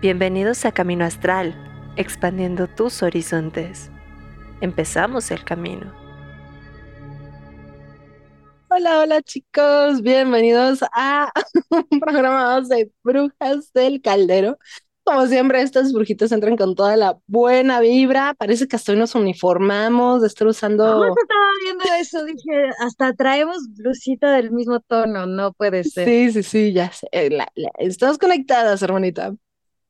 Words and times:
Bienvenidos 0.00 0.64
a 0.64 0.72
Camino 0.72 1.04
Astral, 1.04 1.54
expandiendo 1.96 2.68
tus 2.68 3.02
horizontes. 3.02 3.90
Empezamos 4.60 5.30
el 5.30 5.44
camino. 5.44 5.92
Hola, 8.70 9.00
hola 9.00 9.22
chicos, 9.22 10.02
bienvenidos 10.02 10.80
a 10.92 11.32
un 11.90 12.00
programa 12.00 12.60
de 12.60 12.92
Brujas 13.02 13.72
del 13.72 14.00
Caldero. 14.02 14.58
Como 15.04 15.26
siempre, 15.26 15.62
estas 15.62 15.90
brujitas 15.94 16.30
entran 16.32 16.58
con 16.58 16.74
toda 16.74 16.94
la 16.98 17.16
buena 17.26 17.80
vibra. 17.80 18.34
Parece 18.38 18.68
que 18.68 18.76
hasta 18.76 18.92
hoy 18.92 18.98
nos 18.98 19.14
uniformamos 19.14 20.20
de 20.20 20.26
estar 20.28 20.46
usando. 20.46 20.84
Justo 20.98 21.14
estaba 21.22 21.46
viendo 21.64 21.84
eso, 21.98 22.24
dije, 22.26 22.68
hasta 22.78 23.14
traemos 23.14 23.56
blusita 23.74 24.32
del 24.32 24.50
mismo 24.50 24.80
tono, 24.80 25.24
no 25.24 25.54
puede 25.54 25.82
ser. 25.84 26.06
Sí, 26.06 26.30
sí, 26.32 26.42
sí, 26.42 26.72
ya 26.74 26.92
sé. 26.92 27.08
la- 27.30 27.48
la- 27.54 27.70
Estamos 27.78 28.18
conectadas, 28.18 28.82
hermanita. 28.82 29.34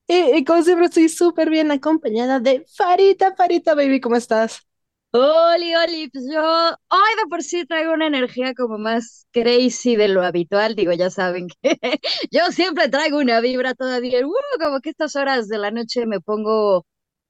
Y, 0.09 0.37
y 0.39 0.45
como 0.45 0.63
siempre, 0.65 0.87
estoy 0.87 1.09
súper 1.09 1.51
bien 1.51 1.71
acompañada 1.71 2.41
de 2.41 2.65
Farita. 2.77 3.35
Farita, 3.37 3.75
baby, 3.75 4.01
¿cómo 4.01 4.17
estás? 4.17 4.67
Oli, 5.13 5.75
Oli, 5.75 6.09
pues 6.11 6.25
yo 6.31 6.43
hoy 6.43 7.11
de 7.23 7.27
por 7.31 7.43
sí 7.43 7.65
traigo 7.67 7.95
una 7.95 8.07
energía 8.07 8.53
como 8.55 8.77
más 8.79 9.27
crazy 9.33 9.97
de 9.97 10.09
lo 10.09 10.23
habitual, 10.23 10.75
digo, 10.75 10.93
ya 10.93 11.09
saben 11.11 11.49
que 11.49 11.79
yo 12.31 12.43
siempre 12.53 12.89
traigo 12.91 13.19
una 13.19 13.41
vibra 13.41 13.75
todavía, 13.75 14.27
uh, 14.27 14.33
como 14.63 14.81
que 14.81 14.91
estas 14.91 15.17
horas 15.17 15.49
de 15.49 15.59
la 15.59 15.71
noche 15.71 16.05
me 16.07 16.21
pongo 16.21 16.87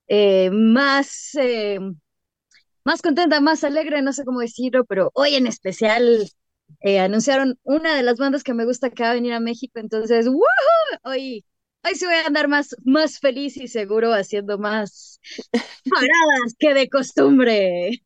eh, 0.09 0.51
más, 0.53 1.35
eh, 1.37 1.81
más 2.85 3.03
contenta, 3.03 3.41
más 3.41 3.65
alegre, 3.65 4.03
no 4.03 4.13
sé 4.13 4.25
cómo 4.25 4.41
decirlo, 4.41 4.85
pero 4.85 5.11
hoy 5.15 5.35
en 5.35 5.47
especial 5.47 6.31
eh, 6.81 7.01
anunciaron 7.01 7.59
una 7.63 7.95
de 7.97 8.03
las 8.03 8.19
bandas 8.19 8.43
que 8.45 8.55
me 8.55 8.65
gusta 8.65 8.91
que 8.91 9.03
va 9.03 9.11
a 9.11 9.15
venir 9.15 9.33
a 9.35 9.41
México, 9.41 9.79
entonces, 9.81 10.27
¡woohoo! 10.29 10.43
Hoy, 11.05 11.45
hoy 11.85 11.95
sí 11.95 12.05
voy 12.07 12.15
a 12.15 12.27
andar 12.27 12.49
más, 12.49 12.77
más 12.85 13.19
feliz 13.19 13.57
y 13.57 13.69
seguro 13.69 14.13
haciendo 14.13 14.59
más 14.59 15.21
paradas 15.85 16.55
que 16.59 16.75
de 16.75 16.89
costumbre. 16.89 18.03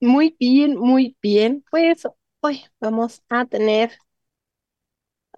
Muy 0.00 0.36
bien, 0.38 0.76
muy 0.78 1.16
bien. 1.22 1.64
Pues 1.70 2.02
hoy 2.40 2.64
vamos 2.80 3.22
a 3.30 3.46
tener 3.46 3.92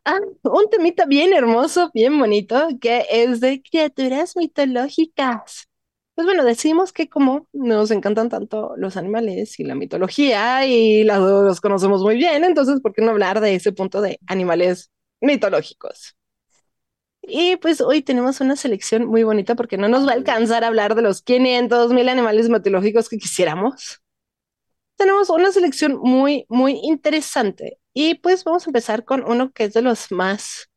ah, 0.04 0.18
un 0.42 0.70
temita 0.70 1.06
bien 1.06 1.32
hermoso, 1.32 1.90
bien 1.94 2.18
bonito, 2.18 2.68
que 2.80 3.06
es 3.10 3.40
de 3.40 3.62
criaturas 3.62 4.36
mitológicas. 4.36 5.68
Pues 6.14 6.26
bueno, 6.26 6.44
decimos 6.44 6.92
que 6.92 7.08
como 7.08 7.48
nos 7.52 7.90
encantan 7.90 8.28
tanto 8.28 8.74
los 8.76 8.96
animales 8.96 9.58
y 9.58 9.64
la 9.64 9.74
mitología 9.74 10.64
y 10.66 11.02
los 11.04 11.60
conocemos 11.60 12.02
muy 12.02 12.16
bien, 12.16 12.44
entonces, 12.44 12.80
¿por 12.80 12.92
qué 12.92 13.02
no 13.02 13.10
hablar 13.10 13.40
de 13.40 13.54
ese 13.56 13.72
punto 13.72 14.00
de 14.00 14.20
animales 14.26 14.90
mitológicos? 15.24 16.16
Y 17.22 17.56
pues 17.56 17.80
hoy 17.80 18.02
tenemos 18.02 18.40
una 18.40 18.54
selección 18.56 19.06
muy 19.06 19.22
bonita 19.24 19.54
porque 19.56 19.78
no 19.78 19.88
nos 19.88 20.06
va 20.06 20.12
a 20.12 20.14
alcanzar 20.14 20.62
a 20.62 20.68
hablar 20.68 20.94
de 20.94 21.02
los 21.02 21.22
500 21.22 21.92
mil 21.92 22.08
animales 22.08 22.48
mitológicos 22.48 23.08
que 23.08 23.18
quisiéramos 23.18 24.02
tenemos 24.96 25.30
una 25.30 25.52
selección 25.52 25.96
muy, 26.00 26.46
muy 26.48 26.80
interesante. 26.82 27.78
Y 27.92 28.16
pues 28.16 28.44
vamos 28.44 28.66
a 28.66 28.70
empezar 28.70 29.04
con 29.04 29.24
uno 29.24 29.52
que 29.52 29.64
es 29.64 29.74
de 29.74 29.82
los 29.82 30.10
más, 30.10 30.70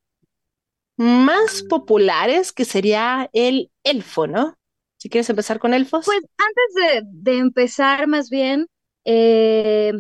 más 0.98 1.64
populares, 1.64 2.52
que 2.52 2.66
sería 2.66 3.30
el 3.34 3.72
elfo, 3.84 4.28
¿no? 4.28 4.58
Si 4.98 5.10
quieres 5.10 5.30
empezar 5.30 5.60
con 5.60 5.74
elfos. 5.74 6.06
Pues 6.06 6.22
antes 6.38 7.04
de, 7.04 7.32
de 7.32 7.38
empezar, 7.40 8.08
más 8.08 8.30
bien, 8.30 8.68
eh, 9.06 9.94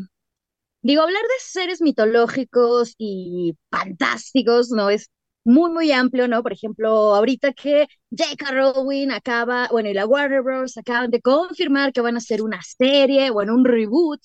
digo, 0.87 1.01
hablar 1.03 1.21
de 1.23 1.29
seres 1.41 1.81
mitológicos 1.81 2.95
y 2.97 3.55
fantásticos, 3.71 4.69
¿no? 4.71 4.89
Es 4.89 5.09
muy, 5.43 5.71
muy 5.71 5.91
amplio, 5.91 6.27
¿no? 6.27 6.41
Por 6.43 6.53
ejemplo, 6.53 6.89
ahorita 7.15 7.53
que 7.53 7.87
J.K. 8.11 8.51
Rowling 8.51 9.09
acaba, 9.11 9.67
bueno, 9.71 9.89
y 9.89 9.93
la 9.93 10.05
Warner 10.05 10.41
Bros. 10.43 10.77
acaban 10.77 11.11
de 11.11 11.21
confirmar 11.21 11.91
que 11.93 12.01
van 12.01 12.15
a 12.15 12.19
hacer 12.19 12.41
una 12.41 12.61
serie, 12.63 13.29
bueno, 13.31 13.53
un 13.55 13.65
reboot 13.65 14.21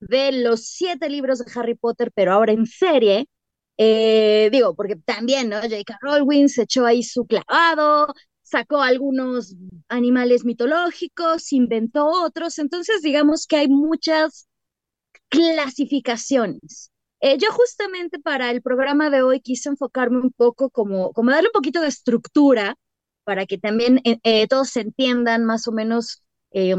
de 0.00 0.32
los 0.32 0.66
siete 0.68 1.08
libros 1.10 1.38
de 1.40 1.50
Harry 1.54 1.74
Potter, 1.74 2.10
pero 2.14 2.32
ahora 2.32 2.52
en 2.52 2.66
serie. 2.66 3.26
Eh, 3.78 4.48
digo, 4.52 4.74
porque 4.74 4.96
también, 4.96 5.50
¿no? 5.50 5.60
J.K. 5.60 5.98
Rowling 6.00 6.48
se 6.48 6.62
echó 6.62 6.86
ahí 6.86 7.02
su 7.02 7.26
clavado, 7.26 8.14
sacó 8.42 8.80
algunos 8.82 9.54
animales 9.88 10.44
mitológicos, 10.46 11.52
inventó 11.52 12.06
otros, 12.06 12.58
entonces 12.58 13.02
digamos 13.02 13.46
que 13.46 13.56
hay 13.56 13.68
muchas 13.68 14.48
clasificaciones. 15.28 16.90
Eh, 17.20 17.38
yo 17.38 17.50
justamente 17.52 18.18
para 18.18 18.50
el 18.50 18.62
programa 18.62 19.10
de 19.10 19.22
hoy 19.22 19.40
quise 19.40 19.68
enfocarme 19.70 20.18
un 20.20 20.32
poco 20.32 20.70
como, 20.70 21.12
como 21.12 21.30
darle 21.30 21.48
un 21.48 21.52
poquito 21.52 21.80
de 21.80 21.88
estructura 21.88 22.76
para 23.24 23.46
que 23.46 23.58
también 23.58 24.00
eh, 24.04 24.18
eh, 24.22 24.46
todos 24.48 24.76
entiendan 24.76 25.44
más 25.44 25.66
o 25.68 25.72
menos 25.72 26.22
eh, 26.52 26.74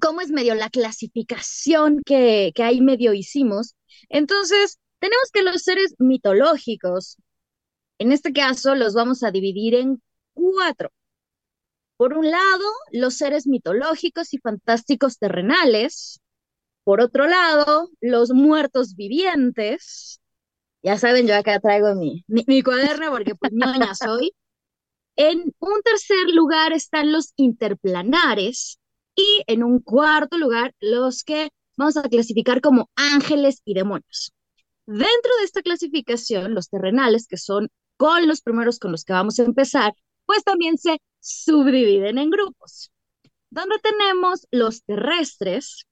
cómo 0.00 0.20
es 0.20 0.30
medio 0.30 0.54
la 0.54 0.70
clasificación 0.70 2.02
que, 2.04 2.52
que 2.54 2.62
ahí 2.62 2.80
medio 2.80 3.12
hicimos. 3.14 3.74
Entonces, 4.08 4.78
tenemos 4.98 5.30
que 5.32 5.42
los 5.42 5.62
seres 5.62 5.94
mitológicos, 5.98 7.16
en 7.98 8.12
este 8.12 8.32
caso, 8.32 8.74
los 8.74 8.94
vamos 8.94 9.22
a 9.22 9.30
dividir 9.30 9.74
en 9.74 10.02
cuatro. 10.34 10.90
Por 11.96 12.14
un 12.14 12.30
lado, 12.30 12.64
los 12.92 13.14
seres 13.16 13.46
mitológicos 13.46 14.34
y 14.34 14.38
fantásticos 14.38 15.18
terrenales. 15.18 16.20
Por 16.86 17.00
otro 17.00 17.26
lado, 17.26 17.90
los 18.00 18.30
muertos 18.30 18.94
vivientes. 18.94 20.20
Ya 20.84 20.96
saben, 20.96 21.26
yo 21.26 21.34
acá 21.34 21.58
traigo 21.58 21.96
mi, 21.96 22.24
mi, 22.28 22.44
mi 22.46 22.62
cuaderno 22.62 23.10
porque 23.10 23.34
pues 23.34 23.50
soy. 23.98 24.30
En 25.16 25.52
un 25.58 25.82
tercer 25.82 26.30
lugar 26.32 26.72
están 26.72 27.10
los 27.10 27.32
interplanares 27.34 28.78
y 29.16 29.42
en 29.48 29.64
un 29.64 29.80
cuarto 29.80 30.38
lugar 30.38 30.76
los 30.78 31.24
que 31.24 31.48
vamos 31.76 31.96
a 31.96 32.04
clasificar 32.04 32.60
como 32.60 32.88
ángeles 32.94 33.62
y 33.64 33.74
demonios. 33.74 34.32
Dentro 34.86 35.32
de 35.40 35.44
esta 35.44 35.62
clasificación, 35.62 36.54
los 36.54 36.68
terrenales, 36.68 37.26
que 37.26 37.36
son 37.36 37.68
con 37.96 38.28
los 38.28 38.42
primeros 38.42 38.78
con 38.78 38.92
los 38.92 39.02
que 39.02 39.12
vamos 39.12 39.40
a 39.40 39.42
empezar, 39.42 39.92
pues 40.24 40.44
también 40.44 40.78
se 40.78 41.00
subdividen 41.18 42.18
en 42.18 42.30
grupos, 42.30 42.92
donde 43.50 43.76
tenemos 43.80 44.46
los 44.52 44.84
terrestres, 44.84 45.84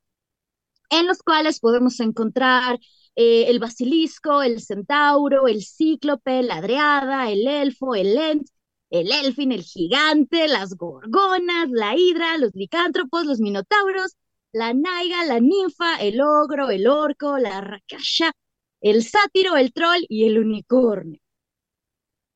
en 0.91 1.07
los 1.07 1.19
cuales 1.23 1.61
podemos 1.61 2.01
encontrar 2.01 2.79
eh, 3.17 3.47
el 3.49 3.59
basilisco, 3.59 4.43
el 4.43 4.61
centauro, 4.61 5.47
el 5.49 5.65
cíclope, 5.65 6.43
la 6.43 6.61
driada, 6.61 7.31
el 7.31 7.47
elfo, 7.47 7.95
el 7.95 8.17
ent, 8.17 8.49
el 8.91 9.11
elfin, 9.13 9.53
el 9.53 9.63
gigante, 9.63 10.49
las 10.49 10.75
gorgonas, 10.77 11.69
la 11.71 11.97
hidra, 11.97 12.39
los 12.39 12.55
licántropos, 12.55 13.27
los 13.27 13.41
minotauros, 13.41 14.17
la 14.53 14.73
naiga, 14.75 15.25
la 15.25 15.41
ninfa, 15.41 15.97
el 15.97 16.21
ogro, 16.21 16.71
el 16.71 16.87
orco, 16.87 17.39
la 17.39 17.61
rakasha, 17.61 18.33
el 18.81 19.03
sátiro, 19.05 19.57
el 19.57 19.73
troll 19.73 20.05
y 20.09 20.27
el 20.27 20.39
unicornio. 20.39 21.21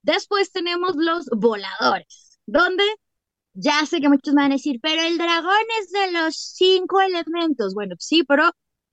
Después 0.02 0.50
tenemos 0.52 0.96
los 0.96 1.26
voladores, 1.26 2.40
donde 2.46 2.84
ya 3.60 3.84
sé 3.86 4.00
que 4.00 4.08
muchos 4.08 4.34
me 4.34 4.42
van 4.42 4.52
a 4.52 4.54
decir, 4.56 4.78
pero 4.82 5.02
el 5.02 5.18
dragón 5.18 5.64
es 5.80 5.90
de 5.90 6.12
los 6.12 6.36
cinco 6.36 7.00
elementos. 7.00 7.74
Bueno, 7.74 7.96
sí, 7.98 8.22
pero 8.24 8.50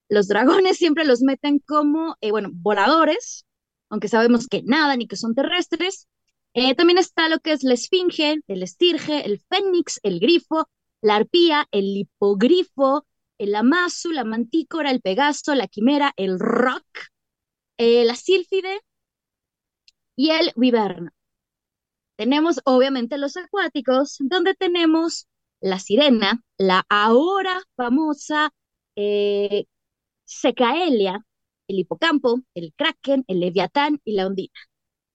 los 0.08 0.28
dragones 0.28 0.76
siempre 0.78 1.04
los 1.04 1.22
meten 1.22 1.60
como, 1.60 2.16
eh, 2.20 2.30
bueno, 2.30 2.50
voladores, 2.52 3.46
aunque 3.90 4.08
sabemos 4.08 4.48
que 4.48 4.62
nadan 4.64 5.02
y 5.02 5.06
que 5.08 5.16
son 5.16 5.34
terrestres. 5.34 6.08
Eh, 6.54 6.74
también 6.74 6.98
está 6.98 7.28
lo 7.28 7.38
que 7.38 7.52
es 7.52 7.62
la 7.62 7.74
esfinge, 7.74 8.38
el 8.48 8.62
estirge, 8.62 9.24
el 9.26 9.40
fénix, 9.48 10.00
el 10.02 10.20
grifo, 10.20 10.68
la 11.02 11.16
arpía, 11.16 11.68
el 11.70 11.84
hipogrifo, 11.96 13.06
el 13.38 13.54
amazu, 13.54 14.10
la 14.12 14.24
mantícora, 14.24 14.90
el 14.90 15.02
pegaso, 15.02 15.54
la 15.54 15.68
quimera, 15.68 16.12
el 16.16 16.40
roc, 16.40 16.86
eh, 17.78 18.04
la 18.04 18.16
sílfide 18.16 18.80
y 20.14 20.30
el 20.30 20.52
viverno. 20.56 21.10
Tenemos 22.16 22.60
obviamente 22.64 23.18
los 23.18 23.36
acuáticos, 23.36 24.16
donde 24.20 24.54
tenemos 24.54 25.26
la 25.60 25.78
sirena, 25.78 26.42
la 26.58 26.84
ahora 26.88 27.62
famosa 27.76 28.50
eh, 28.96 29.66
secaelia, 30.24 31.24
el 31.68 31.78
hipocampo, 31.80 32.40
el 32.54 32.72
kraken, 32.76 33.24
el 33.28 33.40
leviatán 33.40 34.00
y 34.04 34.14
la 34.14 34.26
ondina. 34.26 34.52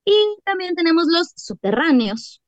Y 0.06 0.13
también 0.45 0.75
tenemos 0.75 1.06
los 1.07 1.33
subterráneos, 1.36 2.42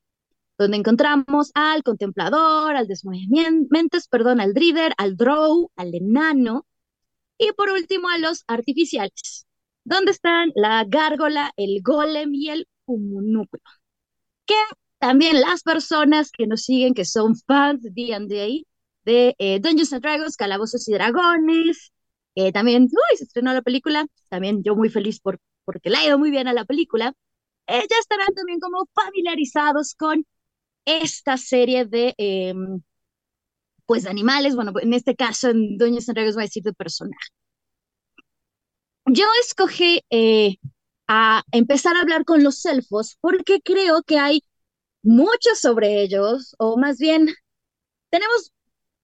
donde 0.58 0.78
encontramos 0.78 1.52
al 1.56 1.84
contemplador, 1.84 2.76
al 2.76 2.88
desmovimientos, 2.88 4.08
perdón, 4.10 4.42
al 4.42 4.54
drider, 4.54 4.94
al 4.98 5.18
drow, 5.18 5.72
al 5.76 5.96
enano, 5.96 6.66
y 7.38 7.52
por 7.54 7.70
último 7.72 8.10
a 8.10 8.18
los 8.18 8.44
artificiales, 8.48 9.48
donde 9.84 10.12
están 10.12 10.52
la 10.56 10.86
gárgola, 10.88 11.52
el 11.58 11.82
golem 11.84 12.34
y 12.34 12.50
el 12.50 12.68
humunúculo. 12.86 13.64
Que 14.46 14.56
también 15.00 15.42
las 15.42 15.64
personas 15.64 16.32
que 16.32 16.48
nos 16.48 16.64
siguen, 16.64 16.94
que 16.94 17.06
son 17.06 17.36
fans 17.36 17.82
de 17.84 17.90
D&D, 17.92 18.66
de 19.06 19.36
eh, 19.40 19.60
Dungeons 19.60 19.94
and 19.94 20.02
Dragons, 20.04 20.38
Calabozos 20.38 20.88
y 20.88 20.94
Dragones, 20.94 21.92
eh, 22.36 22.52
también, 22.52 22.84
uy, 22.84 23.18
se 23.18 23.26
estrenó 23.26 23.54
la 23.54 23.62
película, 23.62 24.06
también 24.30 24.64
yo 24.64 24.76
muy 24.76 24.90
feliz 24.90 25.20
por, 25.20 25.40
porque 25.66 25.90
le 25.90 25.98
ha 25.98 26.06
ido 26.06 26.18
muy 26.20 26.32
bien 26.32 26.48
a 26.48 26.54
la 26.54 26.66
película. 26.66 27.14
eh, 27.68 27.86
ya 27.90 27.98
estarán 28.00 28.34
también 28.36 28.60
como 28.60 28.88
familiarizados 28.96 29.96
con 29.96 30.26
esta 30.86 31.38
serie 31.38 31.86
de, 31.86 32.16
em, 32.18 32.82
pues, 33.86 34.04
de 34.04 34.10
animales. 34.10 34.56
Bueno, 34.56 34.74
en 34.82 34.94
este 34.94 35.16
caso, 35.16 35.50
en 35.50 35.78
Doña 35.78 36.02
Santiago 36.02 36.32
va 36.36 36.42
a 36.44 36.46
decir 36.46 36.64
de 36.64 36.74
personaje. 36.74 37.30
Yo 39.06 39.26
escogí 39.42 40.02
eh, 40.10 40.58
a 41.16 41.44
empezar 41.52 41.96
a 41.96 42.02
hablar 42.02 42.26
con 42.26 42.44
los 42.44 42.66
elfos 42.66 43.18
porque 43.22 43.62
creo 43.62 44.02
que 44.04 44.18
hay 44.18 44.44
mucho 45.04 45.56
sobre 45.56 46.02
ellos, 46.04 46.56
o 46.60 46.78
más 46.78 46.98
bien 47.00 47.30
tenemos 48.10 48.54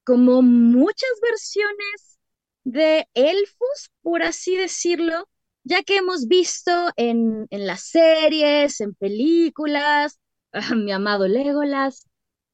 como 0.05 0.41
muchas 0.41 1.09
versiones 1.21 2.19
de 2.63 3.07
elfos, 3.15 3.91
por 4.01 4.23
así 4.23 4.57
decirlo, 4.57 5.29
ya 5.63 5.83
que 5.83 5.97
hemos 5.97 6.27
visto 6.27 6.71
en, 6.97 7.47
en 7.51 7.67
las 7.67 7.83
series, 7.83 8.81
en 8.81 8.95
películas, 8.95 10.19
mi 10.75 10.91
amado 10.91 11.27
Legolas, 11.27 12.07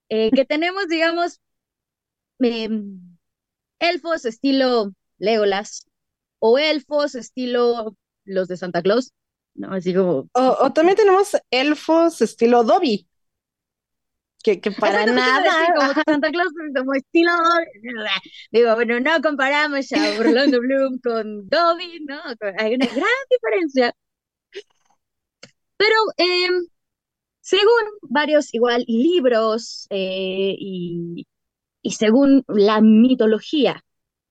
eh, 0.09 0.31
que 0.31 0.45
tenemos, 0.47 0.87
digamos, 0.89 1.39
em, 2.39 3.17
elfos 3.79 4.25
estilo 4.25 4.91
Legolas 5.17 5.87
o 6.39 6.57
elfos 6.59 7.15
estilo 7.15 7.97
los 8.25 8.47
de 8.47 8.57
Santa 8.57 8.81
Claus, 8.81 9.13
¿no? 9.55 9.73
Así 9.73 9.93
como... 9.93 10.29
O, 10.33 10.71
también 10.73 10.97
tenemos 10.97 11.35
elfos 11.51 12.21
estilo 12.21 12.63
Dobby. 12.63 13.07
Que, 14.43 14.61
que 14.61 14.71
para 14.71 15.05
nada. 15.07 15.51
como 15.75 15.93
Santa 16.05 16.29
Claus, 16.31 16.51
como 16.75 16.93
estilo. 16.93 17.31
Digo, 18.51 18.75
bueno, 18.75 18.99
no 18.99 19.21
comparamos 19.21 19.91
a 19.91 20.19
Orlando 20.19 20.59
Bloom 20.59 20.99
con 20.99 21.47
Dobby, 21.49 22.05
¿no? 22.07 22.19
Hay 22.59 22.75
una 22.75 22.85
gran 22.85 23.25
diferencia. 23.29 23.93
Pero 25.77 25.95
eh, 26.17 26.49
según 27.41 27.83
varios 28.03 28.53
igual 28.53 28.83
libros 28.87 29.87
eh, 29.89 30.55
y, 30.59 31.27
y 31.81 31.91
según 31.93 32.43
la 32.47 32.81
mitología, 32.81 33.83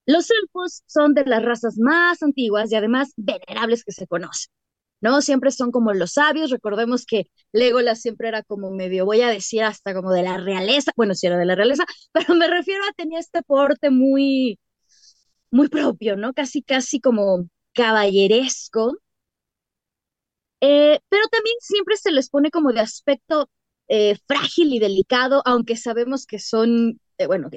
los 0.06 0.30
elfos 0.30 0.82
son 0.86 1.14
de 1.14 1.24
las 1.26 1.44
razas 1.44 1.76
más 1.78 2.22
antiguas 2.22 2.72
y 2.72 2.76
además 2.76 3.12
venerables 3.16 3.84
que 3.84 3.92
se 3.92 4.06
conocen. 4.06 4.52
¿No? 5.04 5.20
Siempre 5.22 5.50
son 5.52 5.70
como 5.70 5.92
los 5.92 6.12
sabios. 6.14 6.50
Recordemos 6.50 7.04
que 7.06 7.28
Legolas 7.52 8.00
siempre 8.00 8.28
era 8.28 8.42
como 8.42 8.70
medio, 8.70 9.04
voy 9.04 9.20
a 9.20 9.28
decir 9.28 9.62
hasta 9.62 9.94
como 9.94 10.10
de 10.12 10.22
la 10.22 10.38
realeza, 10.38 10.92
bueno, 10.96 11.14
sí 11.14 11.26
era 11.26 11.38
de 11.38 11.44
la 11.46 11.54
realeza, 11.54 11.84
pero 12.12 12.34
me 12.34 12.48
refiero 12.48 12.82
a 12.84 12.92
tenía 12.94 13.18
este 13.20 13.42
porte 13.42 13.90
muy, 13.90 14.58
muy 15.50 15.68
propio, 15.68 16.16
¿no? 16.16 16.32
Casi, 16.34 16.62
casi 16.62 17.00
como 17.00 17.48
caballeresco. 17.74 18.96
Eh, 20.60 20.98
pero 21.08 21.22
también 21.30 21.56
siempre 21.60 21.96
se 21.96 22.10
les 22.10 22.30
pone 22.30 22.50
como 22.50 22.72
de 22.72 22.80
aspecto 22.80 23.50
eh, 23.88 24.16
frágil 24.26 24.72
y 24.72 24.78
delicado, 24.78 25.42
aunque 25.44 25.76
sabemos 25.76 26.26
que 26.26 26.38
son, 26.38 26.98
eh, 27.18 27.26
bueno, 27.26 27.50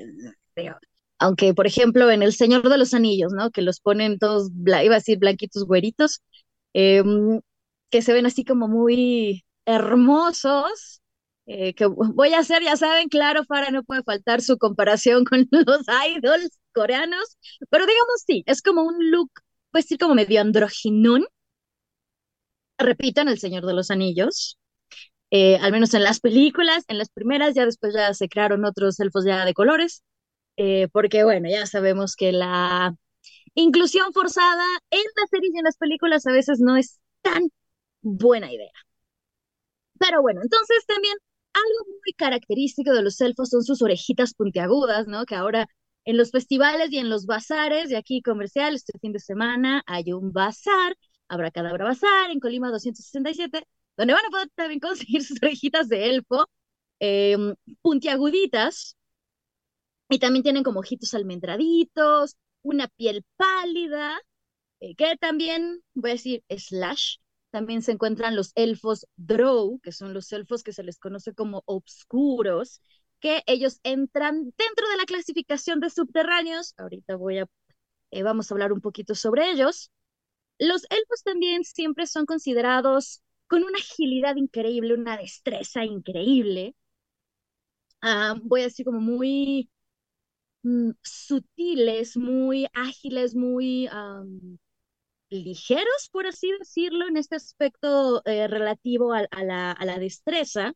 aunque 1.20 1.54
por 1.54 1.68
ejemplo 1.68 2.10
en 2.12 2.22
El 2.24 2.34
Señor 2.34 2.68
de 2.70 2.78
los 2.78 2.94
Anillos, 2.94 3.32
¿no? 3.34 3.52
Que 3.52 3.62
los 3.62 3.80
ponen 3.80 4.20
todos, 4.20 4.52
iba 4.66 4.96
a 4.96 5.00
decir 5.00 5.18
blanquitos, 5.20 5.66
güeritos, 5.66 6.22
em, 6.74 7.42
que 7.90 8.02
se 8.02 8.14
ven 8.14 8.26
así 8.26 8.44
como 8.46 8.68
muy 8.68 9.46
hermosos. 9.66 11.02
que 11.46 11.86
voy 11.88 12.34
a 12.34 12.40
hacer, 12.40 12.62
ya 12.64 12.76
saben, 12.78 13.08
claro, 13.10 13.44
Farah 13.46 13.72
no 13.72 13.84
puede 13.84 14.04
faltar 14.04 14.42
su 14.42 14.58
comparación 14.58 15.24
con 15.30 15.48
los 15.52 15.82
idols 16.18 16.60
coreanos, 16.74 17.38
pero 17.70 17.86
digamos 17.86 18.24
sí, 18.26 18.44
es 18.48 18.62
como 18.62 18.84
un 18.84 19.12
look, 19.12 19.32
puede 19.72 19.84
decir 19.84 19.98
como 19.98 20.14
medio 20.16 20.42
androginón, 20.42 21.26
repito, 22.78 23.22
en 23.22 23.28
El 23.30 23.40
Señor 23.40 23.66
de 23.66 23.74
los 23.74 23.92
Anillos, 23.92 24.58
eh, 25.32 25.58
al 25.58 25.72
menos 25.72 25.94
en 25.94 26.04
las 26.04 26.20
películas, 26.20 26.86
en 26.90 26.98
las 26.98 27.10
primeras, 27.10 27.56
ya 27.56 27.66
después 27.66 27.94
ya 27.96 28.14
se 28.14 28.30
crearon 28.30 28.66
otros 28.66 29.00
elfos 29.00 29.26
ya 29.26 29.46
de 29.46 29.56
colores, 29.56 30.04
eh, 30.58 30.90
porque 30.94 31.24
bueno, 31.24 31.50
ya 31.50 31.66
sabemos 31.68 32.16
que 32.16 32.32
la 32.34 32.96
inclusión 33.62 34.14
forzada 34.14 34.66
en 34.92 35.02
las 35.16 35.30
series 35.30 35.54
y 35.54 35.58
en 35.60 35.64
las 35.66 35.78
películas 35.78 36.26
a 36.28 36.32
veces 36.32 36.60
no 36.60 36.78
es 36.78 37.00
tan 37.22 37.50
buena 38.02 38.52
idea. 38.54 38.72
Pero 40.00 40.22
bueno, 40.22 40.42
entonces 40.44 40.86
también 40.86 41.16
algo 41.54 41.86
muy 41.90 42.14
característico 42.16 42.94
de 42.94 43.02
los 43.04 43.20
elfos 43.22 43.50
son 43.50 43.64
sus 43.64 43.82
orejitas 43.82 44.34
puntiagudas, 44.34 45.08
¿no? 45.08 45.26
Que 45.26 45.36
ahora 45.36 45.68
en 46.06 46.18
los 46.18 46.32
festivales 46.32 46.92
y 46.92 47.00
en 47.00 47.10
los 47.10 47.26
bazares, 47.26 47.90
de 47.90 47.98
aquí 47.98 48.22
comercial, 48.22 48.76
este 48.76 48.98
fin 49.00 49.12
de 49.14 49.20
semana 49.20 49.84
hay 49.88 50.14
un 50.14 50.32
bazar 50.32 50.96
Habrá 51.30 51.52
Cadabra 51.52 51.86
Bazar 51.86 52.32
en 52.32 52.40
Colima 52.40 52.72
267, 52.72 53.64
donde 53.98 54.14
van 54.14 54.26
a 54.26 54.30
poder 54.30 54.50
también 54.56 54.80
conseguir 54.80 55.24
sus 55.26 55.42
orejitas 55.42 55.90
de 55.90 56.10
elfo, 56.10 56.50
em, 57.00 57.56
puntiaguditas, 57.82 58.96
y 60.10 60.20
también 60.20 60.44
tienen 60.44 60.64
como 60.64 60.80
ojitos 60.80 61.14
almendraditos, 61.14 62.36
una 62.64 62.88
piel 62.88 63.24
pálida, 63.38 64.20
eh, 64.80 64.96
que 64.96 65.18
también, 65.18 65.82
voy 65.94 66.12
a 66.12 66.14
decir, 66.14 66.44
slash, 66.50 67.18
también 67.52 67.82
se 67.82 67.94
encuentran 67.94 68.36
los 68.36 68.52
elfos 68.56 69.08
drow, 69.16 69.80
que 69.82 69.92
son 69.92 70.14
los 70.14 70.32
elfos 70.34 70.64
que 70.64 70.74
se 70.74 70.84
les 70.84 71.00
conoce 71.00 71.34
como 71.34 71.64
obscuros, 71.66 72.82
que 73.20 73.44
ellos 73.48 73.80
entran 73.84 74.54
dentro 74.58 74.90
de 74.90 74.98
la 74.98 75.06
clasificación 75.06 75.80
de 75.80 75.90
subterráneos. 75.90 76.74
Ahorita 76.78 77.16
voy 77.16 77.40
a, 77.40 77.48
eh, 78.12 78.24
vamos 78.24 78.52
a 78.52 78.56
hablar 78.56 78.74
un 78.74 78.82
poquito 78.82 79.16
sobre 79.16 79.50
ellos. 79.52 79.92
Los 80.60 80.84
elfos 80.90 81.24
también 81.24 81.64
siempre 81.64 82.08
son 82.08 82.26
considerados 82.26 83.22
con 83.48 83.64
una 83.64 83.78
agilidad 83.80 84.36
increíble, 84.36 84.94
una 84.96 85.18
destreza 85.18 85.86
increíble. 85.86 86.76
Ah, 88.02 88.36
voy 88.44 88.62
a 88.62 88.64
decir 88.66 88.86
como 88.86 89.00
muy 89.00 89.70
mm, 90.64 90.92
sutiles, 91.02 92.18
muy 92.18 92.68
ágiles, 92.74 93.36
muy 93.36 93.90
ligeros, 95.30 96.10
por 96.12 96.28
así 96.28 96.52
decirlo, 96.60 97.08
en 97.08 97.18
este 97.18 97.36
aspecto 97.36 98.22
eh, 98.26 98.48
relativo 98.48 99.14
a, 99.14 99.28
la, 99.32 99.98
destreza. 100.00 100.74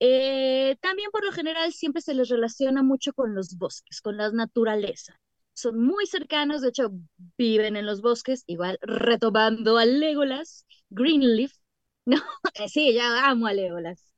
Eh, 0.00 0.76
también 0.80 1.10
por 1.10 1.24
lo 1.24 1.32
general 1.32 1.72
siempre 1.72 2.02
se 2.02 2.14
les 2.14 2.28
relaciona 2.28 2.82
mucho 2.82 3.12
con 3.12 3.34
los 3.34 3.58
bosques, 3.58 4.00
con 4.00 4.16
la 4.16 4.30
naturaleza 4.30 5.20
son 5.60 5.78
muy 5.84 6.06
cercanos, 6.06 6.62
de 6.62 6.68
hecho 6.68 6.90
viven 7.36 7.76
en 7.76 7.86
los 7.86 8.00
bosques, 8.02 8.44
igual 8.46 8.78
retomando 8.82 9.78
a 9.78 9.84
Legolas, 9.84 10.66
Greenleaf, 10.90 11.52
no, 12.06 12.18
sí, 12.68 12.94
ya 12.94 13.28
amo 13.28 13.46
a 13.46 13.52
Legolas. 13.52 14.09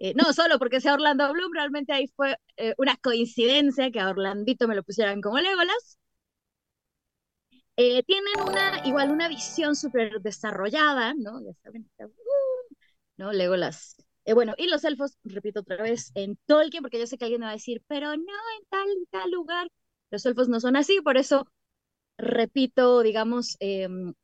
Eh, 0.00 0.14
no 0.14 0.32
solo 0.32 0.58
porque 0.58 0.80
sea 0.80 0.94
Orlando 0.94 1.32
Bloom, 1.32 1.52
realmente 1.52 1.92
ahí 1.92 2.06
fue 2.08 2.36
eh, 2.56 2.74
una 2.78 2.96
coincidencia 2.96 3.90
que 3.90 4.00
a 4.00 4.08
Orlandito 4.10 4.68
me 4.68 4.76
lo 4.76 4.82
pusieran 4.84 5.20
como 5.20 5.38
Legolas. 5.38 5.98
Eh, 7.76 8.02
tienen 8.04 8.40
una, 8.40 8.86
igual 8.86 9.10
una 9.10 9.28
visión 9.28 9.76
súper 9.76 10.20
desarrollada, 10.20 11.14
¿no? 11.14 11.40
Ya 11.44 11.52
saben, 11.62 11.88
uh, 12.00 12.08
¿no? 13.16 13.32
Legolas. 13.32 13.96
bueno, 14.34 14.54
y 14.58 14.66
los 14.68 14.84
elfos, 14.84 15.16
repito 15.24 15.60
otra 15.60 15.82
vez, 15.82 16.10
en 16.14 16.38
Tolkien, 16.46 16.82
porque 16.82 16.98
yo 16.98 17.06
sé 17.06 17.16
que 17.18 17.24
alguien 17.24 17.40
me 17.40 17.46
va 17.46 17.50
a 17.52 17.54
decir, 17.54 17.82
pero 17.86 18.16
no 18.16 18.16
en 18.16 18.66
tal, 18.68 18.88
tal 19.10 19.30
lugar. 19.30 19.68
Los 20.10 20.26
elfos 20.26 20.48
no 20.48 20.60
son 20.60 20.76
así, 20.76 21.00
por 21.00 21.16
eso 21.16 21.48
repito, 22.18 23.02
digamos, 23.02 23.56
em, 23.60 24.14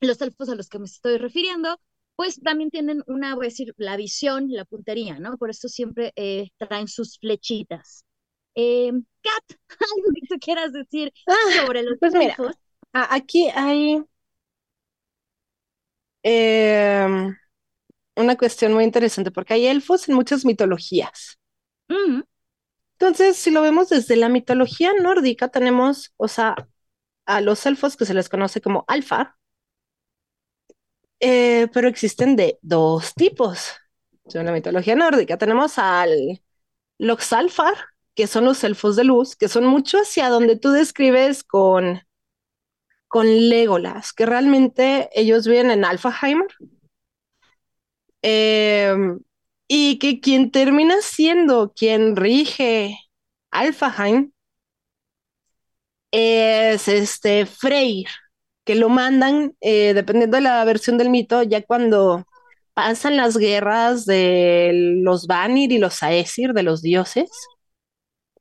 los 0.00 0.20
elfos 0.20 0.48
a 0.48 0.54
los 0.54 0.68
que 0.68 0.78
me 0.78 0.84
estoy 0.86 1.18
refiriendo, 1.18 1.80
pues 2.16 2.40
también 2.40 2.70
tienen 2.70 3.02
una, 3.06 3.34
voy 3.34 3.46
a 3.46 3.48
decir, 3.48 3.74
la 3.76 3.96
visión, 3.96 4.48
la 4.50 4.64
puntería, 4.64 5.18
¿no? 5.18 5.36
Por 5.38 5.50
eso 5.50 5.68
siempre 5.68 6.12
eh, 6.16 6.50
traen 6.58 6.88
sus 6.88 7.18
flechitas. 7.18 8.04
Eh, 8.54 8.92
Kat, 9.22 9.58
algo 9.70 10.12
que 10.14 10.26
tú 10.28 10.38
quieras 10.40 10.72
decir 10.72 11.12
ah, 11.26 11.64
sobre 11.64 11.82
los 11.82 11.98
pues 11.98 12.14
elfos. 12.14 12.56
aquí 12.92 13.48
hay 13.54 14.02
em, 16.22 17.34
una 18.16 18.36
cuestión 18.36 18.74
muy 18.74 18.84
interesante, 18.84 19.30
porque 19.30 19.54
hay 19.54 19.66
elfos 19.66 20.08
en 20.08 20.14
muchas 20.14 20.44
mitologías. 20.44 21.38
Entonces, 22.98 23.36
si 23.36 23.50
lo 23.50 23.62
vemos 23.62 23.88
desde 23.88 24.16
la 24.16 24.28
mitología 24.28 24.92
nórdica, 24.94 25.48
tenemos, 25.48 26.12
o 26.16 26.28
sea, 26.28 26.54
a 27.26 27.40
los 27.40 27.66
elfos 27.66 27.96
que 27.96 28.06
se 28.06 28.14
les 28.14 28.28
conoce 28.28 28.60
como 28.60 28.84
alfar, 28.86 29.34
eh, 31.22 31.68
pero 31.72 31.88
existen 31.88 32.36
de 32.36 32.58
dos 32.62 33.14
tipos. 33.14 33.70
En 34.34 34.44
la 34.44 34.52
mitología 34.52 34.96
nórdica 34.96 35.38
tenemos 35.38 35.78
al 35.78 36.42
Loxalfar, 36.98 37.74
que 38.14 38.26
son 38.26 38.44
los 38.44 38.64
elfos 38.64 38.96
de 38.96 39.04
luz, 39.04 39.36
que 39.36 39.48
son 39.48 39.64
mucho 39.64 39.98
hacia 39.98 40.28
donde 40.28 40.56
tú 40.58 40.70
describes 40.70 41.44
con, 41.44 42.02
con 43.08 43.26
Legolas, 43.48 44.12
que 44.12 44.26
realmente 44.26 45.10
ellos 45.14 45.46
viven 45.46 45.70
en 45.70 45.84
Alfaheimer. 45.84 46.48
Em, 48.22 49.20
y 49.68 49.98
que 49.98 50.20
quien 50.20 50.50
termina 50.50 51.00
siendo 51.02 51.72
quien 51.72 52.16
rige 52.16 52.98
Alfaheim 53.50 54.32
es 56.10 56.88
este 56.88 57.46
Freyr, 57.46 58.08
que 58.64 58.74
lo 58.74 58.88
mandan, 58.88 59.54
eh, 59.60 59.94
dependiendo 59.94 60.36
de 60.36 60.42
la 60.42 60.64
versión 60.64 60.98
del 60.98 61.10
mito, 61.10 61.42
ya 61.42 61.62
cuando 61.62 62.26
pasan 62.74 63.16
las 63.16 63.36
guerras 63.36 64.06
de 64.06 64.72
los 65.02 65.26
Vanir 65.26 65.72
y 65.72 65.78
los 65.78 66.02
Aesir, 66.02 66.52
de 66.54 66.62
los 66.62 66.82
dioses. 66.82 67.30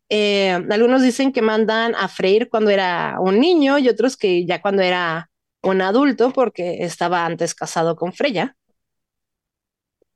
Eh, 0.10 0.52
algunos 0.70 1.02
dicen 1.02 1.32
que 1.32 1.42
mandan 1.42 1.96
a 1.96 2.08
Freyr 2.10 2.50
cuando 2.50 2.70
era 2.70 3.16
un 3.20 3.40
niño 3.40 3.78
y 3.80 3.88
otros 3.90 4.18
que 4.18 4.46
ya 4.46 4.62
cuando 4.62 4.82
era 4.82 5.30
un 5.64 5.82
adulto 5.82 6.32
porque 6.34 6.84
estaba 6.84 7.26
antes 7.26 7.56
casado 7.56 7.96
con 7.96 8.12
Freya. 8.14 8.56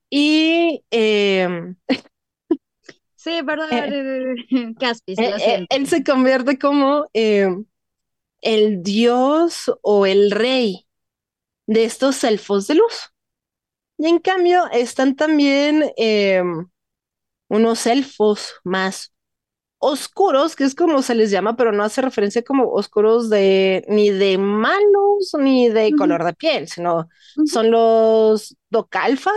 Y 0.09 0.83
eh, 0.91 1.75
Sí, 3.15 3.41
perdón, 3.45 3.69
Eh, 3.71 4.35
Caspis, 4.79 5.19
lo 5.19 5.25
eh, 5.25 5.65
él 5.69 5.87
se 5.87 6.03
convierte 6.03 6.59
como 6.59 7.05
eh, 7.13 7.47
el 8.45 8.83
dios 8.83 9.71
o 9.81 10.05
el 10.05 10.31
rey 10.31 10.87
de 11.67 11.85
estos 11.85 12.23
elfos 12.23 12.67
de 12.67 12.75
luz. 12.75 13.11
Y 13.97 14.07
en 14.07 14.19
cambio 14.19 14.67
están 14.71 15.15
también 15.15 15.91
eh, 15.97 16.43
unos 17.49 17.87
elfos 17.87 18.55
más 18.63 19.13
oscuros, 19.79 20.55
que 20.55 20.63
es 20.63 20.75
como 20.75 21.01
se 21.01 21.15
les 21.15 21.31
llama, 21.31 21.55
pero 21.55 21.71
no 21.71 21.83
hace 21.83 22.01
referencia 22.01 22.43
como 22.43 22.71
oscuros 22.71 23.29
de 23.29 23.85
ni 23.87 24.09
de 24.09 24.37
manos 24.37 25.35
ni 25.39 25.69
de 25.69 25.91
color 25.97 26.23
de 26.23 26.33
piel, 26.33 26.67
sino 26.67 27.09
son 27.45 27.71
los 27.71 28.55
Docalfar, 28.69 29.33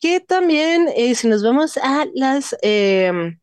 que 0.00 0.20
también, 0.20 0.88
eh, 0.96 1.14
si 1.14 1.28
nos 1.28 1.42
vamos 1.42 1.76
a 1.78 2.06
las 2.14 2.56
em, 2.62 3.38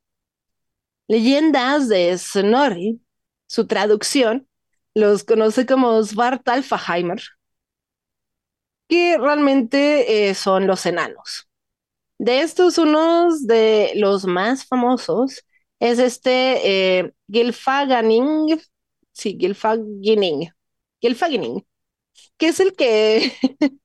leyendas 1.07 1.87
de 1.89 2.17
Snorri, 2.17 2.99
su 3.51 3.67
traducción, 3.67 4.47
los 4.93 5.25
conoce 5.25 5.65
como 5.65 6.01
Svartalfaheimer, 6.01 7.21
que 8.87 9.17
realmente 9.17 10.29
eh, 10.29 10.35
son 10.35 10.67
los 10.67 10.85
enanos. 10.85 11.49
De 12.19 12.41
estos, 12.41 12.77
unos 12.77 13.47
de 13.47 13.93
los 13.95 14.25
más 14.25 14.65
famosos 14.65 15.45
es 15.79 15.99
este 15.99 16.99
eh, 16.99 17.13
Gylfaginning, 17.27 18.61
sí, 19.13 19.37
Gylfaginning, 19.37 20.51
Gylfaginning, 21.01 21.65
que 22.37 22.49
es 22.49 22.59
el 22.61 22.73
que 22.75 23.33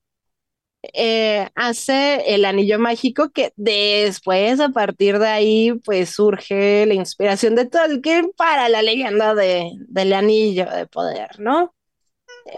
eh, 0.94 1.48
hace 1.54 2.34
el 2.34 2.44
anillo 2.44 2.78
mágico 2.78 3.30
que 3.30 3.52
después, 3.56 4.60
a 4.60 4.70
partir 4.70 5.18
de 5.18 5.28
ahí, 5.28 5.72
pues 5.84 6.10
surge 6.10 6.86
la 6.86 6.94
inspiración 6.94 7.54
de 7.54 7.66
Tolkien 7.66 8.32
para 8.36 8.68
la 8.68 8.82
leyenda 8.82 9.34
de, 9.34 9.70
del 9.88 10.12
anillo 10.12 10.66
de 10.70 10.86
poder, 10.86 11.38
¿no? 11.40 11.74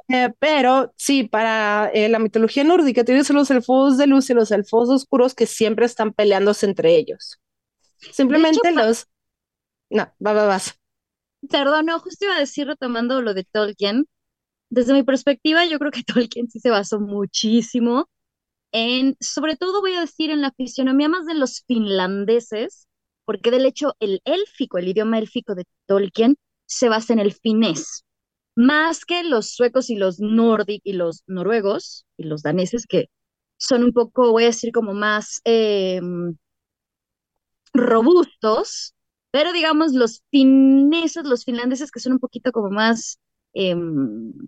Eh, 0.09 0.31
pero 0.39 0.93
sí, 0.97 1.25
para 1.25 1.91
eh, 1.95 2.09
la 2.09 2.19
mitología 2.19 2.65
nórdica 2.65 3.05
tienes 3.05 3.31
los 3.31 3.51
elfos 3.51 3.97
de 3.99 4.07
luz 4.07 4.29
y 4.31 4.35
los 4.35 4.51
elfos 4.51 4.89
oscuros 4.91 5.35
que 5.35 5.47
siempre 5.47 5.87
están 5.87 6.13
peleándose 6.13 6.67
entre 6.67 6.97
ellos. 6.97 7.39
Hecho, 8.03 8.13
Simplemente 8.15 8.73
los... 8.73 9.07
No, 9.91 10.13
va, 10.25 10.33
va, 10.35 10.47
vas. 10.47 10.79
perdón, 11.51 11.87
no, 11.87 11.99
justo 12.01 12.25
iba 12.27 12.37
a 12.37 12.41
decir 12.41 12.67
retomando 12.67 13.23
lo 13.23 13.35
de 13.35 13.45
Tolkien. 13.45 14.07
Desde 14.71 14.93
mi 14.95 15.03
perspectiva, 15.05 15.65
yo 15.67 15.79
creo 15.79 15.93
que 15.93 16.03
Tolkien 16.05 16.51
sí 16.51 16.61
se 16.61 16.71
basó 16.71 17.01
muchísimo 17.01 18.09
en, 18.73 19.17
sobre 19.21 19.57
todo 19.57 19.81
voy 19.81 19.95
a 19.95 20.01
decir, 20.01 20.31
en 20.31 20.43
la 20.43 20.53
fisionomía 20.53 21.09
más 21.09 21.27
de 21.27 21.35
los 21.35 21.63
finlandeses, 21.67 22.87
porque 23.25 23.51
del 23.51 23.67
hecho 23.67 23.95
el 24.01 24.21
élfico, 24.25 24.79
el 24.79 24.89
idioma 24.89 25.19
élfico 25.19 25.55
de 25.55 25.65
Tolkien, 25.87 26.37
se 26.67 26.89
basa 26.89 27.13
en 27.15 27.19
el 27.21 27.33
finés, 27.33 28.05
más 28.57 29.05
que 29.05 29.25
los 29.25 29.51
suecos 29.55 29.91
y 29.91 29.97
los 29.97 30.21
nórdicos 30.21 30.83
y 30.85 30.93
los 30.95 31.23
noruegos 31.27 32.07
y 32.17 32.25
los 32.25 32.43
daneses, 32.43 32.87
que 32.87 33.07
son 33.59 33.85
un 33.85 33.93
poco, 33.93 34.33
voy 34.33 34.45
a 34.45 34.47
decir, 34.49 34.73
como 34.73 34.95
más 34.95 35.41
eh, 35.45 36.01
robustos, 37.73 38.95
pero 39.31 39.53
digamos 39.53 39.93
los 39.93 40.23
fineses, 40.31 41.25
los 41.25 41.45
finlandeses 41.45 41.91
que 41.91 42.01
son 42.01 42.13
un 42.15 42.19
poquito 42.19 42.53
como 42.53 42.71
más 42.71 43.19
eh, 43.55 43.75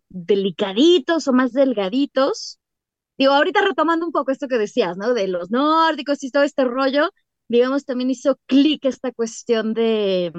delicaditos 0.08 1.28
o 1.28 1.32
más 1.32 1.52
delgaditos. 1.52 2.58
Digo, 3.20 3.34
ahorita 3.34 3.60
retomando 3.60 4.06
un 4.06 4.12
poco 4.12 4.32
esto 4.32 4.48
que 4.48 4.56
decías, 4.56 4.96
¿no? 4.96 5.12
De 5.12 5.28
los 5.28 5.50
nórdicos 5.50 6.24
y 6.24 6.30
todo 6.30 6.42
este 6.42 6.64
rollo, 6.64 7.10
digamos, 7.48 7.84
también 7.84 8.08
hizo 8.08 8.38
clic 8.46 8.86
esta 8.86 9.12
cuestión 9.12 9.74
de, 9.74 10.32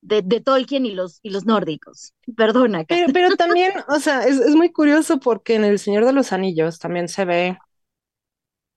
de, 0.00 0.22
de 0.22 0.40
Tolkien 0.40 0.84
y 0.84 0.96
los, 0.96 1.20
y 1.22 1.30
los 1.30 1.46
nórdicos. 1.46 2.12
Perdona. 2.36 2.82
Pero, 2.82 3.12
pero 3.12 3.36
también, 3.36 3.70
o 3.88 4.00
sea, 4.00 4.26
es, 4.26 4.40
es 4.40 4.56
muy 4.56 4.72
curioso 4.72 5.20
porque 5.20 5.54
en 5.54 5.62
El 5.62 5.78
Señor 5.78 6.04
de 6.04 6.12
los 6.12 6.32
Anillos 6.32 6.80
también 6.80 7.06
se 7.06 7.24
ve 7.24 7.56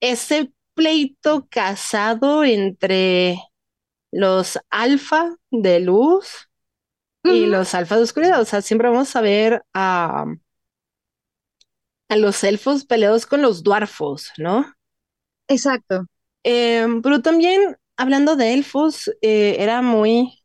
ese 0.01 0.54
pleito 0.75 1.48
casado 1.50 2.44
entre 2.44 3.39
los 4.12 4.60
alfa 4.70 5.36
de 5.50 5.80
luz 5.80 6.48
y 7.24 7.48
los 7.48 7.74
alfa 7.74 7.96
de 7.98 8.04
oscuridad. 8.04 8.39
O 8.39 8.46
sea, 8.46 8.62
siempre 8.62 8.88
vamos 8.88 9.16
a 9.16 9.22
ver 9.22 9.63
a, 9.74 10.25
a 12.10 12.18
los 12.18 12.44
elfos 12.44 12.86
peleados 12.86 13.25
con 13.25 13.42
los 13.42 13.63
dwarfos, 13.63 14.32
¿no? 14.38 14.66
exacto. 15.48 16.06
Eh, 16.44 16.88
pero 17.04 17.22
también, 17.22 17.78
hablando 17.98 18.36
de 18.36 18.54
elfos, 18.54 19.10
eh, 19.22 19.58
era 19.60 19.82
muy 19.82 20.39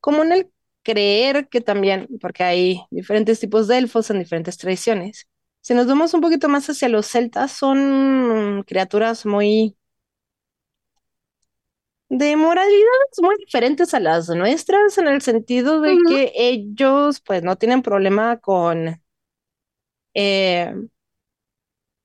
común 0.00 0.32
el 0.32 0.50
creer 0.82 1.48
que 1.48 1.60
también, 1.60 2.08
porque 2.20 2.44
hay 2.44 2.82
diferentes 2.90 3.40
tipos 3.40 3.68
de 3.68 3.78
elfos 3.78 4.10
en 4.10 4.20
diferentes 4.20 4.56
tradiciones. 4.58 5.28
Si 5.62 5.74
nos 5.74 5.86
vamos 5.86 6.14
un 6.14 6.20
poquito 6.20 6.48
más 6.48 6.68
hacia 6.70 6.88
los 6.88 7.06
celtas, 7.06 7.52
son 7.52 8.64
criaturas 8.66 9.26
muy 9.26 9.76
de 12.08 12.36
moralidades 12.36 13.20
muy 13.20 13.36
diferentes 13.38 13.92
a 13.94 14.00
las 14.00 14.28
nuestras, 14.28 14.96
en 14.98 15.08
el 15.08 15.22
sentido 15.22 15.80
de 15.80 15.96
que 16.08 16.32
ellos, 16.36 17.20
pues, 17.20 17.42
no 17.42 17.56
tienen 17.56 17.82
problema 17.82 18.38
con 18.38 19.00
eh, 20.16 20.72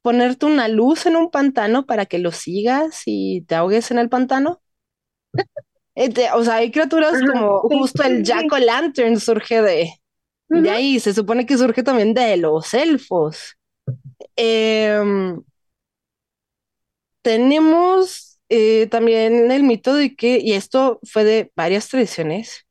ponerte 0.01 0.45
una 0.45 0.67
luz 0.67 1.05
en 1.05 1.15
un 1.15 1.29
pantano 1.31 1.85
para 1.85 2.05
que 2.05 2.19
lo 2.19 2.31
sigas 2.31 3.03
y 3.05 3.41
te 3.43 3.55
ahogues 3.55 3.91
en 3.91 3.99
el 3.99 4.09
pantano. 4.09 4.61
Eh, 5.93 6.09
o 6.35 6.43
sea, 6.45 6.55
hay 6.55 6.71
criaturas 6.71 7.15
Ajá, 7.15 7.33
como 7.33 7.61
sí, 7.69 7.77
justo 7.77 8.03
sí, 8.03 8.09
el 8.09 8.17
sí, 8.19 8.23
sí. 8.23 8.31
Jack-o'-lantern 8.31 9.19
surge 9.19 9.61
de, 9.61 10.69
ahí, 10.69 11.01
se 11.01 11.13
supone 11.13 11.45
que 11.45 11.57
surge 11.57 11.83
también 11.83 12.13
de 12.13 12.37
los 12.37 12.73
elfos. 12.73 13.57
Em, 14.37 15.43
tenemos 17.21 18.39
eh, 18.47 18.87
también 18.87 19.51
el 19.51 19.63
mito 19.63 19.93
de 19.93 20.15
que, 20.15 20.39
y 20.41 20.53
esto 20.53 21.01
fue 21.03 21.25
de 21.25 21.51
varias 21.57 21.89
tradiciones, 21.89 22.65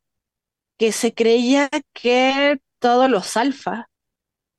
que 0.79 0.91
se 0.91 1.13
creía 1.13 1.69
que 1.93 2.59
todos 2.79 3.07
los 3.07 3.37
alfa 3.37 3.90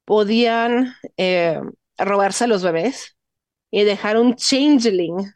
podían 0.05 0.95
eh, 1.17 1.61
robarse 1.99 2.45
a 2.45 2.47
los 2.49 2.63
bebés 2.63 3.17
y 3.71 3.85
dejar 3.85 4.19
un 4.19 4.37
changeling, 4.37 5.33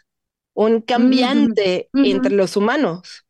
un 0.54 0.80
cambiante 0.80 1.88
entre 1.94 2.34
los 2.34 2.56
humanos. 2.56 3.24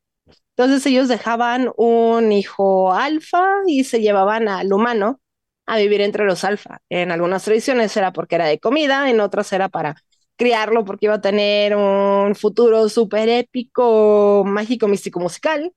Entonces 0.57 0.87
ellos 0.87 1.09
dejaban 1.09 1.71
un 1.77 2.33
hijo 2.33 2.93
alfa 2.93 3.47
y 3.67 3.85
se 3.85 4.01
llevaban 4.01 4.49
al 4.49 4.73
humano 4.73 5.21
a 5.67 5.77
vivir 5.79 6.01
entre 6.01 6.25
los 6.25 6.45
alfa. 6.45 6.81
En 6.89 7.11
algunas 7.11 7.45
tradiciones 7.45 7.97
era 7.97 8.13
porque 8.13 8.37
era 8.37 8.47
de 8.47 8.59
comida, 8.59 9.11
en 9.11 9.21
otras 9.21 9.53
era 9.53 9.69
para 9.69 9.97
criarlo 10.37 10.85
porque 10.85 11.07
iba 11.07 11.15
a 11.15 11.21
tener 11.21 11.77
un 11.77 12.35
futuro 12.35 12.89
súper 12.89 13.29
épico, 13.29 14.45
mágico, 14.47 14.89
místico, 14.89 15.21
musical. 15.21 15.73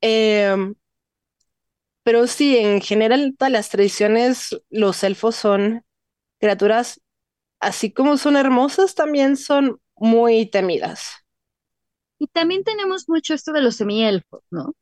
Eh, 0.00 0.72
pero 2.02 2.26
sí, 2.26 2.56
en 2.56 2.80
general, 2.80 3.34
todas 3.38 3.52
las 3.52 3.68
tradiciones, 3.70 4.56
los 4.70 5.02
elfos 5.04 5.36
son 5.36 5.84
criaturas, 6.40 7.00
así 7.60 7.92
como 7.92 8.18
son 8.18 8.36
hermosas, 8.36 8.94
también 8.94 9.36
son 9.36 9.80
muy 9.96 10.46
temidas. 10.46 11.24
Y 12.18 12.26
también 12.28 12.64
tenemos 12.64 13.08
mucho 13.08 13.34
esto 13.34 13.52
de 13.52 13.62
los 13.62 13.76
semielfos, 13.76 14.42
¿no? 14.50 14.74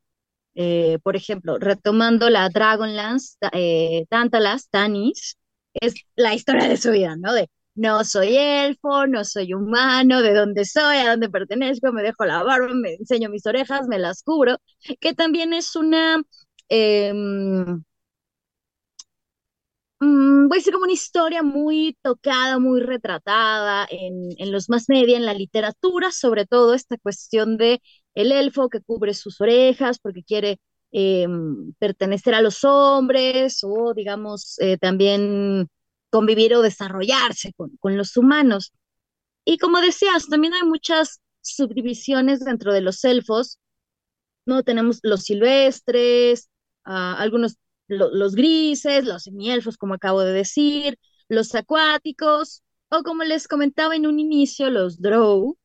Eh, 0.55 0.99
por 1.03 1.17
ejemplo, 1.17 1.59
retomando 1.59 2.31
la 2.31 2.49
Dragonlance, 2.49 3.37
eh, 3.53 4.07
Tantalas, 4.11 4.69
Tanis, 4.71 5.39
es 5.75 5.95
la 6.17 6.35
historia 6.35 6.69
de 6.69 6.77
su 6.77 6.91
vida, 6.93 7.17
¿no? 7.17 7.33
De 7.35 7.49
no 7.75 8.05
soy 8.05 8.37
elfo, 8.37 9.07
no 9.07 9.25
soy 9.25 9.55
humano, 9.55 10.21
de 10.23 10.35
dónde 10.35 10.65
soy, 10.65 10.97
a 10.99 11.11
dónde 11.11 11.31
pertenezco, 11.31 11.93
me 11.93 12.03
dejo 12.03 12.25
la 12.25 12.43
barba, 12.43 12.75
me 12.75 12.95
enseño 12.95 13.31
mis 13.31 13.47
orejas, 13.47 13.87
me 13.89 13.99
las 14.01 14.23
cubro, 14.25 14.57
que 15.01 15.15
también 15.15 15.53
es 15.53 15.77
una, 15.77 16.21
em, 16.69 17.83
mm, 20.01 20.49
voy 20.49 20.57
a 20.57 20.61
decir 20.61 20.73
como 20.73 20.85
una 20.85 20.93
historia 20.93 21.43
muy 21.43 21.97
tocada, 22.03 22.59
muy 22.59 22.81
retratada 22.81 23.87
en, 23.91 24.31
en 24.39 24.53
los 24.53 24.69
más 24.69 24.89
media, 24.89 25.17
en 25.17 25.27
la 25.27 25.35
literatura, 25.35 26.11
sobre 26.13 26.47
todo 26.47 26.75
esta 26.75 26.97
cuestión 26.99 27.57
de 27.57 27.81
el 28.15 28.33
elfo 28.33 28.69
que 28.69 28.81
cubre 28.81 29.15
sus 29.15 29.41
orejas 29.41 29.99
porque 29.99 30.23
quiere 30.25 30.59
eh, 30.93 31.27
pertenecer 31.79 32.35
a 32.35 32.43
los 32.43 32.65
hombres 32.65 33.61
o 33.63 33.93
digamos 33.95 34.57
eh, 34.61 34.79
también 34.79 35.69
convivir 36.11 36.55
o 36.55 36.63
desarrollarse 36.63 37.53
con, 37.55 37.77
con 37.79 37.97
los 37.97 38.17
humanos. 38.17 38.73
Y 39.45 39.59
como 39.59 39.81
decías, 39.81 40.29
también 40.29 40.55
hay 40.55 40.63
muchas 40.65 41.21
subdivisiones 41.43 42.41
dentro 42.45 42.73
de 42.73 42.83
los 42.83 43.05
elfos, 43.05 43.59
¿no? 44.47 44.63
Tenemos 44.63 45.01
los 45.03 45.25
silvestres, 45.25 46.49
ah, 46.89 47.17
algunos 47.19 47.57
los 47.89 48.35
grises, 48.35 49.05
los 49.05 49.25
semielfos, 49.25 49.77
como 49.79 49.95
acabo 49.95 50.21
de 50.23 50.33
decir, 50.33 50.99
los 51.29 51.55
acuáticos, 51.55 52.63
o 52.91 53.03
como 53.03 53.25
les 53.25 53.49
comentaba 53.49 53.97
en 53.97 54.07
un 54.07 54.19
inicio, 54.21 54.71
los 54.71 55.01
drow, 55.01 55.57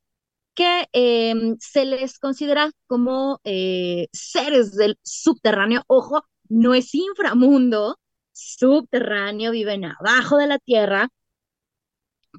que 0.55 0.87
em, 0.93 1.57
se 1.59 1.85
les 1.85 2.19
considera 2.19 2.71
como 2.87 3.39
eh, 3.43 4.07
seres 4.13 4.75
del 4.75 4.97
subterráneo. 5.03 5.83
Ojo, 5.87 6.25
no 6.49 6.73
es 6.75 6.93
inframundo, 6.95 7.99
subterráneo, 8.33 9.51
viven 9.51 9.85
abajo 9.85 10.37
de 10.37 10.47
la 10.47 10.59
tierra, 10.59 11.09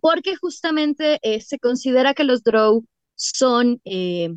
porque 0.00 0.36
justamente 0.36 1.18
eh, 1.22 1.40
se 1.40 1.58
considera 1.58 2.14
que 2.14 2.24
los 2.24 2.42
drow 2.42 2.84
son 3.16 3.80
eh, 3.84 4.30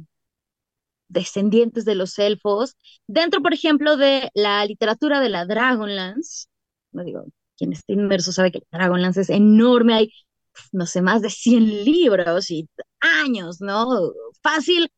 descendientes 1.09 1.85
de 1.85 1.95
los 1.95 2.17
elfos. 2.19 2.75
Dentro, 3.07 3.41
por 3.41 3.53
ejemplo, 3.53 3.97
de 3.97 4.29
la 4.33 4.65
literatura 4.65 5.19
de 5.19 5.29
la 5.29 5.45
Dragonlance, 5.45 6.47
no 6.91 7.03
digo, 7.03 7.25
quien 7.57 7.73
esté 7.73 7.93
inmerso 7.93 8.31
sabe 8.31 8.51
que 8.51 8.59
la 8.71 8.79
Dragonlance 8.79 9.21
es 9.21 9.29
enorme, 9.29 9.93
hay, 9.93 10.13
no 10.71 10.85
sé, 10.85 11.01
más 11.01 11.21
de 11.21 11.29
100 11.29 11.85
libros 11.85 12.51
y 12.51 12.69
años, 12.99 13.61
¿no? 13.61 13.87
Fácil, 14.41 14.89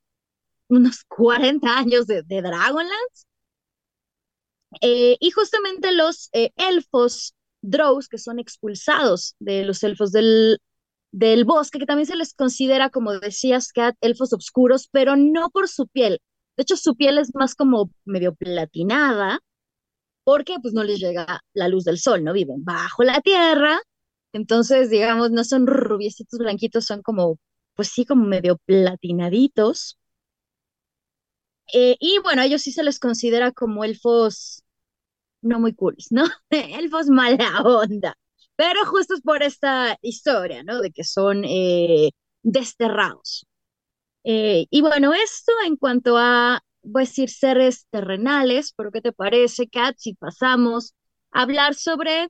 unos 0.69 1.03
40 1.05 1.77
años 1.77 2.07
de, 2.07 2.23
Dragonlance. 2.23 3.25
Eh, 4.81 5.17
y 5.19 5.31
justamente 5.31 5.91
los 5.91 6.29
eh, 6.33 6.51
elfos 6.55 7.33
drows, 7.61 8.07
que 8.07 8.17
son 8.17 8.39
expulsados 8.39 9.35
de 9.39 9.65
los 9.65 9.83
elfos 9.83 10.11
del, 10.11 10.59
del 11.11 11.45
bosque, 11.45 11.79
que 11.79 11.85
también 11.85 12.07
se 12.07 12.15
les 12.15 12.33
considera, 12.33 12.89
como 12.89 13.13
decías, 13.19 13.71
Kat, 13.73 13.95
elfos 14.01 14.33
oscuros, 14.33 14.87
pero 14.91 15.15
no 15.15 15.49
por 15.49 15.67
su 15.67 15.87
piel. 15.87 16.19
De 16.57 16.63
hecho, 16.63 16.77
su 16.77 16.95
piel 16.95 17.17
es 17.17 17.33
más 17.35 17.55
como 17.55 17.91
medio 18.05 18.35
platinada, 18.35 19.39
porque 20.23 20.55
pues 20.61 20.73
no 20.73 20.83
les 20.83 20.99
llega 20.99 21.41
la 21.53 21.67
luz 21.69 21.85
del 21.85 21.99
sol, 21.99 22.23
¿no? 22.23 22.33
Viven 22.33 22.63
bajo 22.63 23.03
la 23.03 23.21
tierra, 23.21 23.79
entonces, 24.33 24.89
digamos, 24.89 25.31
no 25.31 25.43
son 25.43 25.67
rubiecitos 25.67 26.39
blanquitos, 26.39 26.85
son 26.85 27.01
como, 27.01 27.37
pues 27.75 27.89
sí, 27.89 28.05
como 28.05 28.25
medio 28.25 28.57
platinaditos. 28.65 29.97
Eh, 31.73 31.95
y 31.99 32.19
bueno, 32.23 32.41
a 32.41 32.45
ellos 32.45 32.61
sí 32.63 32.71
se 32.71 32.83
les 32.83 32.99
considera 32.99 33.51
como 33.51 33.83
elfos 33.83 34.63
no 35.41 35.59
muy 35.59 35.73
cool, 35.75 35.97
¿no? 36.11 36.25
elfos 36.51 37.09
mala 37.09 37.61
onda. 37.63 38.17
Pero 38.59 38.85
justo 38.85 39.13
es 39.13 39.21
por 39.21 39.41
esta 39.41 39.97
historia, 40.01 40.63
¿no? 40.63 40.81
De 40.81 40.91
que 40.91 41.05
son 41.05 41.45
eh, 41.45 42.11
desterrados. 42.43 43.45
Eh, 44.25 44.67
y 44.69 44.81
bueno, 44.81 45.13
esto 45.13 45.53
en 45.65 45.77
cuanto 45.77 46.17
a, 46.17 46.61
voy 46.83 47.03
a 47.03 47.05
decir, 47.05 47.29
seres 47.29 47.87
terrenales, 47.89 48.73
pero 48.75 48.91
¿qué 48.91 49.01
te 49.01 49.13
parece, 49.13 49.69
Kat, 49.69 49.95
si 49.97 50.13
pasamos 50.15 50.93
a 51.31 51.43
hablar 51.43 51.75
sobre 51.75 52.27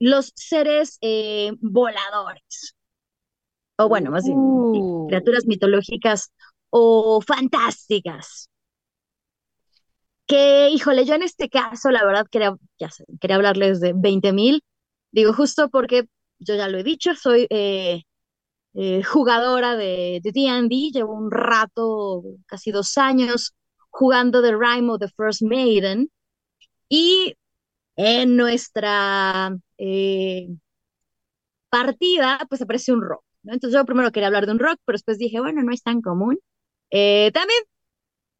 los 0.00 0.32
seres 0.34 0.98
eh, 1.02 1.52
voladores? 1.60 2.74
O 3.78 3.88
bueno, 3.88 4.10
más 4.10 4.24
bien, 4.24 4.38
Uh. 4.38 5.06
criaturas 5.08 5.46
mitológicas 5.46 6.32
o 6.70 7.20
fantásticas. 7.20 8.48
Que, 10.26 10.70
híjole, 10.70 11.04
yo 11.04 11.14
en 11.14 11.22
este 11.22 11.48
caso, 11.48 11.90
la 11.90 12.04
verdad, 12.04 12.26
quería, 12.30 12.56
ya 12.78 12.90
sé, 12.90 13.04
quería 13.20 13.36
hablarles 13.36 13.80
de 13.80 13.92
20.000. 13.94 14.62
Digo, 15.14 15.32
justo 15.32 15.68
porque 15.70 16.06
yo 16.40 16.56
ya 16.56 16.68
lo 16.68 16.78
he 16.78 16.82
dicho, 16.84 17.14
soy 17.14 17.46
eh, 17.50 18.02
eh, 18.74 19.02
jugadora 19.04 19.76
de 19.76 20.20
de 20.22 20.32
D&D, 20.32 20.90
llevo 20.92 21.14
un 21.14 21.30
rato, 21.30 22.22
casi 22.46 22.72
dos 22.72 22.98
años, 22.98 23.54
jugando 23.90 24.42
The 24.42 24.52
Rime 24.52 24.92
of 24.92 25.00
the 25.00 25.08
First 25.16 25.42
Maiden, 25.42 26.10
y 26.88 27.36
en 27.96 28.36
nuestra 28.36 29.56
eh, 29.78 30.48
partida, 31.70 32.38
pues 32.48 32.62
aparece 32.62 32.92
un 32.92 33.02
rock, 33.02 33.24
¿no? 33.42 33.52
Entonces 33.54 33.78
yo 33.78 33.84
primero 33.84 34.10
quería 34.12 34.28
hablar 34.28 34.46
de 34.46 34.52
un 34.52 34.58
rock, 34.58 34.78
pero 34.84 34.94
después 34.96 35.18
dije, 35.18 35.40
bueno, 35.40 35.62
no 35.62 35.72
es 35.72 35.82
tan 35.82 36.00
común. 36.02 36.38
También 36.90 37.60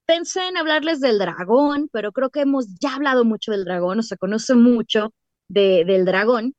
pensé 0.06 0.46
en 0.48 0.56
hablarles 0.56 1.00
del 1.00 1.18
dragón, 1.18 1.88
pero 1.92 2.12
creo 2.12 2.30
que 2.30 2.40
hemos 2.42 2.66
ya 2.80 2.94
hablado 2.94 3.24
mucho 3.24 3.52
del 3.52 3.64
dragón, 3.64 3.98
o 4.00 4.02
se 4.02 4.16
conoce 4.18 4.54
mucho 4.54 5.12
de, 5.48 5.84
del 5.86 6.04
dragón. 6.04 6.54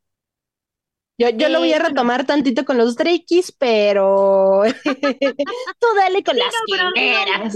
Yo, 1.18 1.30
yo 1.30 1.50
lo 1.50 1.60
voy 1.60 1.72
a 1.74 1.78
Eh, 1.78 1.80
retomar 1.80 2.26
tantito 2.26 2.66
con 2.66 2.78
los 2.78 2.96
Drakis, 2.96 3.52
pero 3.58 4.64
tú 5.80 5.88
dale 5.96 6.24
con 6.24 6.38
las 6.38 6.54
no, 6.54 6.92
quimeras. 6.94 7.56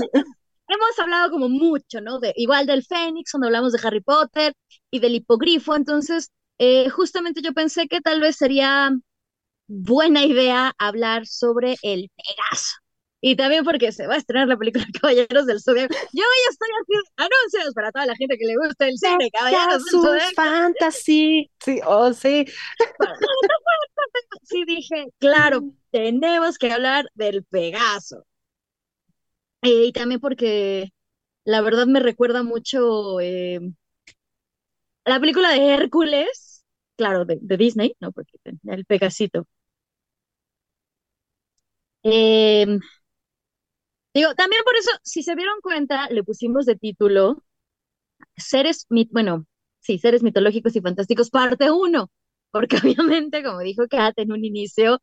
Hemos 0.67 1.00
hablado 1.00 1.32
como 1.32 1.50
mucho, 1.50 2.00
¿no? 2.00 2.19
De, 2.19 2.32
igual 2.36 2.65
del 2.67 2.86
Fénix, 2.86 3.32
cuando 3.32 3.48
hablamos 3.48 3.74
de 3.74 3.80
Harry 3.86 4.02
Potter 4.02 4.54
y 4.91 5.00
del 5.00 5.15
hipogrifo, 5.15 5.76
entonces 5.76 6.32
eh, 6.60 6.89
justamente 6.89 7.41
yo 7.41 7.54
pensé 7.54 7.88
que 7.88 8.02
tal 8.02 8.22
vez 8.22 8.38
sería 8.38 8.91
buena 9.67 10.24
idea 10.26 10.74
hablar 10.78 11.26
sobre 11.26 11.76
el 11.82 12.10
Pegaso. 12.15 12.78
Y 13.21 13.36
también 13.36 13.65
porque 13.65 13.91
se 13.91 14.08
va 14.08 14.13
a 14.13 14.17
estrenar 14.17 14.47
la 14.47 14.58
película 14.58 14.86
Caballeros 15.01 15.45
del 15.45 15.62
Zodiaco. 15.62 15.93
Yo 15.93 16.23
ya 16.23 16.51
estoy 16.51 16.69
haciendo 16.82 17.10
anuncios 17.17 17.73
para 17.73 17.91
toda 17.91 18.05
la 18.05 18.15
gente 18.15 18.38
que 18.38 18.45
le 18.45 18.55
gusta 18.55 18.88
el 18.88 18.97
cine 18.97 19.29
Caballeros 19.32 19.84
del 19.86 20.01
Zodiaco. 20.01 20.32
Fantasy. 20.36 21.51
Sí, 21.60 21.82
oh, 21.86 22.13
sí. 22.13 22.45
Sí 24.43 24.63
dije, 24.65 25.08
claro, 25.19 25.62
tenemos 25.91 26.58
que 26.58 26.71
hablar 26.71 27.05
del 27.13 27.43
Pegaso. 27.43 28.25
Eh, 29.62 29.86
y 29.88 29.91
también 29.91 30.19
porque 30.21 30.89
la 31.45 31.62
verdad 31.62 31.88
me 31.88 31.99
recuerda 32.01 32.43
mucho 32.43 33.19
eh, 33.21 33.60
a 35.05 35.10
la 35.12 35.19
película 35.19 35.49
de 35.51 35.73
Hércules, 35.73 36.63
claro, 36.95 37.25
de, 37.25 37.39
de 37.41 37.58
Disney, 37.58 37.95
¿no? 37.99 38.12
Porque 38.12 38.34
el 38.65 38.86
Pegasito. 38.86 39.45
Em, 42.03 42.79
digo, 44.13 44.34
también 44.36 44.63
por 44.65 44.76
eso, 44.76 44.91
si 45.04 45.24
se 45.24 45.36
dieron 45.36 45.62
cuenta, 45.62 46.08
le 46.10 46.24
pusimos 46.24 46.65
de 46.65 46.76
título 46.76 47.43
Seres, 48.38 48.88
mit- 48.89 49.10
bueno, 49.12 49.45
sí, 49.82 50.00
Seres 50.00 50.24
mitológicos 50.24 50.76
y 50.76 50.82
fantásticos, 50.82 51.30
parte 51.30 51.72
1, 51.72 52.12
porque 52.52 52.78
obviamente, 52.84 53.43
como 53.43 53.60
dijo 53.60 53.88
Kat 53.89 54.17
en 54.19 54.32
un 54.32 54.45
inicio, 54.45 55.00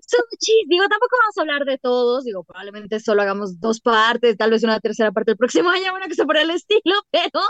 son 0.00 0.20
muchis- 0.30 0.66
digo, 0.68 0.84
tampoco 0.88 1.16
vamos 1.20 1.38
a 1.38 1.40
hablar 1.42 1.64
de 1.64 1.78
todos, 1.78 2.24
digo, 2.24 2.44
probablemente 2.44 3.00
solo 3.00 3.22
hagamos 3.22 3.60
dos 3.60 3.80
partes, 3.80 4.36
tal 4.36 4.50
vez 4.50 4.64
una 4.64 4.80
tercera 4.80 5.12
parte 5.12 5.32
el 5.32 5.36
próximo 5.38 5.70
año, 5.70 5.94
una 5.94 6.08
cosa 6.08 6.24
por 6.24 6.36
el 6.38 6.50
estilo, 6.50 6.94
pero 7.10 7.40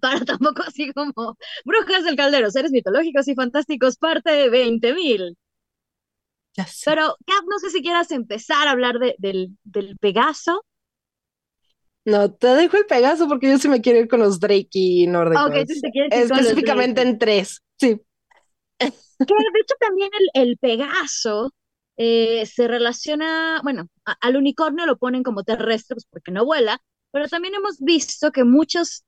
para 0.00 0.24
tampoco 0.24 0.62
así 0.66 0.92
como 0.92 1.36
Brujas 1.64 2.04
del 2.04 2.16
Caldero, 2.16 2.50
Seres 2.50 2.70
mitológicos 2.72 3.26
y 3.28 3.34
fantásticos, 3.34 3.96
parte 3.96 4.30
de 4.30 4.48
20.000. 4.50 5.36
Ya 6.58 6.66
sé. 6.66 6.90
Pero, 6.90 7.16
Kat, 7.26 7.44
no 7.48 7.58
sé 7.58 7.70
si 7.70 7.82
quieras 7.82 8.10
empezar 8.10 8.68
a 8.68 8.72
hablar 8.72 8.98
de, 8.98 9.14
del, 9.18 9.56
del 9.64 9.96
Pegaso. 9.98 10.64
No, 12.04 12.32
te 12.32 12.46
dejo 12.48 12.76
el 12.78 12.86
Pegaso 12.86 13.28
porque 13.28 13.50
yo 13.50 13.58
sí 13.58 13.68
me 13.68 13.80
quiero 13.82 13.98
ir 13.98 14.08
con 14.08 14.20
los 14.20 14.40
Drake 14.40 15.04
nórdicos. 15.08 15.46
Ok, 15.46 15.54
tú 15.66 15.80
te 15.82 15.90
quieres 15.90 16.16
ir 16.16 16.28
con 16.28 16.38
los 16.38 16.46
Específicamente 16.46 17.02
en 17.02 17.18
tres. 17.18 17.62
Sí. 17.78 18.00
Que 19.26 19.34
de 19.34 19.60
hecho 19.60 19.74
también 19.80 20.10
el, 20.34 20.42
el 20.50 20.58
Pegaso 20.58 21.52
eh, 21.96 22.46
se 22.46 22.68
relaciona, 22.68 23.60
bueno, 23.62 23.88
a- 24.04 24.16
al 24.20 24.36
unicornio 24.36 24.86
lo 24.86 24.96
ponen 24.98 25.22
como 25.22 25.42
terrestre, 25.44 25.96
pues 25.96 26.06
porque 26.10 26.30
no 26.32 26.44
vuela, 26.44 26.80
pero 27.12 27.28
también 27.28 27.54
hemos 27.54 27.78
visto 27.80 28.30
que 28.32 28.44
muchos, 28.44 29.04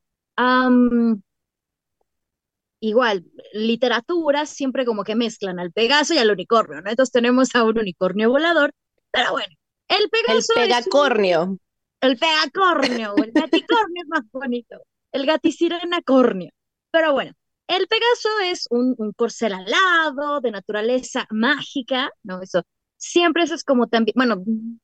igual, 2.81 3.25
literaturas 3.53 4.51
siempre 4.51 4.85
como 4.85 5.05
que 5.05 5.15
mezclan 5.17 5.59
al 5.61 5.73
Pegaso 5.73 6.15
y 6.15 6.19
al 6.19 6.31
unicornio, 6.31 6.81
¿no? 6.83 6.91
Entonces 6.91 7.13
tenemos 7.13 7.55
a 7.55 7.65
un 7.65 7.79
unicornio 7.79 8.31
volador, 8.31 8.73
pero 9.11 9.33
bueno, 9.33 9.55
el 9.89 10.09
El 10.27 10.45
Pegaso 10.45 10.53
es 10.65 10.87
un- 10.87 10.93
Pegacornio. 10.93 11.59
el 12.01 12.19
pegacornio, 12.19 13.23
el 13.23 13.33
gaticornio 13.33 14.03
es 14.03 14.09
más 14.09 14.23
bonito. 14.33 14.77
El 15.13 15.27
gatisirenacornio. 15.27 16.51
Pero 16.91 17.13
bueno, 17.13 17.33
el 17.69 17.87
Pegaso 17.89 18.29
es 18.45 18.67
un, 18.71 18.95
un 18.99 19.13
corcel 19.13 19.53
alado, 19.55 20.41
de 20.41 20.51
naturaleza 20.51 21.27
mágica, 21.31 22.11
¿no? 22.23 22.43
Eso 22.43 22.63
siempre 22.97 23.43
eso 23.45 23.55
es 23.55 23.65
como 23.65 23.89
también, 23.89 24.15
bueno, 24.17 24.37
mm, 24.37 24.79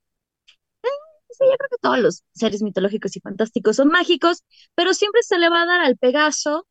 eh, 0.83 0.89
sí, 1.31 1.45
yo 1.51 1.57
creo 1.59 1.69
que 1.71 1.79
todos 1.81 1.99
los 1.99 2.25
seres 2.33 2.63
mitológicos 2.63 3.17
y 3.17 3.21
fantásticos 3.21 3.77
son 3.77 3.89
mágicos, 3.89 4.45
pero 4.75 4.95
siempre 4.95 5.23
se 5.23 5.39
le 5.39 5.49
va 5.51 5.63
a 5.63 5.67
dar 5.67 5.81
al 5.83 5.97
Pegaso, 5.99 6.67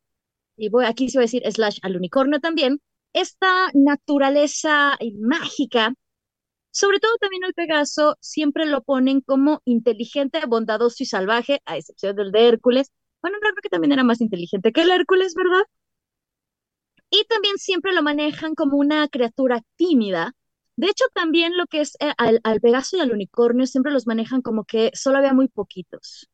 y 0.58 0.70
voy, 0.70 0.86
aquí 0.86 1.10
se 1.10 1.18
va 1.18 1.24
a 1.24 1.26
decir 1.26 1.44
slash 1.52 1.80
al 1.84 1.96
unicornio 1.98 2.40
también, 2.40 2.82
esta 3.14 3.70
naturaleza 3.74 4.96
eh, 5.00 5.14
mágica 5.20 5.94
sobre 6.72 7.00
todo 7.00 7.16
también 7.20 7.44
el 7.46 7.54
Pegaso 7.54 8.18
siempre 8.20 8.66
lo 8.66 8.84
ponen 8.84 9.22
como 9.22 9.62
inteligente, 9.66 10.42
bondadoso 10.46 11.04
y 11.04 11.06
salvaje, 11.06 11.62
a 11.66 11.78
excepción 11.78 12.16
del 12.18 12.32
de 12.34 12.50
Hércules. 12.50 12.92
Bueno, 13.22 13.38
no 13.38 13.42
creo 13.42 13.62
que 13.64 13.70
también 13.70 13.94
era 13.94 14.04
más 14.04 14.20
inteligente 14.22 14.74
que 14.74 14.82
el 14.82 14.92
Hércules, 14.92 15.36
¿verdad? 15.36 15.64
también 17.30 17.58
siempre 17.58 17.94
lo 17.94 18.04
manejan 18.04 18.56
como 18.56 18.78
una 18.78 19.08
criatura 19.08 19.62
tímida. 19.76 20.34
De 20.76 20.88
hecho, 20.88 21.06
también 21.14 21.58
lo 21.58 21.66
que 21.68 21.82
es 21.82 21.96
eh, 22.00 22.14
al, 22.18 22.42
al 22.44 22.60
Pegaso 22.62 22.98
y 22.98 23.00
al 23.00 23.12
unicornio 23.12 23.66
siempre 23.68 23.92
los 23.92 24.08
manejan 24.08 24.42
como 24.42 24.66
que 24.66 24.92
solo 24.94 25.18
había 25.18 25.34
muy 25.34 25.48
poquitos. 25.48 26.30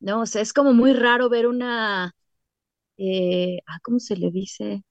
¿No? 0.00 0.22
O 0.22 0.26
sea, 0.26 0.42
es 0.42 0.52
como 0.52 0.72
muy 0.74 0.92
raro 0.94 1.28
ver 1.28 1.46
una, 1.46 2.14
eh, 2.98 3.58
ah, 3.66 3.78
¿cómo 3.82 3.98
se 4.00 4.16
le 4.16 4.30
dice? 4.30 4.82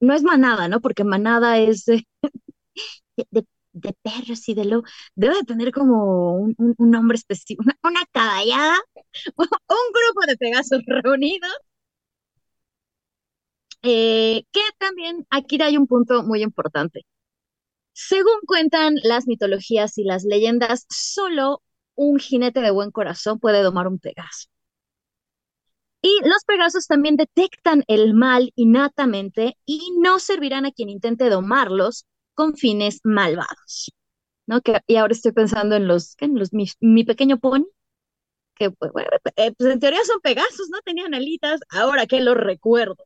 No 0.00 0.14
es 0.14 0.22
manada, 0.22 0.68
¿no? 0.68 0.80
Porque 0.80 1.04
manada 1.04 1.58
es 1.58 1.84
de, 1.84 2.04
perros 4.02 4.48
y 4.48 4.54
de 4.54 4.64
lo 4.64 4.82
debe 5.14 5.36
de 5.36 5.42
tener 5.44 5.72
como 5.72 6.34
un, 6.36 6.54
nombre 6.78 7.16
específico, 7.16 7.62
una, 7.64 7.78
una 7.82 8.04
caballada, 8.12 8.78
un 9.36 9.46
grupo 9.92 10.26
de 10.26 10.36
Pegasos 10.36 10.82
reunidos. 10.86 11.52
Eh, 13.82 14.44
que 14.52 14.60
también 14.78 15.26
aquí 15.30 15.60
hay 15.62 15.76
un 15.76 15.86
punto 15.86 16.22
muy 16.22 16.42
importante. 16.42 17.04
Según 17.94 18.40
cuentan 18.46 18.96
las 19.02 19.26
mitologías 19.26 19.98
y 19.98 20.04
las 20.04 20.24
leyendas, 20.24 20.86
solo 20.90 21.62
un 21.94 22.18
jinete 22.18 22.60
de 22.60 22.70
buen 22.70 22.90
corazón 22.90 23.38
puede 23.40 23.62
domar 23.62 23.88
un 23.88 23.98
Pegaso. 23.98 24.48
Y 26.02 26.18
los 26.24 26.44
Pegasos 26.46 26.86
también 26.86 27.16
detectan 27.16 27.84
el 27.86 28.14
mal 28.14 28.52
innatamente 28.56 29.56
y 29.64 29.92
no 30.00 30.18
servirán 30.18 30.66
a 30.66 30.72
quien 30.72 30.88
intente 30.88 31.30
domarlos 31.30 32.06
con 32.34 32.56
fines 32.56 33.00
malvados. 33.04 33.92
¿no? 34.46 34.60
Y 34.86 34.96
ahora 34.96 35.12
estoy 35.14 35.32
pensando 35.32 35.76
en 35.76 35.88
los, 35.88 36.16
en 36.20 36.38
los 36.38 36.52
mi, 36.52 36.66
mi 36.80 37.04
pequeño 37.04 37.38
pony, 37.38 37.66
que 38.56 38.70
pues, 38.72 38.92
eh, 39.36 39.52
pues 39.58 39.72
en 39.72 39.80
teoría 39.80 40.04
son 40.06 40.20
Pegasos, 40.20 40.68
no 40.70 40.80
tenían 40.84 41.14
alitas, 41.14 41.60
ahora 41.70 42.06
que 42.06 42.20
lo 42.20 42.34
recuerdo. 42.34 42.96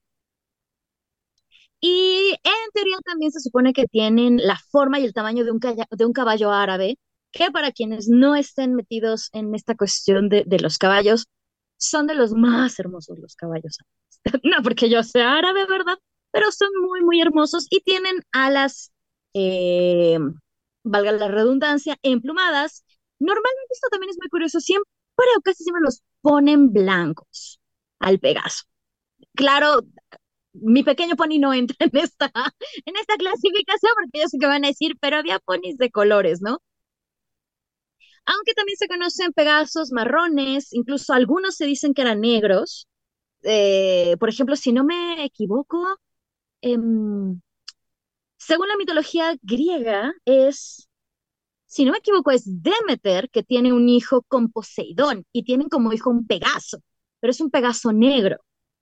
Y 1.81 2.31
en 2.43 2.71
teoría 2.75 2.97
también 3.05 3.33
se 3.33 3.41
supone 3.41 3.73
que 3.73 3.87
tienen 3.87 4.39
la 4.39 4.59
forma 4.71 4.99
y 4.99 5.05
el 5.05 5.13
tamaño 5.15 5.45
de 5.45 5.53
un, 5.53 5.61
de 5.61 6.05
un 6.05 6.13
caballo 6.13 6.51
árabe, 6.53 6.99
que 7.33 7.51
para 7.51 7.73
quienes 7.73 8.09
no 8.09 8.35
estén 8.35 8.75
metidos 8.75 9.29
en 9.33 9.55
esta 9.55 9.75
cuestión 9.77 10.29
de, 10.29 10.45
de 10.47 10.59
los 10.61 10.79
caballos, 10.79 11.27
son 11.79 12.07
de 12.07 12.15
los 12.15 12.33
más 12.33 12.79
hermosos 12.79 13.19
los 13.19 13.37
caballos 13.37 13.79
árabes. 13.81 14.43
no 14.45 14.63
porque 14.63 14.91
yo 14.91 15.03
sea 15.03 15.37
árabe, 15.37 15.67
¿verdad? 15.67 15.99
Pero 16.33 16.51
son 16.53 16.69
muy, 16.83 17.03
muy 17.03 17.21
hermosos 17.21 17.67
y 17.71 17.81
tienen 17.81 18.17
alas, 18.33 18.93
eh, 19.35 20.19
valga 20.85 21.13
la 21.13 21.29
redundancia, 21.29 21.97
emplumadas. 22.03 22.85
Normalmente 23.19 23.67
esto 23.73 23.89
también 23.91 24.11
es 24.11 24.19
muy 24.21 24.29
curioso, 24.29 24.61
siempre 24.61 24.89
o 25.37 25.41
casi 25.43 25.65
siempre 25.65 25.83
los 25.85 26.03
ponen 26.21 26.73
blancos 26.73 27.61
al 28.01 28.19
Pegaso. 28.21 28.65
Claro, 29.35 29.83
mi 30.55 30.83
pequeño 30.85 31.17
pony 31.17 31.39
no 31.41 31.55
entra 31.55 31.77
en 31.81 31.97
esta, 31.99 32.31
en 32.87 32.97
esta 32.97 33.17
clasificación 33.17 33.93
porque 33.97 34.21
yo 34.23 34.29
sé 34.29 34.39
que 34.39 34.47
van 34.47 34.65
a 34.65 34.69
decir, 34.69 34.97
pero 35.01 35.19
había 35.19 35.39
ponis 35.41 35.79
de 35.79 35.91
colores, 35.91 36.41
¿no? 36.43 36.61
Aunque 38.27 38.55
también 38.55 38.77
se 38.79 38.89
conocen 38.89 39.33
pegasos 39.33 39.93
marrones, 39.93 40.73
incluso 40.73 41.13
algunos 41.13 41.57
se 41.57 41.67
dicen 41.67 41.95
que 41.95 42.03
eran 42.03 42.21
negros. 42.21 42.89
Eh, 43.43 44.17
por 44.21 44.29
ejemplo, 44.29 44.57
si 44.57 44.73
no 44.73 44.85
me 44.85 45.25
equivoco, 45.25 45.99
eh, 46.63 46.77
según 48.39 48.69
la 48.69 48.77
mitología 48.77 49.37
griega, 49.43 50.13
es, 50.25 50.89
si 51.67 51.85
no 51.85 51.93
me 51.93 51.99
equivoco, 51.99 52.33
es 52.33 52.45
Demeter 52.47 53.31
que 53.31 53.43
tiene 53.43 53.73
un 53.73 53.89
hijo 53.89 54.23
con 54.29 54.51
Poseidón 54.53 55.25
y 55.33 55.45
tienen 55.45 55.69
como 55.69 55.93
hijo 55.93 56.11
un 56.11 56.27
Pegaso, 56.27 56.79
pero 57.21 57.33
es 57.33 57.41
un 57.41 57.51
Pegaso 57.51 57.93
negro 57.93 58.39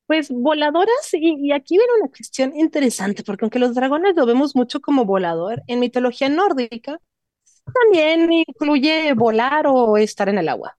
Pues 0.06 0.28
voladoras, 0.30 1.12
y, 1.12 1.36
y, 1.48 1.52
aquí 1.52 1.76
viene 1.76 1.92
una 2.00 2.08
cuestión 2.10 2.56
interesante, 2.56 3.22
porque 3.22 3.44
aunque 3.44 3.60
los 3.60 3.74
dragones 3.74 4.16
lo 4.16 4.26
vemos 4.26 4.56
mucho 4.56 4.80
como 4.80 5.04
volador, 5.04 5.62
en 5.68 5.78
mitología 5.80 6.28
nórdica 6.28 7.00
también 7.72 8.32
incluye 8.32 9.12
volar 9.14 9.66
o 9.68 9.96
estar 9.96 10.28
en 10.28 10.38
el 10.38 10.48
agua. 10.48 10.76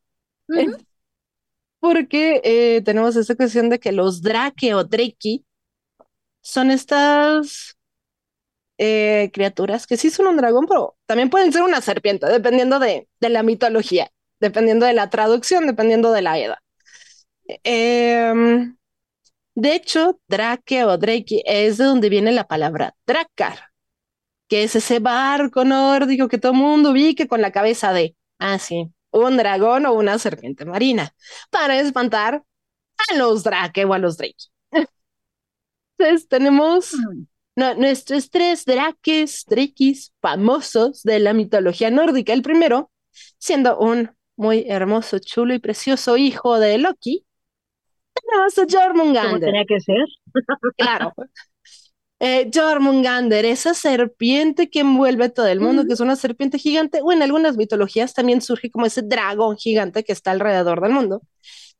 Uh 0.50 0.56
-huh 0.56 0.86
porque 1.82 2.42
eh, 2.44 2.82
tenemos 2.84 3.16
esta 3.16 3.36
cuestión 3.36 3.70
de 3.70 3.80
que 3.80 3.92
los 3.92 4.22
drake 4.22 4.74
o 4.76 4.84
draki 4.84 5.46
son 6.42 6.70
estas 6.72 7.76
eh, 8.78 9.32
criaturas 9.34 9.88
que 9.88 9.98
sí 9.98 10.12
son 10.12 10.28
un 10.28 10.38
dragón, 10.38 10.68
pero 10.68 10.96
también 11.08 11.30
pueden 11.32 11.52
ser 11.52 11.64
una 11.64 11.82
serpiente, 11.82 12.28
dependiendo 12.28 12.80
de, 12.80 13.10
de 13.20 13.30
la 13.30 13.42
mitología, 13.44 14.12
dependiendo 14.42 14.86
de 14.86 14.94
la 14.94 15.10
traducción, 15.10 15.68
dependiendo 15.68 16.12
de 16.12 16.22
la 16.22 16.38
edad. 16.40 16.58
Eh, 17.64 18.34
de 19.56 19.76
hecho, 19.76 20.20
drake 20.28 20.84
o 20.86 20.98
draki 20.98 21.44
es 21.46 21.78
de 21.78 21.86
donde 21.86 22.10
viene 22.10 22.32
la 22.32 22.48
palabra 22.48 22.96
dracar, 23.06 23.72
que 24.48 24.64
es 24.64 24.76
ese 24.76 25.00
barco 25.00 25.66
nórdico 25.66 26.28
que 26.28 26.38
todo 26.38 26.54
el 26.54 26.58
mundo 26.58 26.92
ubique 26.92 27.28
con 27.28 27.42
la 27.42 27.52
cabeza 27.52 27.94
de, 27.94 28.16
ah, 28.40 28.60
sí, 28.60 28.92
un 29.12 29.38
dragón 29.38 29.86
o 29.86 29.94
una 29.94 30.18
serpiente 30.20 30.66
marina 30.66 31.14
para 31.50 31.80
espantar 31.80 32.44
a 33.10 33.16
los 33.16 33.44
drake 33.44 33.86
o 33.86 33.94
a 33.94 34.00
los 34.00 34.18
drake. 34.18 34.46
Entonces 35.98 36.28
tenemos 36.28 36.96
nuestros 37.56 38.30
tres 38.30 38.66
drakes, 38.66 39.46
drakis 39.48 40.14
famosos 40.22 41.04
de 41.04 41.20
la 41.20 41.34
mitología 41.34 41.92
nórdica. 41.92 42.34
El 42.34 42.42
primero, 42.42 42.92
siendo 43.38 43.78
un 43.78 44.12
muy 44.42 44.66
hermoso, 44.68 45.20
chulo 45.20 45.54
y 45.54 45.60
precioso 45.60 46.18
hijo 46.18 46.60
de 46.60 46.80
Loki, 46.80 47.26
tenemos 48.14 48.58
a 48.58 48.66
Jormungander. 48.70 49.32
¿Cómo 49.32 49.40
tenía 49.40 49.66
que 49.66 49.80
ser? 49.80 50.06
claro. 50.78 51.14
Eh, 52.24 52.52
Jormungander, 52.54 53.46
esa 53.46 53.74
serpiente 53.74 54.70
que 54.70 54.82
envuelve 54.82 55.30
todo 55.30 55.48
el 55.48 55.60
mundo, 55.60 55.82
-huh. 55.82 55.88
que 55.88 55.94
es 55.94 56.02
una 56.02 56.16
serpiente 56.16 56.60
gigante, 56.60 57.00
o 57.02 57.12
en 57.12 57.24
algunas 57.24 57.58
mitologías 57.58 58.14
también 58.14 58.42
surge 58.42 58.70
como 58.70 58.86
ese 58.86 59.02
dragón 59.02 59.58
gigante 59.58 60.04
que 60.04 60.12
está 60.12 60.30
alrededor 60.30 60.82
del 60.82 60.92
mundo, 60.92 61.24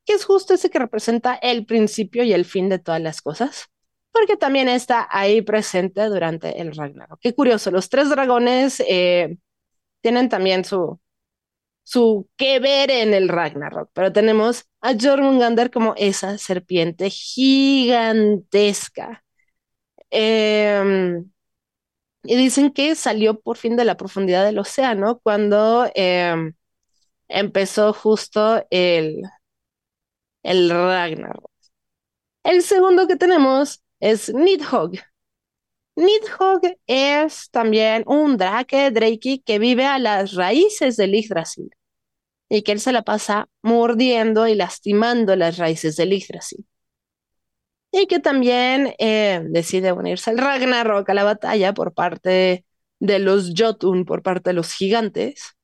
que 0.04 0.14
es 0.14 0.26
justo 0.26 0.56
ese 0.56 0.72
que 0.72 0.80
representa 0.80 1.36
el 1.36 1.68
principio 1.68 2.24
y 2.24 2.34
el 2.34 2.46
fin 2.46 2.70
de 2.70 2.80
todas 2.80 3.00
las 3.00 3.22
cosas, 3.22 3.68
porque 4.12 4.36
también 4.36 4.68
está 4.68 5.08
ahí 5.12 5.44
presente 5.44 6.06
durante 6.06 6.60
el 6.60 6.76
Ragnarok. 6.76 7.20
Qué 7.22 7.36
curioso, 7.36 7.70
los 7.70 7.90
tres 7.90 8.10
dragones 8.10 8.82
eh, 8.88 9.38
tienen 10.02 10.28
también 10.28 10.66
su, 10.66 11.00
su 11.84 12.30
que 12.38 12.60
ver 12.60 12.92
en 12.92 13.14
el 13.14 13.30
Ragnarok, 13.30 13.90
pero 13.94 14.12
tenemos 14.14 14.66
a 14.82 14.94
Jormungandr 15.00 15.72
como 15.72 15.94
esa 15.98 16.38
serpiente 16.38 17.10
gigantesca. 17.10 18.44
Em, 20.12 21.32
y 22.24 22.36
dicen 22.36 22.72
que 22.72 22.96
salió 22.96 23.40
por 23.42 23.58
fin 23.58 23.76
de 23.78 23.86
la 23.86 23.98
profundidad 23.98 24.46
del 24.46 24.60
océano 24.60 25.20
cuando 25.24 25.90
em, 25.96 26.54
empezó 27.30 27.94
justo 27.94 28.66
el, 28.72 29.24
el 30.44 30.70
Ragnarok. 30.70 31.50
El 32.44 32.62
segundo 32.64 33.08
que 33.08 33.16
tenemos 33.16 33.84
es 34.00 34.34
Nidhogg. 34.34 35.00
Nidhogg 35.96 36.62
es 36.88 37.50
también 37.52 38.04
un 38.08 38.38
drake, 38.38 38.92
Drakey, 38.92 39.40
que 39.40 39.60
vive 39.60 39.86
a 39.86 40.00
las 40.00 40.34
raíces 40.34 40.98
del 40.98 41.14
Yggdrasil 41.16 41.70
y 42.50 42.64
que 42.64 42.74
él 42.74 42.80
se 42.80 42.92
la 42.92 43.04
pasa 43.04 43.50
mordiendo 43.62 44.48
y 44.48 44.56
lastimando 44.56 45.36
las 45.36 45.58
raíces 45.58 45.96
del 45.96 46.12
Yggdrasil. 46.12 46.66
Y 47.92 48.08
que 48.08 48.20
también 48.20 48.94
eh, 49.00 49.42
decide 49.50 49.92
unirse 49.92 50.30
al 50.30 50.38
Ragnarok, 50.38 51.10
a 51.10 51.14
la 51.14 51.24
batalla, 51.24 51.74
por 51.74 51.94
parte 51.94 52.66
de 53.00 53.20
los 53.20 53.54
Jotun, 53.58 54.06
por 54.06 54.22
parte 54.22 54.52
de 54.52 54.54
los 54.54 54.74
gigantes, 54.74 55.56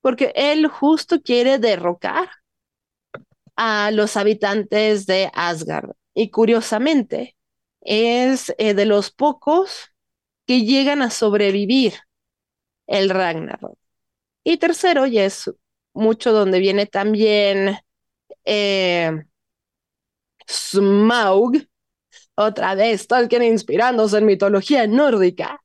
porque 0.00 0.32
él 0.34 0.66
justo 0.66 1.22
quiere 1.22 1.58
derrocar 1.58 2.28
a 3.56 3.90
los 3.90 4.16
habitantes 4.16 5.06
de 5.06 5.30
Asgard. 5.34 5.90
Y 6.14 6.30
curiosamente, 6.30 7.36
es 7.80 8.54
eh, 8.58 8.74
de 8.74 8.86
los 8.86 9.10
pocos 9.10 9.90
que 10.46 10.62
llegan 10.62 11.02
a 11.02 11.10
sobrevivir 11.10 11.94
el 12.86 13.10
Ragnarok. 13.10 13.78
Y 14.44 14.56
tercero, 14.56 15.06
y 15.06 15.18
es 15.18 15.50
mucho 15.94 16.32
donde 16.32 16.58
viene 16.58 16.86
también 16.86 17.78
eh, 18.44 19.24
Smaug, 20.48 21.52
otra 22.34 22.74
vez 22.74 23.06
Tolkien 23.06 23.42
inspirándose 23.42 24.18
en 24.18 24.26
mitología 24.26 24.86
nórdica. 24.86 25.62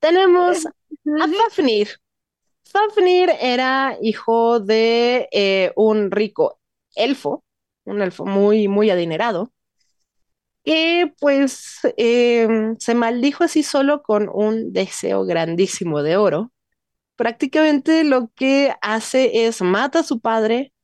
Tenemos 0.00 0.66
a 0.66 1.28
Fafnir. 1.28 1.88
Fafnir 2.64 3.30
era 3.40 3.96
hijo 4.02 4.60
de 4.60 5.28
eh, 5.32 5.72
un 5.76 6.10
rico 6.10 6.60
elfo, 6.94 7.44
un 7.84 8.02
elfo 8.02 8.26
muy, 8.26 8.68
muy 8.68 8.90
adinerado, 8.90 9.52
que 10.68 11.14
pues 11.18 11.78
em, 11.96 12.76
se 12.78 12.94
maldijo 12.94 13.42
así 13.42 13.62
solo 13.62 14.02
con 14.02 14.28
un 14.30 14.74
deseo 14.74 15.24
grandísimo 15.24 16.02
de 16.02 16.18
oro. 16.18 16.52
Prácticamente 17.16 18.04
lo 18.04 18.30
que 18.34 18.74
hace 18.82 19.46
es 19.46 19.62
mata 19.62 20.00
a 20.00 20.02
su 20.02 20.20
padre, 20.20 20.74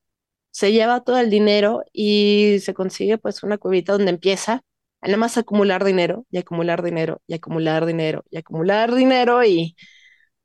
se 0.50 0.72
lleva 0.72 1.04
todo 1.04 1.18
el 1.18 1.28
dinero 1.28 1.82
y 1.92 2.60
se 2.62 2.72
consigue 2.72 3.18
pues 3.18 3.42
una 3.42 3.58
cuevita 3.58 3.92
donde 3.92 4.12
empieza 4.12 4.62
a 5.02 5.06
nada 5.06 5.18
más 5.18 5.36
acumular 5.36 5.84
dinero 5.84 6.24
y 6.30 6.38
acumular 6.38 6.82
dinero 6.82 7.20
y 7.26 7.34
acumular 7.34 7.84
dinero 7.84 8.24
y 8.30 8.38
acumular 8.38 8.94
dinero 8.94 9.44
y 9.44 9.76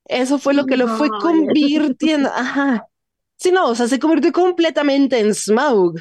eso 0.04 0.38
fue 0.38 0.54
lo 0.54 0.66
que 0.66 0.76
lo 0.76 0.90
fue 0.90 1.08
convirtiendo, 1.22 2.30
ajá. 2.30 2.88
Sí, 3.38 3.54
no, 3.54 3.70
o 3.70 3.76
sea, 3.76 3.88
se 3.88 4.00
convirtió 4.00 4.34
completamente 4.34 5.18
en 5.18 5.34
Smaug 5.34 5.96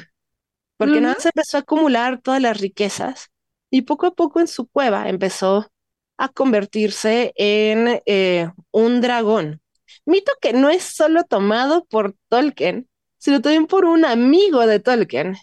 porque 0.79 1.01
nada 1.01 1.15
se 1.19 1.27
empezó 1.27 1.57
a 1.57 1.59
acumular 1.59 2.21
todas 2.21 2.41
las 2.41 2.57
riquezas 2.57 3.31
y 3.69 3.81
poco 3.81 4.07
a 4.07 4.15
poco 4.15 4.39
en 4.39 4.47
su 4.47 4.65
cueva 4.65 5.09
empezó 5.09 5.69
a 6.17 6.29
convertirse 6.29 7.33
en 7.35 8.01
eh, 8.05 8.49
un 8.71 9.01
dragón. 9.01 9.61
Mito 10.05 10.31
que 10.39 10.53
no 10.53 10.69
es 10.69 10.83
solo 10.83 11.25
tomado 11.25 11.83
por 11.83 12.15
Tolkien, 12.29 12.87
sino 13.17 13.41
también 13.41 13.67
por 13.67 13.83
un 13.83 14.05
amigo 14.05 14.65
de 14.65 14.79
Tolkien, 14.79 15.35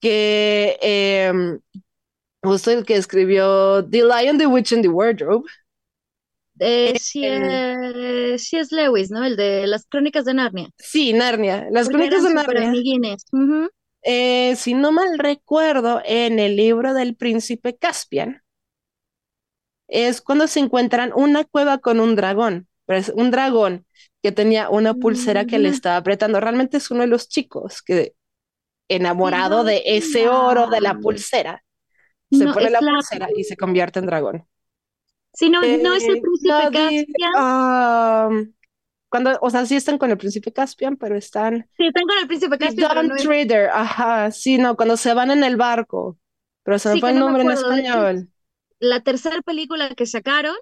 que 0.00 0.78
eh, 0.80 1.32
justo 2.40 2.70
el 2.70 2.84
que 2.84 2.94
escribió 2.94 3.84
The 3.84 4.04
Lion, 4.04 4.38
the 4.38 4.46
Witch 4.46 4.72
and 4.72 4.82
the 4.82 4.88
Wardrobe. 4.88 5.50
Eh, 6.60 6.96
sí, 7.00 7.24
es, 7.26 8.70
Lewis, 8.70 9.10
¿no? 9.10 9.24
El 9.24 9.34
de 9.34 9.66
las 9.66 9.84
crónicas 9.86 10.24
de 10.24 10.34
Narnia. 10.34 10.68
Sí, 10.78 11.12
Narnia, 11.12 11.66
las 11.72 11.88
crónicas 11.88 12.22
de 12.22 12.34
Narnia. 12.34 12.72
Eh, 14.04 14.54
si 14.56 14.74
no 14.74 14.92
mal 14.92 15.18
recuerdo, 15.18 16.02
en 16.04 16.38
el 16.38 16.56
libro 16.56 16.92
del 16.92 17.16
príncipe 17.16 17.76
Caspian, 17.76 18.42
es 19.88 20.20
cuando 20.20 20.46
se 20.46 20.60
encuentran 20.60 21.12
una 21.14 21.44
cueva 21.44 21.78
con 21.78 22.00
un 22.00 22.14
dragón, 22.14 22.68
pero 22.84 22.98
es 22.98 23.08
un 23.08 23.30
dragón 23.30 23.86
que 24.22 24.30
tenía 24.32 24.68
una 24.68 24.94
pulsera 24.94 25.46
que 25.46 25.58
le 25.58 25.70
mm. 25.70 25.72
estaba 25.72 25.96
apretando. 25.96 26.38
Realmente 26.40 26.76
es 26.76 26.90
uno 26.90 27.00
de 27.00 27.06
los 27.06 27.28
chicos 27.28 27.82
que, 27.82 28.14
enamorado 28.88 29.64
de 29.64 29.82
ese 29.84 30.28
oro 30.28 30.68
de 30.68 30.80
la 30.80 30.98
pulsera, 30.98 31.64
se 32.30 32.46
pone 32.46 32.70
la, 32.70 32.80
pulsera 32.80 33.28
y 33.34 33.44
se 33.44 33.56
convierte 33.56 34.00
en 34.00 34.06
dragón. 34.06 34.46
Si 35.32 35.48
no, 35.48 35.60
no 35.60 35.94
es 35.94 36.04
el 36.04 36.16
eh, 36.16 36.20
príncipe 36.20 36.52
Caspian. 36.72 38.54
Cuando, 39.14 39.38
o 39.42 39.48
sea, 39.48 39.64
sí 39.64 39.76
están 39.76 39.96
con 39.96 40.10
el 40.10 40.18
príncipe 40.18 40.52
Caspian, 40.52 40.96
pero 40.96 41.16
están. 41.16 41.68
Sí, 41.76 41.86
están 41.86 42.02
con 42.02 42.18
el 42.20 42.26
príncipe 42.26 42.58
Caspian. 42.58 43.06
Don 43.06 43.16
Trader, 43.16 43.70
ajá, 43.70 44.32
sí, 44.32 44.58
no, 44.58 44.74
cuando 44.74 44.96
se 44.96 45.14
van 45.14 45.30
en 45.30 45.44
el 45.44 45.54
barco. 45.54 46.18
Pero 46.64 46.80
se 46.80 46.94
me 46.94 47.00
fue 47.00 47.12
el 47.12 47.20
nombre 47.20 47.44
en 47.44 47.52
español. 47.52 48.28
La 48.80 49.04
tercera 49.04 49.40
película 49.42 49.94
que 49.94 50.06
sacaron, 50.06 50.56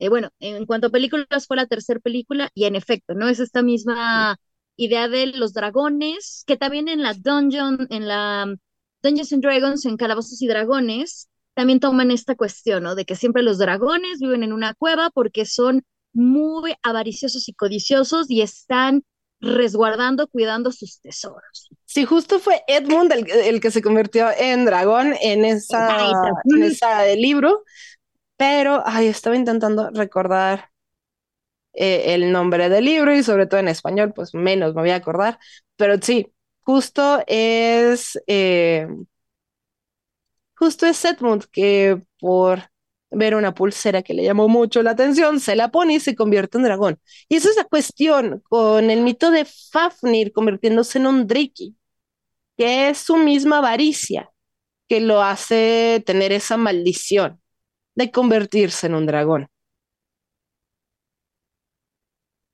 eh, 0.00 0.10
bueno, 0.10 0.28
en 0.38 0.66
cuanto 0.66 0.88
a 0.88 0.90
películas 0.90 1.46
fue 1.46 1.56
la 1.56 1.64
tercera 1.64 1.98
película, 1.98 2.50
y 2.52 2.66
en 2.66 2.76
efecto, 2.76 3.14
¿no? 3.14 3.26
Es 3.26 3.40
esta 3.40 3.62
misma 3.62 4.36
idea 4.76 5.08
de 5.08 5.28
los 5.28 5.54
dragones, 5.54 6.44
que 6.46 6.58
también 6.58 6.88
en 6.88 7.02
la 7.02 7.14
Dungeon, 7.14 7.86
en 7.88 8.06
la 8.06 8.54
Dungeons 9.02 9.32
and 9.32 9.42
Dragons, 9.42 9.86
en 9.86 9.96
Calabozos 9.96 10.42
y 10.42 10.46
Dragones, 10.46 11.30
también 11.54 11.80
toman 11.80 12.10
esta 12.10 12.34
cuestión, 12.34 12.82
¿no? 12.82 12.94
De 12.94 13.06
que 13.06 13.16
siempre 13.16 13.42
los 13.42 13.56
dragones 13.56 14.18
viven 14.20 14.42
en 14.42 14.52
una 14.52 14.74
cueva 14.74 15.08
porque 15.08 15.46
son 15.46 15.82
muy 16.12 16.74
avariciosos 16.82 17.48
y 17.48 17.54
codiciosos 17.54 18.30
y 18.30 18.42
están 18.42 19.04
resguardando, 19.40 20.28
cuidando 20.28 20.70
sus 20.70 21.00
tesoros. 21.00 21.68
Sí, 21.84 22.04
justo 22.04 22.38
fue 22.38 22.62
Edmund 22.68 23.12
el, 23.12 23.60
que 23.60 23.70
se 23.70 23.82
convirtió 23.82 24.30
en 24.38 24.64
dragón 24.64 25.14
en 25.20 25.44
esa, 25.44 26.30
en 26.44 26.62
esa 26.62 27.06
libro, 27.16 27.64
pero 28.36 28.82
ay, 28.86 29.08
estaba 29.08 29.36
intentando 29.36 29.90
recordar 29.90 30.70
eh, 31.74 32.14
el 32.14 32.30
nombre 32.30 32.68
del 32.68 32.84
libro 32.84 33.14
y 33.14 33.22
sobre 33.22 33.46
todo 33.46 33.58
en 33.58 33.68
español, 33.68 34.12
pues 34.14 34.32
menos 34.32 34.74
me 34.74 34.82
voy 34.82 34.90
a 34.90 34.96
acordar, 34.96 35.38
pero 35.76 35.96
sí, 36.00 36.32
justo 36.60 37.22
es, 37.26 38.20
eh, 38.28 38.86
justo 40.54 40.86
es 40.86 41.04
Edmund 41.04 41.46
que 41.50 42.02
por 42.20 42.71
ver 43.12 43.34
una 43.34 43.54
pulsera 43.54 44.02
que 44.02 44.14
le 44.14 44.24
llamó 44.24 44.48
mucho 44.48 44.82
la 44.82 44.92
atención, 44.92 45.40
se 45.40 45.56
la 45.56 45.70
pone 45.70 45.94
y 45.94 46.00
se 46.00 46.14
convierte 46.16 46.58
en 46.58 46.64
dragón. 46.64 47.00
Y 47.28 47.36
esa 47.36 47.50
es 47.50 47.56
la 47.56 47.64
cuestión 47.64 48.40
con 48.48 48.90
el 48.90 49.02
mito 49.02 49.30
de 49.30 49.44
Fafnir 49.44 50.32
convirtiéndose 50.32 50.98
en 50.98 51.06
un 51.06 51.26
Driki, 51.26 51.76
que 52.56 52.90
es 52.90 52.98
su 52.98 53.16
misma 53.16 53.58
avaricia 53.58 54.30
que 54.88 55.00
lo 55.00 55.22
hace 55.22 56.02
tener 56.06 56.32
esa 56.32 56.56
maldición 56.56 57.40
de 57.94 58.10
convertirse 58.10 58.86
en 58.88 58.94
un 58.94 59.06
dragón. 59.06 59.48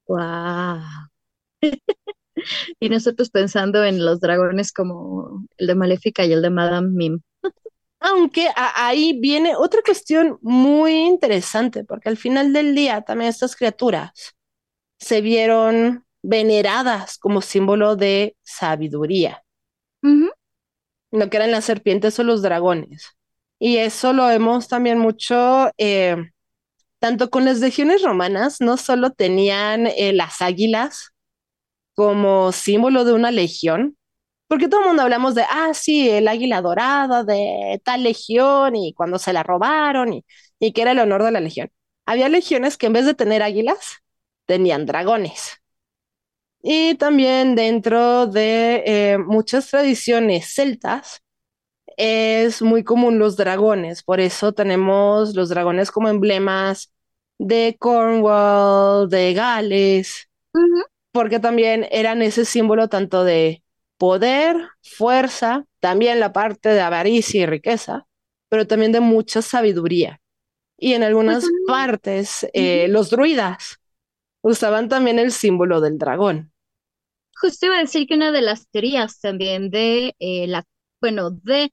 Wow. 0.06 0.80
y 2.80 2.88
nosotros 2.88 3.30
pensando 3.30 3.84
en 3.84 4.04
los 4.04 4.20
dragones 4.20 4.72
como 4.72 5.46
el 5.58 5.66
de 5.68 5.74
Maléfica 5.74 6.24
y 6.24 6.32
el 6.32 6.42
de 6.42 6.50
Madame 6.50 6.88
Mim. 6.90 7.20
Aunque 8.00 8.48
ahí 8.56 9.18
viene 9.20 9.56
otra 9.56 9.80
cuestión 9.84 10.38
muy 10.40 10.92
interesante, 10.94 11.84
porque 11.84 12.08
al 12.08 12.16
final 12.16 12.52
del 12.52 12.74
día 12.74 13.02
también 13.02 13.30
estas 13.30 13.56
criaturas 13.56 14.36
se 14.98 15.20
vieron 15.20 16.04
veneradas 16.22 17.18
como 17.18 17.42
símbolo 17.42 17.96
de 17.96 18.36
sabiduría. 18.42 19.42
Lo 21.10 21.30
que 21.30 21.36
eran 21.38 21.50
las 21.50 21.64
serpientes 21.64 22.18
o 22.18 22.22
los 22.22 22.42
dragones. 22.42 23.16
Y 23.58 23.78
eso 23.78 24.12
lo 24.12 24.26
vemos 24.26 24.68
también 24.68 24.98
mucho, 24.98 25.70
eh, 25.78 26.16
tanto 27.00 27.30
con 27.30 27.44
las 27.44 27.58
legiones 27.60 28.02
romanas, 28.02 28.60
no 28.60 28.76
solo 28.76 29.10
tenían 29.10 29.88
eh, 29.88 30.12
las 30.12 30.40
águilas 30.42 31.12
como 31.94 32.52
símbolo 32.52 33.04
de 33.04 33.12
una 33.14 33.32
legión, 33.32 33.97
porque 34.48 34.68
todo 34.68 34.80
el 34.82 34.86
mundo 34.88 35.02
hablamos 35.02 35.34
de, 35.34 35.44
ah, 35.48 35.72
sí, 35.74 36.08
el 36.10 36.28
águila 36.28 36.62
dorada 36.62 37.24
de 37.24 37.80
tal 37.84 38.02
legión 38.02 38.76
y 38.76 38.94
cuando 38.94 39.18
se 39.18 39.32
la 39.32 39.42
robaron 39.42 40.12
y, 40.14 40.24
y 40.58 40.72
que 40.72 40.82
era 40.82 40.92
el 40.92 40.98
honor 41.00 41.22
de 41.24 41.32
la 41.32 41.40
legión. 41.40 41.70
Había 42.06 42.28
legiones 42.28 42.76
que 42.78 42.86
en 42.86 42.94
vez 42.94 43.06
de 43.06 43.14
tener 43.14 43.42
águilas, 43.42 43.98
tenían 44.46 44.86
dragones. 44.86 45.58
Y 46.62 46.94
también 46.96 47.54
dentro 47.54 48.26
de 48.26 48.82
eh, 48.86 49.18
muchas 49.18 49.68
tradiciones 49.70 50.52
celtas 50.54 51.20
es 51.98 52.62
muy 52.62 52.84
común 52.84 53.18
los 53.18 53.36
dragones, 53.36 54.02
por 54.04 54.20
eso 54.20 54.52
tenemos 54.54 55.34
los 55.36 55.50
dragones 55.50 55.90
como 55.92 56.08
emblemas 56.08 56.92
de 57.38 57.76
Cornwall, 57.80 59.08
de 59.10 59.34
Gales, 59.34 60.28
porque 61.12 61.40
también 61.40 61.86
eran 61.92 62.22
ese 62.22 62.44
símbolo 62.44 62.88
tanto 62.88 63.24
de 63.24 63.62
poder, 63.98 64.56
fuerza, 64.82 65.66
también 65.80 66.20
la 66.20 66.32
parte 66.32 66.70
de 66.70 66.80
avaricia 66.80 67.42
y 67.42 67.46
riqueza, 67.46 68.06
pero 68.48 68.66
también 68.66 68.92
de 68.92 69.00
mucha 69.00 69.42
sabiduría. 69.42 70.20
Y 70.78 70.94
en 70.94 71.04
algunas 71.04 71.44
Pues, 71.44 71.52
partes, 71.66 72.46
eh, 72.54 72.88
los 72.88 73.10
druidas 73.10 73.78
usaban 74.42 74.88
también 74.88 75.18
el 75.18 75.32
símbolo 75.32 75.80
del 75.80 75.98
dragón. 75.98 76.52
Justo 77.40 77.66
iba 77.66 77.76
a 77.78 77.80
decir 77.80 78.06
que 78.06 78.14
una 78.16 78.32
de 78.32 78.42
las 78.42 78.68
teorías 78.68 79.18
también 79.20 79.70
de 79.70 80.14
eh, 80.18 80.46
la, 80.46 80.64
bueno, 81.00 81.30
de, 81.30 81.72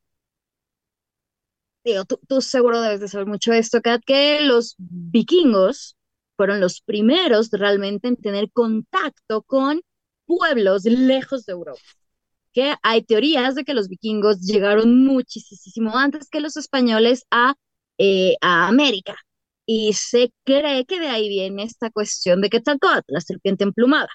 digo, 1.84 2.06
tú, 2.06 2.20
tú 2.28 2.42
seguro 2.42 2.82
debes 2.82 3.00
de 3.00 3.08
saber 3.08 3.28
mucho 3.28 3.52
de 3.52 3.60
esto, 3.60 3.82
Kat, 3.82 4.02
que 4.06 4.42
los 4.42 4.76
vikingos 4.78 5.96
fueron 6.38 6.60
los 6.60 6.82
primeros 6.82 7.50
realmente 7.52 8.08
en 8.08 8.18
tener 8.18 8.52
contacto 8.52 9.44
con 9.44 9.82
pueblos 10.26 10.84
lejos 10.86 11.46
de 11.46 11.54
Europa. 11.54 11.82
Que 12.56 12.76
hay 12.84 13.04
teorías 13.04 13.56
de 13.56 13.66
que 13.66 13.76
los 13.76 13.90
vikingos 13.90 14.42
llegaron 14.42 15.06
muchísimo 15.06 15.98
antes 15.98 16.30
que 16.30 16.42
los 16.42 16.58
españoles 16.58 17.26
a, 17.32 17.56
eh, 18.00 18.36
a 18.42 18.68
América. 18.68 19.16
Y 19.68 19.94
se 19.94 20.32
cree 20.46 20.86
que 20.86 21.00
de 21.00 21.08
ahí 21.10 21.30
viene 21.30 21.64
esta 21.64 21.92
cuestión 21.92 22.42
de 22.42 22.50
Quetzalcóatl, 22.50 23.06
la 23.14 23.22
serpiente 23.22 23.64
emplumada 23.66 24.10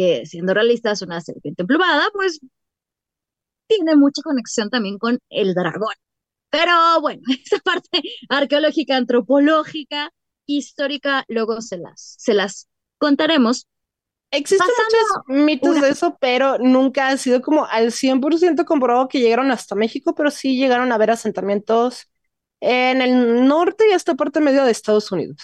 que 0.00 0.24
siendo 0.24 0.54
realistas, 0.54 1.02
una 1.02 1.20
serpiente 1.20 1.62
emplumada, 1.62 2.08
pues 2.14 2.40
tiene 3.68 3.96
mucha 3.96 4.22
conexión 4.22 4.70
también 4.70 4.98
con 4.98 5.18
el 5.30 5.54
dragón. 5.54 5.94
Pero 6.50 6.72
bueno, 7.00 7.22
esa 7.44 7.58
parte 7.60 8.02
arqueológica, 8.28 8.96
antropológica, 8.96 10.10
histórica, 10.46 11.24
luego 11.28 11.60
se 11.60 11.78
las, 11.78 12.16
se 12.18 12.34
las 12.34 12.68
contaremos. 12.98 13.66
Existen 14.32 14.66
Pasando 14.68 15.24
muchos 15.26 15.44
mitos 15.46 15.70
una- 15.70 15.80
de 15.86 15.90
eso, 15.92 16.16
pero 16.20 16.58
nunca 16.58 17.08
ha 17.08 17.16
sido 17.16 17.40
como 17.42 17.66
al 17.66 17.90
100% 17.92 18.64
comprobado 18.64 19.08
que 19.08 19.20
llegaron 19.20 19.50
hasta 19.50 19.74
México, 19.74 20.14
pero 20.14 20.30
sí 20.30 20.56
llegaron 20.56 20.92
a 20.92 20.94
haber 20.94 21.10
asentamientos 21.10 22.08
en 22.60 23.02
el 23.02 23.46
norte 23.48 23.84
y 23.90 23.92
esta 23.92 24.14
parte 24.14 24.40
medio 24.40 24.64
de 24.64 24.70
Estados 24.70 25.10
Unidos. 25.10 25.38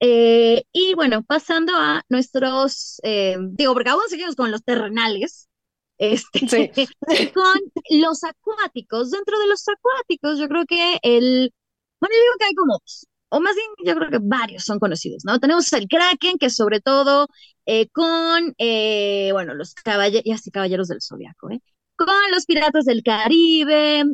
Eh, 0.00 0.64
y 0.72 0.94
bueno, 0.94 1.22
pasando 1.22 1.72
a 1.76 2.02
nuestros, 2.08 3.00
eh, 3.04 3.36
digo, 3.40 3.72
porque 3.74 3.90
aún 3.90 4.02
seguimos 4.08 4.34
con 4.34 4.50
los 4.50 4.64
terrenales, 4.64 5.48
este, 5.98 6.40
Sí. 6.48 6.70
con 7.34 7.60
los 7.90 8.24
acuáticos. 8.24 9.10
Dentro 9.12 9.38
de 9.38 9.46
los 9.46 9.64
acuáticos, 9.68 10.38
yo 10.40 10.48
creo 10.48 10.64
que 10.66 10.98
el, 11.02 11.52
bueno, 12.00 12.14
yo 12.16 12.20
digo 12.22 12.34
que 12.38 12.44
hay 12.46 12.54
como 12.54 12.72
dos, 12.80 13.06
o 13.32 13.40
más 13.40 13.54
bien 13.56 13.66
yo 13.86 13.94
creo 13.96 14.10
que 14.10 14.18
varios 14.20 14.62
son 14.64 14.78
conocidos, 14.78 15.24
¿no? 15.24 15.38
Tenemos 15.40 15.72
el 15.72 15.88
Kraken, 15.88 16.36
que 16.38 16.50
sobre 16.50 16.80
todo 16.80 17.28
eh, 17.64 17.88
con, 17.88 18.54
eh, 18.58 19.30
bueno, 19.32 19.54
los 19.54 19.74
caballeros, 19.74 20.24
ya 20.26 20.36
sí, 20.36 20.50
caballeros 20.50 20.88
del 20.88 21.00
Zodiaco, 21.00 21.50
¿eh? 21.50 21.60
Con 21.96 22.08
los 22.30 22.44
piratas 22.44 22.84
del 22.84 23.02
Caribe, 23.02 24.04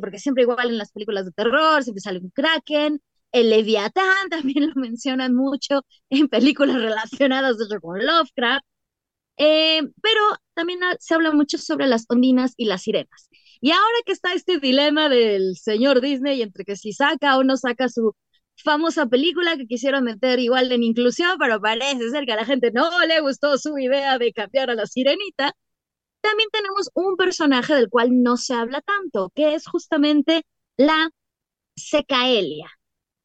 porque 0.00 0.18
siempre 0.18 0.44
igual 0.44 0.68
en 0.70 0.78
las 0.78 0.90
películas 0.92 1.26
de 1.26 1.32
terror 1.32 1.82
siempre 1.82 2.00
sale 2.00 2.20
un 2.20 2.30
Kraken. 2.30 3.00
El 3.32 3.50
Leviatán 3.50 4.30
también 4.30 4.68
lo 4.68 4.74
mencionan 4.76 5.34
mucho 5.34 5.82
en 6.08 6.28
películas 6.28 6.76
relacionadas 6.76 7.56
con 7.82 7.98
Lovecraft. 8.06 8.64
Pero 9.36 10.22
también 10.54 10.80
se 11.00 11.14
habla 11.14 11.32
mucho 11.32 11.58
sobre 11.58 11.86
las 11.88 12.06
ondinas 12.08 12.54
y 12.56 12.66
las 12.66 12.82
sirenas. 12.82 13.28
Y 13.64 13.70
ahora 13.70 13.96
que 14.04 14.12
está 14.12 14.34
este 14.34 14.58
dilema 14.58 15.08
del 15.08 15.56
señor 15.56 16.02
Disney 16.02 16.42
entre 16.42 16.66
que 16.66 16.76
si 16.76 16.92
saca 16.92 17.38
o 17.38 17.44
no 17.44 17.56
saca 17.56 17.88
su 17.88 18.14
famosa 18.56 19.06
película 19.06 19.56
que 19.56 19.66
quisieron 19.66 20.04
meter 20.04 20.38
igual 20.38 20.70
en 20.70 20.82
inclusión, 20.82 21.38
pero 21.38 21.58
parece 21.62 22.10
ser 22.10 22.26
que 22.26 22.32
a 22.34 22.36
la 22.36 22.44
gente 22.44 22.72
no 22.72 22.90
le 23.06 23.20
gustó 23.22 23.56
su 23.56 23.78
idea 23.78 24.18
de 24.18 24.34
cambiar 24.34 24.68
a 24.68 24.74
la 24.74 24.84
sirenita, 24.86 25.54
también 26.20 26.50
tenemos 26.52 26.90
un 26.94 27.16
personaje 27.16 27.74
del 27.74 27.88
cual 27.88 28.22
no 28.22 28.36
se 28.36 28.52
habla 28.52 28.82
tanto, 28.82 29.32
que 29.34 29.54
es 29.54 29.66
justamente 29.66 30.42
la 30.76 31.08
Secaelia. 31.76 32.70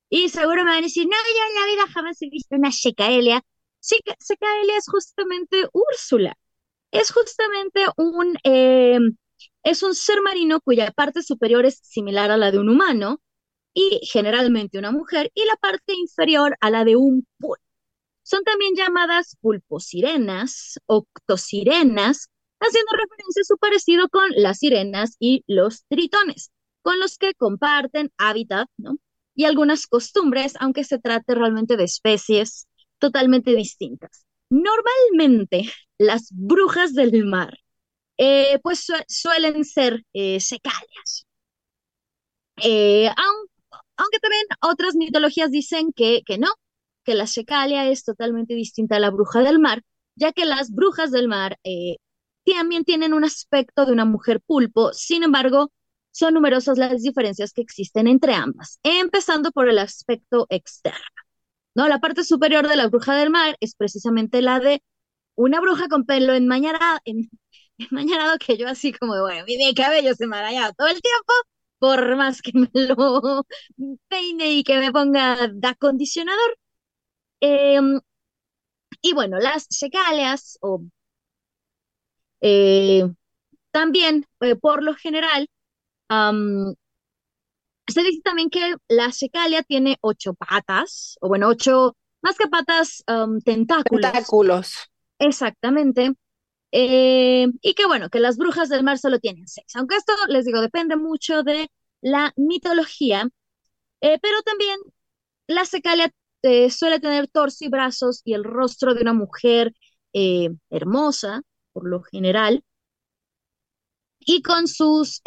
Y 0.09 0.29
seguro 0.29 0.63
me 0.63 0.71
van 0.71 0.79
a 0.79 0.81
decir, 0.83 1.05
no, 1.05 1.11
yo 1.11 1.49
en 1.49 1.55
la 1.55 1.73
vida 1.73 1.93
jamás 1.93 2.21
he 2.21 2.29
visto 2.29 2.55
una 2.55 2.71
Secaelia. 2.71 3.41
Secaelia 3.81 4.77
es 4.77 4.85
justamente 4.87 5.67
Úrsula. 5.73 6.37
Es 6.91 7.11
justamente 7.11 7.85
un, 7.97 8.37
eh, 8.45 8.99
es 9.63 9.83
un 9.83 9.95
ser 9.95 10.21
marino 10.21 10.61
cuya 10.61 10.91
parte 10.91 11.23
superior 11.23 11.65
es 11.65 11.79
similar 11.83 12.31
a 12.31 12.37
la 12.37 12.51
de 12.51 12.59
un 12.59 12.69
humano 12.69 13.21
y 13.73 13.99
generalmente 14.03 14.79
una 14.79 14.91
mujer 14.91 15.31
y 15.33 15.45
la 15.45 15.55
parte 15.55 15.93
inferior 15.93 16.57
a 16.61 16.69
la 16.69 16.85
de 16.85 16.95
un 16.95 17.27
pulpo. 17.37 17.63
Son 18.23 18.43
también 18.43 18.75
llamadas 18.75 19.37
pulposirenas, 19.41 20.79
octosirenas, 20.85 22.29
haciendo 22.59 22.91
referencia 22.91 23.41
a 23.41 23.45
su 23.45 23.57
parecido 23.57 24.09
con 24.09 24.29
las 24.35 24.59
sirenas 24.59 25.15
y 25.19 25.43
los 25.47 25.85
tritones, 25.87 26.51
con 26.81 26.99
los 26.99 27.17
que 27.17 27.33
comparten 27.33 28.11
hábitat, 28.17 28.67
¿no? 28.77 28.97
y 29.39 29.45
algunas 29.45 29.87
costumbres, 29.87 30.53
aunque 30.59 30.83
se 30.83 30.99
trate 30.99 31.33
realmente 31.33 31.77
de 31.77 31.85
especies 31.85 32.67
totalmente 32.97 33.55
distintas. 33.55 34.25
Normalmente, 34.49 35.71
las 35.97 36.27
brujas 36.33 36.93
del 36.93 37.25
mar, 37.25 37.57
eh, 38.19 38.59
pues 38.63 38.81
su- 38.85 38.93
suelen 39.09 39.65
ser 39.65 40.05
eh, 40.13 40.41
secalias. 40.41 41.27
Eh, 42.63 43.07
aun- 43.07 43.47
aunque 43.97 44.19
también 44.19 44.43
otras 44.61 44.95
mitologías 44.95 45.51
dicen 45.51 45.93
que, 45.93 46.21
que 46.25 46.37
no, 46.37 46.47
que 47.03 47.15
la 47.15 47.27
secalia 47.27 47.89
es 47.89 48.03
totalmente 48.03 48.53
distinta 48.55 48.97
a 48.97 48.99
la 48.99 49.11
bruja 49.11 49.41
del 49.41 49.59
mar, 49.59 49.83
ya 50.15 50.31
que 50.33 50.45
las 50.45 50.71
brujas 50.71 51.11
del 51.11 51.27
mar 51.27 51.57
eh, 51.63 51.97
también 52.45 52.83
tienen 52.85 53.13
un 53.13 53.23
aspecto 53.25 53.85
de 53.85 53.93
una 53.93 54.05
mujer 54.05 54.41
pulpo, 54.45 54.93
sin 54.93 55.23
embargo, 55.23 55.71
son 56.11 56.33
numerosas 56.33 56.77
las 56.77 57.01
diferencias 57.03 57.53
que 57.53 57.61
existen 57.61 58.07
entre 58.07 58.33
ambas, 58.33 58.79
empezando 58.83 59.51
por 59.51 59.69
el 59.69 59.79
aspecto 59.79 60.47
externo. 60.49 60.99
¿no? 61.75 61.87
La 61.87 61.99
parte 61.99 62.23
superior 62.23 62.67
de 62.67 62.75
la 62.75 62.87
bruja 62.87 63.15
del 63.15 63.29
mar 63.29 63.55
es 63.59 63.75
precisamente 63.75 64.41
la 64.41 64.59
de 64.59 64.81
una 65.35 65.61
bruja 65.61 65.87
con 65.89 66.05
pelo 66.05 66.33
enmañarado, 66.33 66.99
en, 67.05 67.29
enmañarado 67.91 68.37
que 68.37 68.57
yo 68.57 68.67
así 68.67 68.93
como 68.93 69.15
de, 69.15 69.21
bueno, 69.21 69.45
mi, 69.45 69.73
cabello 69.73 70.13
se 70.13 70.27
me 70.27 70.37
arañado 70.37 70.73
todo 70.77 70.87
el 70.87 71.01
tiempo, 71.01 71.33
por 71.79 72.15
más 72.17 72.41
que 72.41 72.51
me 72.53 72.69
lo 72.73 73.45
peine 74.07 74.51
y 74.51 74.63
que 74.63 74.77
me 74.79 74.91
ponga 74.91 75.47
de 75.47 75.67
acondicionador. 75.67 76.57
Em, 77.41 77.99
y 79.01 79.13
bueno, 79.13 79.39
las 79.39 79.65
secalias 79.69 80.57
o 80.61 80.83
eh, 82.41 83.03
también, 83.71 84.25
eh, 84.41 84.55
por 84.55 84.83
lo 84.83 84.95
general, 84.95 85.47
se 87.87 88.03
dice 88.03 88.21
también 88.23 88.49
que 88.49 88.75
la 88.87 89.11
secalia 89.11 89.63
tiene 89.63 89.97
ocho 90.01 90.33
patas, 90.33 91.17
o 91.21 91.27
bueno, 91.27 91.47
ocho, 91.47 91.95
más 92.21 92.37
que 92.37 92.47
patas, 92.47 93.03
tentáculos. 93.43 94.11
Tentáculos. 94.11 94.89
Exactamente. 95.19 96.13
Eh, 96.71 97.47
y 97.61 97.73
que 97.73 97.85
bueno, 97.87 98.09
que 98.09 98.19
las 98.19 98.37
brujas 98.37 98.69
del 98.69 98.83
mar 98.83 98.97
solo 98.99 99.19
tienen 99.19 99.47
seis. 99.47 99.67
Aunque 99.75 99.95
esto, 99.95 100.13
les 100.27 100.45
digo, 100.45 100.61
depende 100.61 100.95
mucho 100.97 101.43
de 101.43 101.69
la 102.01 102.33
mitología. 102.37 103.27
Eh, 104.01 104.19
pero 104.21 104.41
también 104.43 104.79
la 105.47 105.65
secalia 105.65 106.11
eh, 106.43 106.71
suele 106.71 106.99
tener 106.99 107.27
torso 107.29 107.65
y 107.65 107.69
brazos 107.69 108.21
y 108.25 108.33
el 108.33 108.43
rostro 108.45 108.93
de 108.95 109.01
una 109.03 109.13
mujer 109.13 109.73
hermosa, 110.71 111.41
por 111.73 111.87
lo 111.87 112.01
general, 112.03 112.63
y 114.19 114.41
con 114.41 114.67
sus 114.67 115.21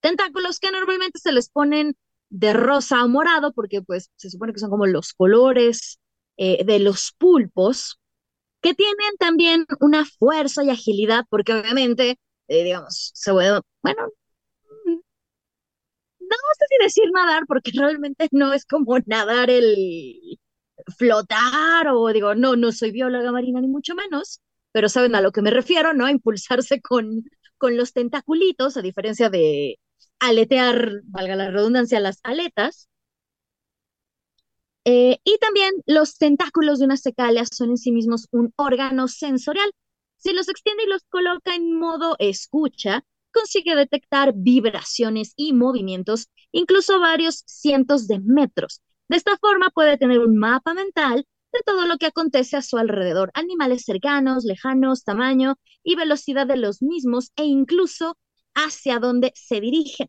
tentáculos 0.00 0.58
que 0.58 0.70
normalmente 0.70 1.18
se 1.18 1.32
les 1.32 1.48
ponen 1.48 1.96
de 2.30 2.52
rosa 2.52 3.04
o 3.04 3.08
morado, 3.08 3.52
porque 3.52 3.82
pues 3.82 4.10
se 4.16 4.30
supone 4.30 4.52
que 4.52 4.58
son 4.60 4.70
como 4.70 4.86
los 4.86 5.12
colores 5.14 6.00
de 6.36 6.78
los 6.80 7.12
pulpos, 7.12 8.00
que 8.62 8.74
tienen 8.74 9.16
también 9.18 9.66
una 9.80 10.04
fuerza 10.06 10.64
y 10.64 10.70
agilidad, 10.70 11.24
porque 11.30 11.52
obviamente, 11.54 12.18
eh, 12.48 12.64
digamos, 12.64 13.12
se 13.14 13.32
puede, 13.32 13.60
bueno, 13.82 14.08
no 16.20 16.36
sé 16.58 16.66
si 16.68 16.84
decir 16.84 17.10
nadar, 17.12 17.44
porque 17.46 17.70
realmente 17.74 18.28
no 18.32 18.52
es 18.52 18.64
como 18.66 18.98
nadar 19.06 19.50
el 19.50 20.38
flotar 20.98 21.88
o 21.88 22.08
digo, 22.12 22.34
no, 22.34 22.56
no 22.56 22.72
soy 22.72 22.90
bióloga 22.92 23.32
marina 23.32 23.60
ni 23.60 23.68
mucho 23.68 23.94
menos, 23.94 24.40
pero 24.72 24.88
saben 24.88 25.14
a 25.14 25.20
lo 25.20 25.32
que 25.32 25.42
me 25.42 25.50
refiero, 25.50 25.94
¿no? 25.94 26.08
Impulsarse 26.08 26.80
con, 26.80 27.24
con 27.58 27.76
los 27.76 27.92
tentaculitos, 27.92 28.76
a 28.76 28.82
diferencia 28.82 29.30
de 29.30 29.78
aletear, 30.20 31.02
valga 31.04 31.36
la 31.36 31.50
redundancia, 31.50 32.00
las 32.00 32.20
aletas. 32.22 32.88
Eh, 34.84 35.18
y 35.24 35.38
también 35.38 35.72
los 35.86 36.18
tentáculos 36.18 36.78
de 36.78 36.86
una 36.86 36.96
secalia 36.96 37.44
son 37.46 37.70
en 37.70 37.76
sí 37.78 37.92
mismos 37.92 38.26
un 38.32 38.52
órgano 38.56 39.08
sensorial. 39.08 39.70
Si 40.16 40.32
los 40.32 40.48
extiende 40.48 40.84
y 40.84 40.88
los 40.88 41.02
coloca 41.08 41.54
en 41.54 41.78
modo 41.78 42.16
escucha, 42.18 43.04
consigue 43.32 43.74
detectar 43.76 44.32
vibraciones 44.34 45.32
y 45.36 45.52
movimientos, 45.52 46.28
incluso 46.52 47.00
varios 47.00 47.42
cientos 47.46 48.06
de 48.08 48.20
metros. 48.20 48.80
De 49.08 49.16
esta 49.16 49.36
forma 49.38 49.70
puede 49.70 49.98
tener 49.98 50.20
un 50.20 50.36
mapa 50.36 50.74
mental 50.74 51.26
de 51.52 51.60
todo 51.64 51.86
lo 51.86 51.98
que 51.98 52.06
acontece 52.06 52.56
a 52.56 52.62
su 52.62 52.78
alrededor, 52.78 53.30
animales 53.34 53.82
cercanos, 53.84 54.44
lejanos, 54.44 55.04
tamaño 55.04 55.56
y 55.82 55.96
velocidad 55.96 56.46
de 56.46 56.56
los 56.56 56.82
mismos 56.82 57.30
e 57.36 57.44
incluso 57.44 58.16
hacia 58.54 58.98
dónde 58.98 59.32
se 59.34 59.60
dirigen. 59.60 60.08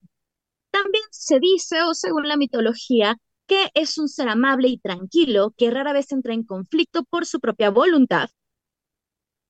También 0.71 1.03
se 1.11 1.39
dice, 1.39 1.82
o 1.84 1.93
según 1.93 2.28
la 2.28 2.38
mitología, 2.38 3.17
que 3.48 3.70
es 3.74 3.98
un 3.98 4.10
ser 4.10 4.30
amable 4.30 4.68
y 4.70 4.78
tranquilo 4.80 5.54
que 5.58 5.72
rara 5.72 5.94
vez 5.94 6.12
entra 6.12 6.34
en 6.34 6.44
conflicto 6.44 7.04
por 7.06 7.26
su 7.26 7.39
propia 7.39 7.70
voluntad. 7.70 8.30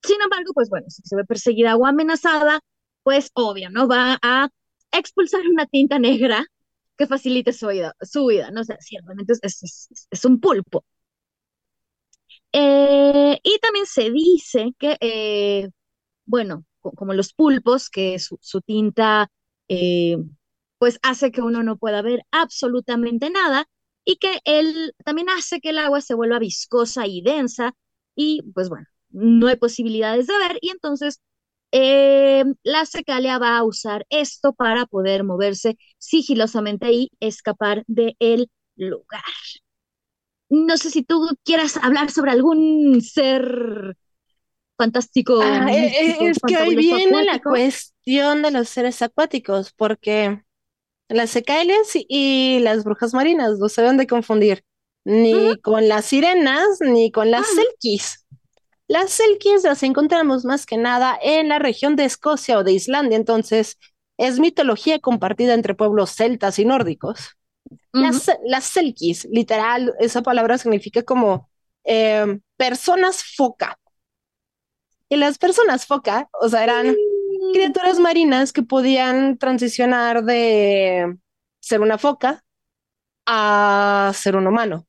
Sin 0.02 0.20
embargo, 0.20 0.52
pues 0.54 0.68
bueno, 0.68 0.86
si 0.90 1.02
se 1.02 1.16
ve 1.16 1.24
perseguida 1.24 1.76
o 1.76 1.86
amenazada, 1.86 2.60
pues 3.02 3.30
obvio, 3.34 3.70
¿no? 3.70 3.88
Va 3.88 4.18
a 4.22 4.48
expulsar 4.92 5.40
una 5.48 5.66
tinta 5.66 5.98
negra 5.98 6.46
que 6.96 7.06
facilite 7.06 7.52
su 7.52 7.68
vida, 7.68 7.94
¿no? 8.52 8.60
O 8.60 8.64
ciertamente 8.80 9.34
es, 9.42 9.98
es, 10.10 10.24
un 10.24 10.40
pulpo. 10.40 10.84
Eh, 12.52 13.38
y 13.42 13.58
también 13.60 13.86
se 13.86 14.10
dice 14.10 14.74
que, 14.78 14.96
eh, 15.00 15.68
bueno, 16.26 16.64
como 16.80 17.14
los 17.14 17.32
pulpos, 17.32 17.90
que 17.90 18.18
su, 18.18 18.38
tinta 18.62 19.28
eh, 19.68 20.16
pues 20.78 20.98
hace 21.02 21.32
que 21.32 21.42
uno 21.42 21.62
no 21.62 21.78
pueda 21.78 22.02
ver 22.02 22.24
absolutamente 22.30 23.30
nada 23.30 23.66
y 24.04 24.16
que 24.16 24.40
él 24.44 24.94
también 25.04 25.28
hace 25.30 25.60
que 25.60 25.70
el 25.70 25.78
agua 25.78 26.00
se 26.00 26.14
vuelva 26.14 26.38
viscosa 26.38 27.06
y 27.06 27.22
densa 27.22 27.74
y 28.14 28.42
pues 28.54 28.68
bueno, 28.68 28.86
no 29.10 29.48
hay 29.48 29.56
posibilidades 29.56 30.26
de 30.26 30.38
ver 30.38 30.58
y 30.60 30.70
entonces 30.70 31.20
eh, 31.72 32.44
la 32.62 32.86
secalia 32.86 33.38
va 33.38 33.58
a 33.58 33.64
usar 33.64 34.06
esto 34.08 34.52
para 34.52 34.86
poder 34.86 35.24
moverse 35.24 35.76
sigilosamente 35.98 36.92
y 36.92 37.10
escapar 37.18 37.82
del 37.88 38.48
lugar. 38.76 39.22
No 40.48 40.76
sé 40.76 40.90
si 40.90 41.02
tú 41.02 41.28
quieras 41.42 41.76
hablar 41.78 42.12
sobre 42.12 42.30
algún 42.30 43.00
ser 43.00 43.96
fantástico. 44.76 45.40
Ah, 45.42 45.66
eh, 45.72 45.92
eh, 46.00 46.16
es 46.20 46.38
que 46.46 46.54
ahí 46.54 46.76
viene 46.76 47.24
la 47.24 47.40
cuestión 47.40 48.42
de 48.42 48.50
los 48.52 48.68
seres 48.68 49.02
acuáticos, 49.02 49.72
porque 49.72 50.43
las 51.14 51.30
secailes 51.30 51.92
y 51.94 52.58
las 52.60 52.84
brujas 52.84 53.14
marinas 53.14 53.58
no 53.58 53.68
se 53.68 53.82
deben 53.82 53.96
de 53.96 54.06
confundir 54.06 54.64
ni 55.04 55.56
con 55.60 55.88
las 55.88 56.06
sirenas 56.06 56.66
ni 56.80 57.10
con 57.10 57.30
las 57.30 57.46
selkis. 57.46 58.26
Las 58.88 59.10
selkis 59.12 59.62
las 59.64 59.82
encontramos 59.82 60.44
más 60.44 60.66
que 60.66 60.76
nada 60.76 61.18
en 61.22 61.48
la 61.48 61.58
región 61.58 61.96
de 61.96 62.04
Escocia 62.04 62.58
o 62.58 62.64
de 62.64 62.72
Islandia, 62.72 63.16
entonces 63.16 63.78
es 64.18 64.38
mitología 64.40 64.98
compartida 64.98 65.54
entre 65.54 65.74
pueblos 65.74 66.10
celtas 66.10 66.58
y 66.58 66.64
nórdicos. 66.64 67.36
las, 67.92 68.30
las 68.44 68.64
selkis, 68.64 69.26
literal, 69.30 69.94
esa 70.00 70.22
palabra 70.22 70.58
significa 70.58 71.02
como 71.02 71.48
eh, 71.84 72.38
personas 72.56 73.22
foca. 73.36 73.78
Y 75.08 75.16
las 75.16 75.38
personas 75.38 75.86
foca, 75.86 76.28
o 76.40 76.48
sea, 76.48 76.64
eran 76.64 76.88
mm. 76.88 76.96
Criaturas 77.52 77.98
marinas 77.98 78.52
que 78.52 78.62
podían 78.62 79.38
transicionar 79.38 80.24
de 80.24 81.16
ser 81.60 81.80
una 81.80 81.98
foca 81.98 82.44
a 83.26 84.12
ser 84.14 84.36
un 84.36 84.46
humano. 84.46 84.86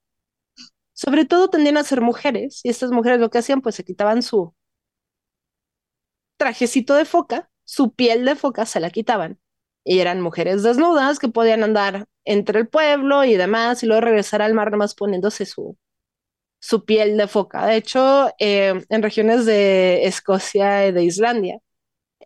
Sobre 0.93 1.25
todo 1.25 1.49
tendían 1.49 1.77
a 1.77 1.83
ser 1.83 2.01
mujeres, 2.01 2.61
y 2.63 2.69
estas 2.69 2.91
mujeres 2.91 3.19
lo 3.19 3.29
que 3.29 3.39
hacían, 3.39 3.61
pues 3.61 3.75
se 3.75 3.83
quitaban 3.83 4.23
su 4.23 4.53
trajecito 6.37 6.95
de 6.95 7.05
foca, 7.05 7.49
su 7.63 7.93
piel 7.93 8.25
de 8.25 8.35
foca 8.35 8.65
se 8.65 8.79
la 8.79 8.89
quitaban. 8.89 9.39
Y 9.83 9.99
eran 9.99 10.21
mujeres 10.21 10.63
desnudas 10.63 11.19
que 11.19 11.29
podían 11.29 11.63
andar 11.63 12.05
entre 12.25 12.59
el 12.59 12.67
pueblo 12.67 13.23
y 13.23 13.35
demás, 13.35 13.83
y 13.83 13.87
luego 13.87 14.01
regresar 14.01 14.41
al 14.41 14.53
mar 14.53 14.71
nomás 14.71 14.95
poniéndose 14.95 15.45
su, 15.45 15.77
su 16.59 16.85
piel 16.85 17.17
de 17.17 17.27
foca. 17.27 17.65
De 17.67 17.75
hecho, 17.77 18.29
eh, 18.39 18.81
en 18.89 19.03
regiones 19.03 19.45
de 19.45 20.05
Escocia 20.05 20.87
y 20.87 20.91
de 20.91 21.03
Islandia, 21.03 21.59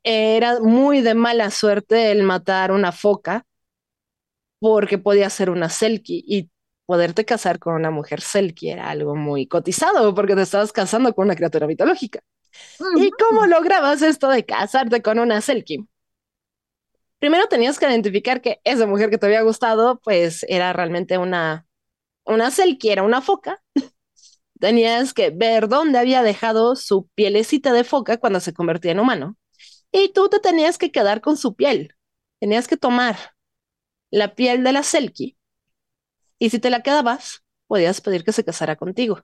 era 0.04 0.60
muy 0.60 1.02
de 1.02 1.16
mala 1.16 1.52
suerte 1.52 2.12
el 2.12 2.24
matar 2.24 2.72
una 2.72 2.92
foca 2.92 3.46
porque 4.60 4.98
podía 4.98 5.30
ser 5.30 5.50
una 5.50 5.70
selkie 5.70 6.24
y 6.28 6.50
poderte 6.86 7.26
casar 7.26 7.60
con 7.60 7.76
una 7.76 7.92
mujer 7.92 8.22
selkie 8.22 8.72
era 8.72 8.90
algo 8.90 9.16
muy 9.16 9.48
cotizado 9.48 10.14
porque 10.16 10.36
te 10.36 10.42
estabas 10.42 10.72
casando 10.72 11.14
con 11.14 11.26
una 11.26 11.36
criatura 11.36 11.68
mitológica. 11.68 12.20
¿Y 12.98 13.12
cómo 13.12 13.46
lograbas 13.46 14.02
esto 14.02 14.30
de 14.30 14.46
casarte 14.46 15.02
con 15.02 15.20
una 15.20 15.42
selkie? 15.42 15.88
Primero 17.20 17.48
tenías 17.48 17.78
que 17.80 17.86
identificar 17.86 18.42
que 18.42 18.62
esa 18.64 18.88
mujer 18.88 19.10
que 19.10 19.18
te 19.18 19.26
había 19.26 19.42
gustado, 19.42 20.00
pues 20.04 20.46
era 20.48 20.72
realmente 20.74 21.18
una, 21.18 21.68
una 22.26 22.52
selkie, 22.52 22.92
era 22.92 23.04
una 23.04 23.22
foca. 23.22 23.62
tenías 24.60 25.14
que 25.14 25.32
ver 25.32 25.68
dónde 25.68 26.00
había 26.00 26.22
dejado 26.24 26.76
su 26.76 27.08
pielecita 27.16 27.74
de 27.74 27.84
foca 27.84 28.18
cuando 28.18 28.40
se 28.40 28.54
convertía 28.54 28.92
en 28.92 29.00
humano. 29.00 29.38
Y 29.92 30.14
tú 30.14 30.30
te 30.30 30.40
tenías 30.40 30.78
que 30.78 30.92
quedar 30.92 31.22
con 31.22 31.38
su 31.38 31.56
piel. 31.56 31.96
Tenías 32.40 32.68
que 32.68 32.78
tomar 32.78 33.18
la 34.12 34.36
piel 34.36 34.64
de 34.64 34.74
la 34.74 34.84
Selkie, 34.84 35.38
y 36.40 36.50
si 36.50 36.60
te 36.60 36.70
la 36.70 36.82
quedabas, 36.82 37.44
podías 37.68 38.02
pedir 38.02 38.24
que 38.24 38.32
se 38.32 38.44
casara 38.44 38.76
contigo. 38.76 39.22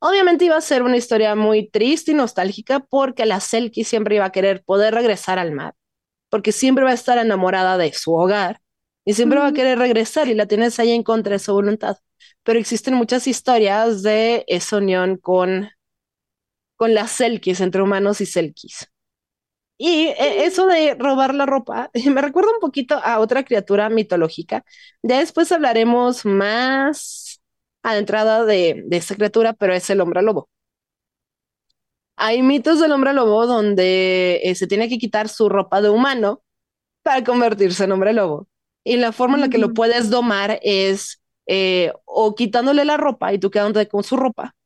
Obviamente 0.00 0.44
iba 0.44 0.56
a 0.56 0.60
ser 0.60 0.82
una 0.82 0.96
historia 0.96 1.34
muy 1.34 1.68
triste 1.70 2.12
y 2.12 2.14
nostálgica 2.14 2.80
porque 2.80 3.26
la 3.26 3.40
Selkie 3.40 3.84
siempre 3.84 4.16
iba 4.16 4.26
a 4.26 4.32
querer 4.32 4.62
poder 4.64 4.94
regresar 4.94 5.38
al 5.38 5.52
mar, 5.52 5.74
porque 6.28 6.52
siempre 6.52 6.84
va 6.84 6.90
a 6.90 6.94
estar 6.94 7.18
enamorada 7.18 7.78
de 7.78 7.92
su 7.92 8.14
hogar 8.14 8.60
y 9.04 9.14
siempre 9.14 9.38
va 9.40 9.48
a 9.48 9.52
querer 9.52 9.78
regresar 9.78 10.28
y 10.28 10.34
la 10.34 10.46
tienes 10.46 10.78
ahí 10.78 10.92
en 10.92 11.02
contra 11.02 11.32
de 11.32 11.38
su 11.40 11.52
voluntad. 11.52 11.96
Pero 12.44 12.58
existen 12.58 12.94
muchas 12.94 13.26
historias 13.26 14.02
de 14.02 14.44
esa 14.46 14.76
unión 14.78 15.16
con, 15.16 15.70
con 16.76 16.94
las 16.94 17.10
Selkies, 17.12 17.60
entre 17.60 17.82
humanos 17.82 18.22
y 18.22 18.26
Selkies. 18.26 18.88
Y 19.78 20.08
eh, 20.08 20.44
eso 20.44 20.66
de 20.66 20.96
robar 20.98 21.34
la 21.34 21.46
ropa 21.46 21.90
me 22.12 22.22
recuerda 22.22 22.50
un 22.52 22.60
poquito 22.60 22.96
a 23.02 23.20
otra 23.20 23.44
criatura 23.44 23.88
mitológica. 23.90 24.64
Ya 25.02 25.18
después 25.20 25.52
hablaremos 25.52 26.24
más 26.26 27.40
adentrada 27.82 28.44
de, 28.44 28.82
de 28.86 28.96
esta 28.96 29.14
criatura, 29.16 29.52
pero 29.54 29.74
es 29.74 29.88
el 29.90 30.00
hombre 30.00 30.22
lobo. 30.22 30.48
Hay 32.16 32.42
mitos 32.42 32.80
del 32.80 32.92
hombre 32.92 33.12
lobo 33.12 33.46
donde 33.46 34.40
eh, 34.42 34.54
se 34.54 34.66
tiene 34.66 34.88
que 34.88 34.98
quitar 34.98 35.28
su 35.28 35.48
ropa 35.48 35.80
de 35.80 35.90
humano 35.90 36.42
para 37.02 37.24
convertirse 37.24 37.84
en 37.84 37.92
hombre 37.92 38.14
lobo. 38.14 38.48
Y 38.84 38.98
la 38.98 39.12
forma 39.12 39.36
en 39.36 39.42
la 39.42 39.50
que 39.50 39.58
lo 39.58 39.74
puedes 39.74 40.10
domar 40.10 40.60
es 40.62 41.22
eh, 41.46 41.92
o 42.06 42.34
quitándole 42.36 42.84
la 42.86 42.98
ropa 42.98 43.32
y 43.34 43.40
tú 43.40 43.50
quedándote 43.50 43.88
con 43.88 44.04
su 44.04 44.16
ropa, 44.18 44.56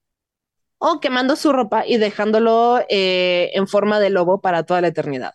o 0.85 1.01
quemando 1.01 1.37
su 1.37 1.53
ropa 1.53 1.87
y 1.87 1.97
dejándolo 1.99 2.81
eh, 2.89 3.51
en 3.55 3.69
forma 3.69 4.01
de 4.01 4.11
lobo 4.11 4.41
para 4.41 4.65
toda 4.65 4.81
la 4.81 4.89
eternidad. 4.89 5.33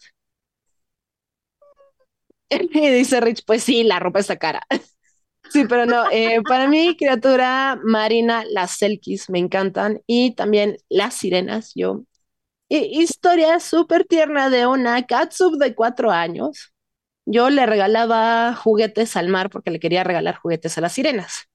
Y 2.50 2.90
dice 2.92 3.20
Rich, 3.22 3.44
pues 3.46 3.64
sí, 3.64 3.84
la 3.84 4.00
ropa 4.00 4.20
está 4.20 4.38
cara. 4.38 4.62
Sí, 5.52 5.66
pero 5.70 5.86
no, 5.86 6.12
eh, 6.12 6.42
para 6.48 6.68
mí, 6.68 6.98
criatura 6.98 7.80
marina, 7.84 8.44
las 8.52 8.72
selkies 8.80 9.30
me 9.30 9.40
encantan 9.40 10.02
y 10.08 10.36
también 10.36 10.78
las 10.90 11.16
sirenas. 11.16 11.72
Yo, 11.76 12.04
historia 12.70 13.60
súper 13.60 14.06
tierna 14.06 14.50
de 14.50 14.68
una 14.68 15.06
catsup 15.08 15.58
de 15.60 15.76
cuatro 15.76 16.12
años. 16.12 16.74
Yo 17.26 17.50
le 17.50 17.66
regalaba 17.66 18.56
juguetes 18.56 19.18
al 19.18 19.30
mar 19.30 19.50
porque 19.52 19.72
le 19.72 19.80
quería 19.80 20.04
regalar 20.04 20.38
juguetes 20.38 20.78
a 20.78 20.82
las 20.82 20.94
sirenas. 20.94 21.47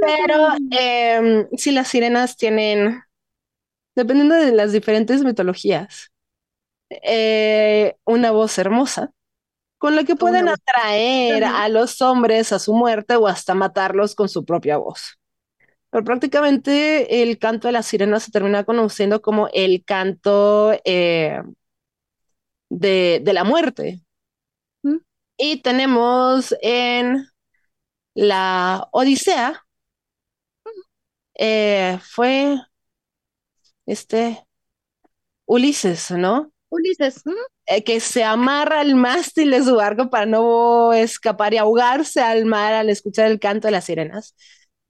Pero 0.00 0.48
eh, 0.72 1.48
sí, 1.56 1.72
las 1.72 1.88
sirenas 1.88 2.36
tienen, 2.36 3.02
dependiendo 3.94 4.34
de 4.34 4.52
las 4.52 4.72
diferentes 4.72 5.22
mitologías, 5.22 6.10
eh, 6.90 7.96
una 8.04 8.32
voz 8.32 8.58
hermosa 8.58 9.12
con 9.78 9.96
la 9.96 10.04
que 10.04 10.14
pueden 10.14 10.46
atraer 10.46 11.42
a 11.42 11.66
los 11.70 12.02
hombres 12.02 12.52
a 12.52 12.58
su 12.58 12.74
muerte 12.74 13.16
o 13.16 13.26
hasta 13.26 13.54
matarlos 13.54 14.14
con 14.14 14.28
su 14.28 14.44
propia 14.44 14.76
voz. 14.76 15.18
Pero 15.88 16.04
prácticamente 16.04 17.22
el 17.22 17.38
canto 17.38 17.66
de 17.66 17.72
las 17.72 17.86
sirenas 17.86 18.24
se 18.24 18.30
termina 18.30 18.64
conociendo 18.64 19.22
como 19.22 19.48
el 19.54 19.82
canto 19.84 20.72
eh, 20.84 21.40
de, 22.68 23.22
de, 23.24 23.32
la 23.32 23.44
muerte. 23.44 24.02
¿Mm? 24.82 24.98
Y 25.38 25.62
tenemos 25.62 26.54
en 26.60 27.29
la 28.14 28.88
Odisea, 28.92 29.64
eh, 31.34 31.98
fue 32.02 32.56
este 33.86 34.44
Ulises, 35.46 36.10
¿no? 36.12 36.52
Ulises. 36.68 37.22
Eh, 37.66 37.82
que 37.82 38.00
se 38.00 38.24
amarra 38.24 38.80
al 38.80 38.94
mástil 38.94 39.50
de 39.50 39.62
su 39.64 39.76
barco 39.76 40.10
para 40.10 40.26
no 40.26 40.92
escapar 40.92 41.54
y 41.54 41.58
ahogarse 41.58 42.20
al 42.20 42.44
mar 42.44 42.74
al 42.74 42.90
escuchar 42.90 43.26
el 43.30 43.40
canto 43.40 43.68
de 43.68 43.72
las 43.72 43.84
sirenas, 43.84 44.36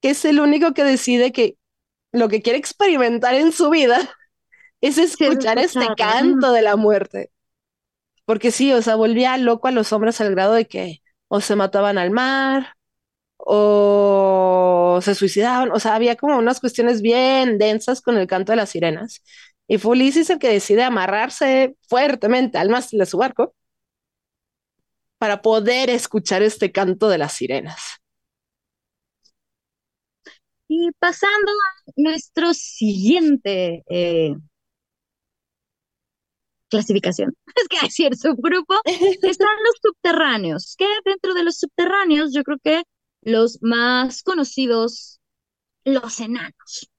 que 0.01 0.11
es 0.11 0.25
el 0.25 0.41
único 0.41 0.75
que 0.75 0.85
decide 0.85 1.33
que 1.33 1.57
lo 2.13 2.29
que 2.29 2.43
quiere 2.43 2.59
experimentar 2.59 3.35
en 3.35 3.53
su 3.53 3.71
vida 3.71 3.99
es 4.81 4.99
escuchar 4.99 5.59
este 5.59 5.87
canto 5.97 6.53
de 6.53 6.63
la 6.63 6.77
muerte. 6.77 7.31
Porque 8.25 8.51
sí, 8.51 8.73
o 8.73 8.83
sea, 8.83 8.97
volvía 8.97 9.37
loco 9.39 9.69
a 9.69 9.73
los 9.73 9.93
hombres 9.93 10.21
al 10.21 10.31
grado 10.31 10.55
de 10.55 10.67
que 10.67 11.03
o 11.29 11.41
se 11.41 11.57
mataban 11.57 11.99
al 11.99 12.11
mar, 12.11 12.77
o 13.47 15.01
se 15.03 15.15
suicidaban, 15.15 15.71
o 15.73 15.81
sea, 15.81 15.95
había 15.95 16.17
como 16.17 16.39
unas 16.39 16.61
cuestiones 16.61 17.03
bien 17.03 17.59
densas 17.59 18.01
con 18.03 18.17
el 18.19 18.27
canto 18.27 18.53
de 18.53 18.57
las 18.57 18.71
sirenas. 18.71 19.23
Y 19.67 19.79
fue 19.79 19.93
Ulises 19.93 20.31
el 20.31 20.39
que 20.39 20.49
decide 20.49 20.83
amarrarse 20.83 21.77
fuertemente 21.89 22.59
al 22.59 22.71
mástil 22.71 22.99
de 23.01 23.07
su 23.07 23.19
barco 23.19 23.55
para 25.19 25.43
poder 25.43 25.91
escuchar 25.91 26.43
este 26.43 26.73
canto 26.73 27.09
de 27.09 27.19
las 27.19 27.35
sirenas. 27.35 28.01
Y 30.69 30.91
pasando 30.99 31.51
a 31.51 31.93
nuestro 31.97 32.55
siguiente 32.55 33.83
eh, 33.91 34.35
clasificación, 36.69 37.35
es 37.57 37.69
que 37.69 37.79
hay 37.83 37.91
cierto 37.91 38.17
subgrupo, 38.17 38.75
están 38.85 39.57
los 39.65 39.75
subterráneos, 39.83 40.75
que 40.79 40.87
dentro 41.05 41.35
de 41.35 41.45
los 41.45 41.59
subterráneos 41.59 42.33
yo 42.33 42.43
creo 42.45 42.59
que 42.63 42.83
los 43.23 43.59
más 43.63 44.23
conocidos, 44.23 45.21
los 45.85 46.21
enanos. 46.21 46.91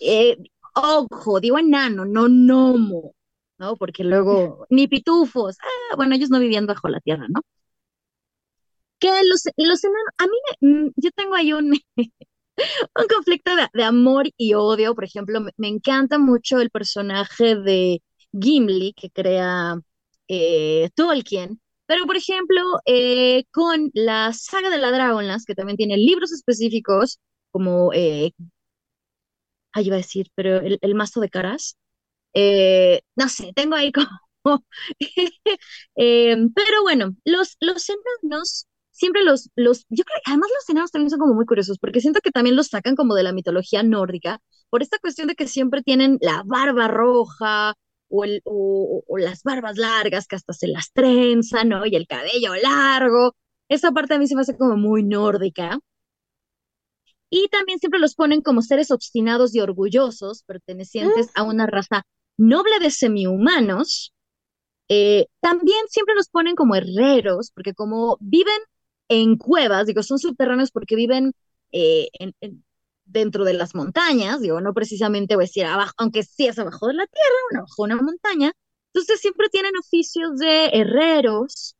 Eh, 0.00 0.36
ojo, 0.74 1.40
digo 1.40 1.58
enano, 1.58 2.04
no 2.04 2.24
gnomo, 2.28 3.14
¿no? 3.58 3.76
Porque 3.76 4.04
luego, 4.04 4.66
ni 4.70 4.88
pitufos, 4.88 5.56
ah, 5.60 5.96
bueno, 5.96 6.14
ellos 6.14 6.30
no 6.30 6.40
vivían 6.40 6.66
bajo 6.66 6.88
la 6.88 7.00
tierra, 7.00 7.26
¿no? 7.28 7.42
Que 8.98 9.08
los, 9.28 9.42
los 9.56 9.84
enanos, 9.84 10.14
a 10.18 10.26
mí, 10.26 10.38
mm, 10.60 10.90
yo 10.96 11.10
tengo 11.12 11.34
ahí 11.34 11.52
un, 11.52 11.72
un 12.96 13.06
conflicto 13.14 13.52
de, 13.72 13.84
amor 13.84 14.28
y 14.36 14.54
odio, 14.54 14.94
por 14.94 15.04
ejemplo, 15.04 15.40
me, 15.56 15.68
encanta 15.68 16.18
mucho 16.18 16.60
el 16.60 16.70
personaje 16.70 17.56
de 17.56 18.02
Gimli 18.32 18.94
que 18.94 19.10
crea 19.10 19.76
eh, 20.28 20.90
Tolkien, 20.94 21.60
pero, 21.86 22.06
por 22.06 22.16
ejemplo, 22.16 22.60
eh, 22.86 23.44
con 23.52 23.90
la 23.94 24.32
saga 24.32 24.70
de 24.70 24.78
la 24.78 24.90
Dragonlance, 24.90 25.44
que 25.46 25.54
también 25.54 25.76
tiene 25.76 25.96
libros 25.96 26.32
específicos, 26.32 27.18
como, 27.50 27.92
eh, 27.92 28.32
ay, 29.72 29.86
iba 29.86 29.96
a 29.96 29.98
decir, 29.98 30.28
pero 30.34 30.60
el, 30.60 30.94
mazo 30.94 31.20
de 31.20 31.30
caras, 31.30 31.76
eh, 32.34 33.02
no 33.16 33.28
sé, 33.28 33.52
tengo 33.54 33.76
ahí 33.76 33.92
como... 34.44 34.64
Eh, 35.96 36.36
pero 36.54 36.82
bueno, 36.82 37.14
los, 37.24 37.56
los 37.60 37.86
enanos, 37.88 38.66
siempre 38.90 39.24
los, 39.24 39.50
los, 39.56 39.86
yo 39.90 40.04
creo 40.04 40.16
que 40.24 40.30
además 40.32 40.50
los 40.54 40.68
enanos 40.70 40.90
también 40.90 41.10
son 41.10 41.20
como 41.20 41.34
muy 41.34 41.46
curiosos, 41.46 41.78
porque 41.78 42.00
siento 42.00 42.20
que 42.22 42.30
también 42.32 42.56
los 42.56 42.68
sacan 42.68 42.96
como 42.96 43.14
de 43.14 43.22
la 43.24 43.32
mitología 43.32 43.82
nórdica, 43.82 44.40
por 44.70 44.82
esta 44.82 44.98
cuestión 44.98 45.28
de 45.28 45.34
que 45.36 45.48
siempre 45.48 45.82
tienen 45.82 46.18
la 46.20 46.42
barba 46.46 46.88
roja, 46.88 47.74
o, 48.12 49.18
las 49.18 49.42
barbas 49.42 49.76
largas 49.78 50.26
que 50.26 50.36
hasta 50.36 50.52
se 50.52 50.68
las 50.68 50.92
trenzan, 50.92 51.70
¿no? 51.70 51.86
Y 51.86 51.96
el 51.96 52.06
cabello 52.06 52.54
largo. 52.62 53.34
Esa 53.68 53.92
parte 53.92 54.14
a 54.14 54.18
mí 54.18 54.26
se 54.26 54.34
me 54.34 54.42
hace 54.42 54.56
como 54.56 54.76
muy 54.76 55.02
nórdica. 55.02 55.78
Y 57.30 57.48
también 57.48 57.78
siempre 57.78 57.98
los 57.98 58.14
ponen 58.14 58.42
como 58.42 58.60
seres 58.60 58.90
obstinados 58.90 59.54
y 59.54 59.60
orgullosos, 59.60 60.42
pertenecientes 60.44 61.30
a 61.34 61.42
una 61.44 61.66
raza 61.66 62.02
noble 62.36 62.78
de 62.80 62.90
semihumanos. 62.90 64.12
Eh, 64.88 65.26
también 65.40 65.78
siempre 65.88 66.14
los 66.14 66.28
ponen 66.28 66.54
como 66.54 66.74
herreros, 66.74 67.50
porque 67.54 67.72
como 67.72 68.18
viven 68.20 68.60
en 69.08 69.36
cuevas, 69.38 69.86
digo, 69.86 70.02
son 70.02 70.18
subterráneos 70.18 70.70
porque 70.70 70.96
viven 70.96 71.32
eh, 71.72 72.08
en, 72.18 72.34
dentro 73.04 73.44
de 73.44 73.54
las 73.54 73.74
montañas, 73.74 74.40
digo, 74.40 74.60
no 74.60 74.74
precisamente 74.74 75.34
voy 75.36 75.44
a 75.44 75.46
decir 75.46 75.64
abajo, 75.66 75.92
aunque 75.98 76.22
sí 76.22 76.46
es 76.46 76.58
abajo 76.58 76.86
de 76.88 76.94
la 76.94 77.06
tierra, 77.06 77.36
o 77.54 77.56
abajo 77.58 77.86
de 77.86 77.94
una 77.94 78.02
montaña. 78.02 78.52
Entonces 78.94 79.20
siempre 79.20 79.48
tienen 79.50 79.72
oficios 79.76 80.38
de 80.38 80.66
herreros 80.72 81.76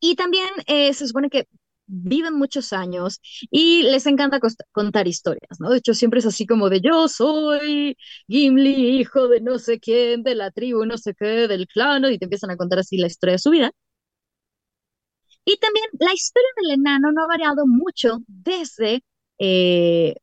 y 0.00 0.16
también 0.16 0.48
eh, 0.66 0.92
se 0.94 1.06
supone 1.06 1.30
que 1.30 1.48
viven 1.86 2.34
muchos 2.34 2.72
años 2.72 3.20
y 3.50 3.82
les 3.84 4.06
encanta 4.06 4.40
contar 4.72 5.06
historias, 5.06 5.60
¿no? 5.60 5.70
De 5.70 5.78
hecho, 5.78 5.94
siempre 5.94 6.18
es 6.20 6.26
así 6.26 6.44
como 6.46 6.68
de 6.68 6.80
yo 6.80 7.06
soy 7.08 7.96
Gimli, 8.28 8.98
hijo 9.00 9.28
de 9.28 9.40
no 9.40 9.58
sé 9.58 9.78
quién, 9.80 10.22
de 10.24 10.34
la 10.34 10.50
tribu, 10.50 10.84
no 10.84 10.98
sé 10.98 11.14
qué, 11.14 11.46
del 11.48 11.66
clan, 11.68 12.04
y 12.06 12.18
te 12.18 12.24
empiezan 12.26 12.50
a 12.50 12.56
contar 12.56 12.80
así 12.80 12.98
la 12.98 13.06
historia 13.06 13.34
de 13.34 13.38
su 13.38 13.50
vida. 13.50 13.70
Y 15.44 15.56
también 15.58 15.86
la 15.98 16.12
historia 16.12 16.48
del 16.56 16.72
enano 16.80 17.10
no 17.12 17.22
ha 17.24 17.26
variado 17.26 17.66
mucho 17.66 18.18
desde 18.26 19.02
eh, 19.38 20.14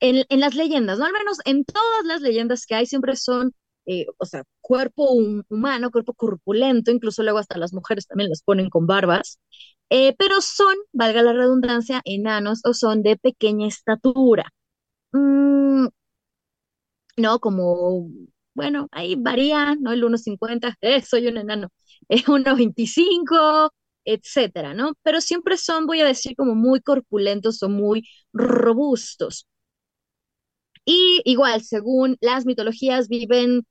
en, 0.00 0.40
las 0.40 0.54
leyendas, 0.54 0.98
¿no? 0.98 1.06
Al 1.06 1.12
menos 1.12 1.38
en 1.44 1.64
todas 1.64 2.04
las 2.06 2.20
leyendas 2.22 2.66
que 2.66 2.74
hay 2.74 2.86
siempre 2.86 3.16
son, 3.16 3.54
eh, 3.86 4.06
o 4.18 4.26
sea, 4.26 4.44
cuerpo 4.60 5.04
humano, 5.48 5.90
cuerpo 5.90 6.14
corpulento, 6.14 6.90
incluso 6.90 7.22
luego 7.22 7.38
hasta 7.38 7.58
las 7.58 7.72
mujeres 7.72 8.06
también 8.06 8.30
las 8.30 8.42
ponen 8.42 8.70
con 8.70 8.86
barbas, 8.86 9.38
eh, 9.90 10.14
pero 10.18 10.40
son, 10.40 10.74
valga 10.92 11.22
la 11.22 11.32
redundancia, 11.32 12.00
enanos 12.04 12.60
o 12.64 12.74
son 12.74 13.02
de 13.02 13.16
pequeña 13.16 13.68
estatura. 13.68 14.44
Mm, 15.12 15.88
no, 17.16 17.38
como, 17.40 18.08
bueno, 18.54 18.88
ahí 18.92 19.14
varía, 19.16 19.74
¿no? 19.76 19.92
El 19.92 20.04
1,50, 20.04 20.76
soy 21.06 21.26
un 21.28 21.36
enano, 21.38 21.68
es 22.08 22.24
1,25, 22.28 23.70
etcétera, 24.04 24.74
¿no? 24.74 24.92
Pero 25.02 25.20
siempre 25.20 25.56
son, 25.56 25.86
voy 25.86 26.00
a 26.00 26.06
decir, 26.06 26.34
como 26.36 26.54
muy 26.54 26.80
corpulentos 26.80 27.62
o 27.62 27.68
muy 27.68 28.08
robustos. 28.32 29.46
Y 30.84 31.22
igual, 31.24 31.62
según 31.62 32.16
las 32.20 32.44
mitologías, 32.46 33.08
viven 33.08 33.64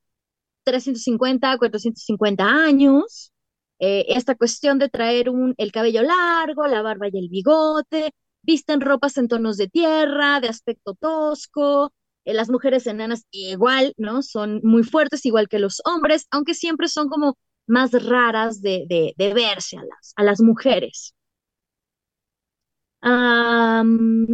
350, 0.64 1.58
450 1.58 2.46
años. 2.46 3.34
Eh, 3.80 4.06
esta 4.10 4.36
cuestión 4.36 4.80
de 4.80 4.90
traer 4.90 5.30
un, 5.30 5.56
el 5.58 5.72
cabello 5.72 6.04
largo, 6.04 6.68
la 6.68 6.82
barba 6.84 7.08
y 7.12 7.18
el 7.20 7.30
bigote, 7.30 8.14
visten 8.44 8.82
ropas 8.82 9.18
en 9.18 9.28
tonos 9.28 9.58
de 9.58 9.68
tierra, 9.70 10.40
de 10.42 10.50
aspecto 10.50 10.96
tosco. 10.96 11.94
Eh, 12.26 12.34
las 12.34 12.50
mujeres 12.50 12.88
enanas 12.88 13.26
igual, 13.32 13.94
¿no? 13.98 14.22
Son 14.24 14.62
muy 14.64 14.84
fuertes, 14.84 15.26
igual 15.26 15.50
que 15.50 15.60
los 15.60 15.82
hombres, 15.86 16.28
aunque 16.32 16.54
siempre 16.56 16.88
son 16.90 17.10
como 17.10 17.38
más 17.72 17.92
raras 18.06 18.62
de, 18.62 19.14
verse 19.18 19.78
a 19.78 19.84
las, 19.84 20.14
a 20.16 20.24
las 20.24 20.42
mujeres. 20.42 21.16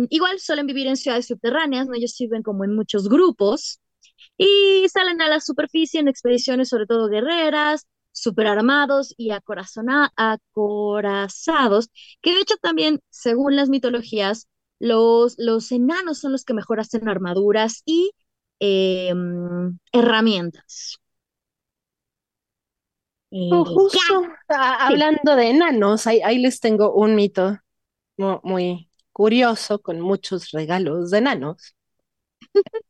igual 0.09 0.39
suelen 0.39 0.67
vivir 0.67 0.87
en 0.87 0.97
ciudades 0.97 1.27
subterráneas, 1.27 1.87
¿no? 1.87 1.95
Ellos 1.95 2.15
viven 2.19 2.43
como 2.43 2.63
en 2.65 2.75
muchos 2.75 3.07
grupos 3.09 3.79
y 4.37 4.87
salen 4.89 5.21
a 5.21 5.29
la 5.29 5.39
superficie 5.41 5.99
en 5.99 6.07
expediciones, 6.07 6.69
sobre 6.69 6.85
todo 6.87 7.09
guerreras, 7.09 7.87
superarmados 8.11 9.13
y 9.17 9.31
acorazados, 9.31 10.09
que 12.21 12.33
de 12.33 12.39
hecho 12.41 12.55
también, 12.61 12.99
según 13.09 13.55
las 13.55 13.69
mitologías, 13.69 14.47
los, 14.79 15.35
los 15.37 15.71
enanos 15.71 16.19
son 16.19 16.31
los 16.33 16.43
que 16.45 16.53
mejor 16.53 16.79
hacen 16.79 17.07
armaduras 17.09 17.81
y 17.85 18.11
em, 18.59 19.77
herramientas. 19.91 20.99
Oh, 23.29 23.65
justo 23.65 23.99
hablando 24.47 25.35
de 25.35 25.49
enanos, 25.49 26.07
ahí, 26.07 26.37
les 26.37 26.59
tengo 26.59 26.93
un 26.93 27.15
mito 27.15 27.57
muy, 28.17 28.89
curioso 29.11 29.81
con 29.81 29.99
muchos 29.99 30.51
regalos 30.51 31.11
de 31.11 31.17
enanos. 31.19 31.75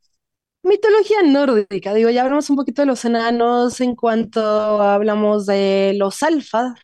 Mitología 0.64 1.24
nórdica, 1.24 1.94
digo, 1.94 2.10
ya 2.10 2.24
hablamos 2.24 2.50
un 2.50 2.58
poquito 2.58 2.82
de 2.82 2.88
los 2.88 3.06
enanos 3.06 3.80
en 3.82 3.96
cuanto 3.96 4.42
hablamos 4.82 5.46
de 5.46 5.94
los 5.98 6.24
alfa, 6.24 6.76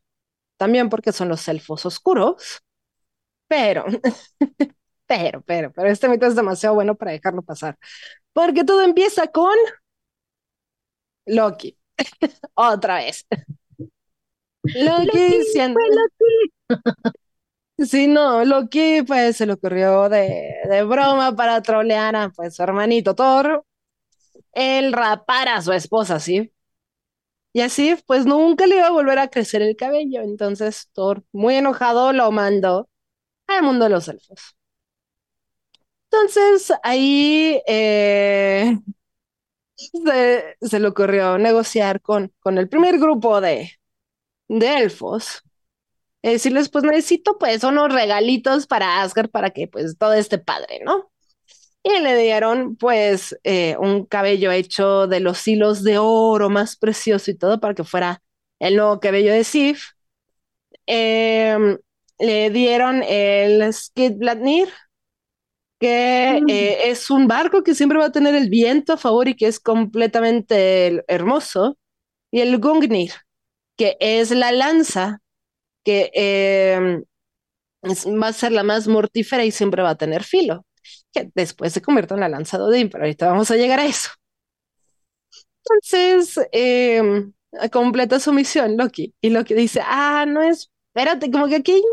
también 0.58 0.89
porque 0.89 1.12
son 1.14 1.30
los 1.30 1.47
elfos 1.49 1.86
oscuros, 1.86 2.62
pero, 3.47 3.86
pero, 5.08 5.41
pero, 5.43 5.72
pero 5.74 5.89
este 5.89 6.10
mito 6.10 6.26
es 6.28 6.36
demasiado 6.36 6.76
bueno 6.76 6.95
para 6.95 7.12
dejarlo 7.12 7.41
pasar, 7.43 7.78
porque 8.34 8.64
todo 8.64 8.82
empieza 8.84 9.28
con 9.28 9.56
Loki. 11.26 11.78
Otra 12.56 12.96
vez. 12.98 13.26
Loki, 14.76 15.44
siendo... 15.52 15.80
Sí, 17.78 18.08
no, 18.08 18.46
Loki 18.46 19.02
pues 19.06 19.38
se 19.38 19.46
le 19.46 19.54
ocurrió 19.54 20.08
de, 20.08 20.56
de 20.70 20.84
broma 20.84 21.36
para 21.36 21.62
trolear 21.62 22.16
a 22.16 22.30
pues, 22.30 22.56
su 22.56 22.64
hermanito 22.64 23.16
Thor, 23.16 23.66
el 24.54 24.94
rapar 24.94 25.50
a 25.50 25.62
su 25.62 25.74
esposa, 25.74 26.20
¿sí? 26.20 26.54
Y 27.54 27.62
así, 27.62 27.96
pues 28.08 28.26
nunca 28.26 28.66
le 28.68 28.78
iba 28.78 28.88
a 28.88 28.91
volver 28.91 29.20
a 29.20 29.28
crecer 29.30 29.62
el 29.62 29.76
cabello. 29.76 30.22
Entonces 30.22 30.89
Thor, 30.94 31.24
muy 31.32 31.56
enojado, 31.56 32.14
lo 32.14 32.32
mandó 32.32 32.89
al 33.48 33.64
mundo 33.64 33.86
de 33.86 33.91
los 33.91 34.08
elfos. 34.10 34.56
Entonces 36.12 36.72
ahí 36.84 37.62
eh, 37.68 38.78
se, 39.92 40.80
le 40.80 40.88
ocurrió 40.88 41.38
negociar 41.38 42.02
con, 42.02 42.34
con 42.40 42.58
el 42.58 42.70
primer 42.70 43.00
grupo 43.00 43.42
de, 43.42 43.72
de 44.48 44.78
elfos. 44.78 45.44
Y 46.22 46.30
decirles, 46.32 46.70
pues 46.70 46.84
necesito 46.86 47.38
pues 47.38 47.64
unos 47.64 47.94
regalitos 47.94 48.68
para 48.68 49.02
Asgard 49.02 49.30
para 49.30 49.52
que 49.52 49.68
pues 49.68 49.98
todo 49.98 50.14
esté 50.14 50.38
padre, 50.38 50.82
¿no? 50.86 51.12
Y 51.84 52.00
le 52.00 52.18
dieron 52.18 52.78
pues 52.78 53.38
eh, 53.44 53.76
un 53.80 54.06
cabello 54.06 54.52
hecho 54.52 55.08
de 55.08 55.20
los 55.20 55.48
hilos 55.48 55.84
de 55.84 55.98
oro 56.00 56.50
más 56.50 56.78
precioso 56.78 57.32
y 57.32 57.36
todo 57.36 57.60
para 57.60 57.74
que 57.76 57.84
fuera 57.84 58.24
el 58.60 58.78
nuevo 58.78 59.00
cabello 59.02 59.34
de 59.34 59.44
Sif. 59.44 59.90
Em, 60.86 61.78
le 62.20 62.50
dieron 62.52 63.04
el 63.04 63.74
Skidbladnir, 63.74 64.70
que 65.84 66.40
Mm. 66.44 66.50
eh, 66.50 66.90
es 66.92 67.10
un 67.12 67.28
barco 67.28 67.64
que 67.64 67.76
siempre 67.76 68.00
va 68.00 68.06
a 68.08 68.12
tener 68.14 68.36
el 68.36 68.50
viento 68.50 68.94
a 68.94 68.98
favor 68.98 69.28
y 69.28 69.36
que 69.36 69.48
es 69.48 69.60
completamente 69.60 71.04
hermoso, 71.08 71.78
y 72.32 72.42
el 72.42 72.60
Gungnir, 72.60 73.12
que 73.78 73.98
es 74.00 74.32
la 74.32 74.52
lanza, 74.54 75.20
que 75.86 76.12
eh, 76.16 77.02
es- 77.84 78.08
va 78.08 78.28
a 78.30 78.34
ser 78.34 78.52
la 78.54 78.64
más 78.64 78.88
mortífera 78.88 79.46
y 79.46 79.52
siempre 79.52 79.84
va 79.84 79.92
a 79.92 79.98
tener 79.98 80.24
filo, 80.24 80.66
que 81.14 81.30
después 81.36 81.74
se 81.74 81.82
convierte 81.82 82.14
en 82.16 82.22
la 82.22 82.30
lanza 82.30 82.58
de 82.58 82.64
Odín, 82.66 82.90
pero 82.90 83.04
ahorita 83.06 83.28
vamos 83.28 83.52
a 83.52 83.56
llegar 83.58 83.80
a 83.82 83.86
eso. 83.86 84.10
Entonces, 85.66 86.40
eh, 86.52 87.02
completa 87.72 88.20
su 88.20 88.34
misión 88.34 88.78
Loki, 88.78 89.14
y 89.22 89.30
Loki 89.30 89.54
dice, 89.54 89.82
ah, 89.84 90.26
no, 90.28 90.42
espérate, 90.42 91.32
como 91.32 91.48
que 91.48 91.58
aquí 91.58 91.74
hay 91.74 91.84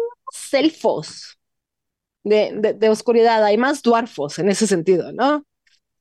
elfos 0.53 1.39
de, 2.25 2.53
de, 2.57 2.75
de 2.75 2.89
oscuridad, 2.91 3.45
hay 3.45 3.57
más 3.59 3.83
dwarfos 3.83 4.39
en 4.39 4.49
ese 4.51 4.67
sentido, 4.67 5.13
¿no? 5.13 5.45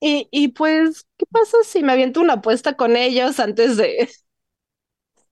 Y, 0.01 0.29
y 0.31 0.49
pues, 0.49 1.05
¿qué 1.17 1.25
pasa 1.31 1.57
si 1.65 1.83
me 1.83 1.93
aviento 1.93 2.21
una 2.21 2.35
apuesta 2.35 2.75
con 2.75 2.97
ellos 2.97 3.39
antes 3.39 3.77
de, 3.77 4.09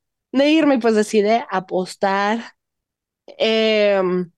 de 0.31 0.49
irme? 0.51 0.79
Pues 0.79 0.95
decide 0.95 1.45
apostar 1.49 2.39
em, 3.39 4.31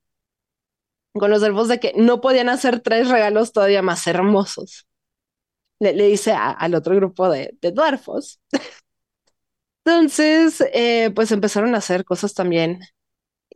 con 1.14 1.32
los 1.32 1.44
elfos 1.44 1.68
de 1.68 1.80
que 1.80 1.94
no 1.96 2.22
podían 2.22 2.50
hacer 2.50 2.80
tres 2.82 3.10
regalos 3.10 3.52
todavía 3.52 3.82
más 3.82 4.06
hermosos. 4.08 4.88
Le, 5.80 5.94
le 5.94 6.08
dice 6.08 6.34
a- 6.34 6.52
al 6.52 6.76
otro 6.76 6.96
grupo 6.96 7.30
de, 7.30 7.56
de. 7.62 7.74
Entonces, 9.86 10.62
eh, 10.74 11.12
pues 11.16 11.32
empezaron 11.32 11.74
a 11.76 11.80
hacer 11.80 12.06
cosas 12.06 12.34
también 12.34 12.80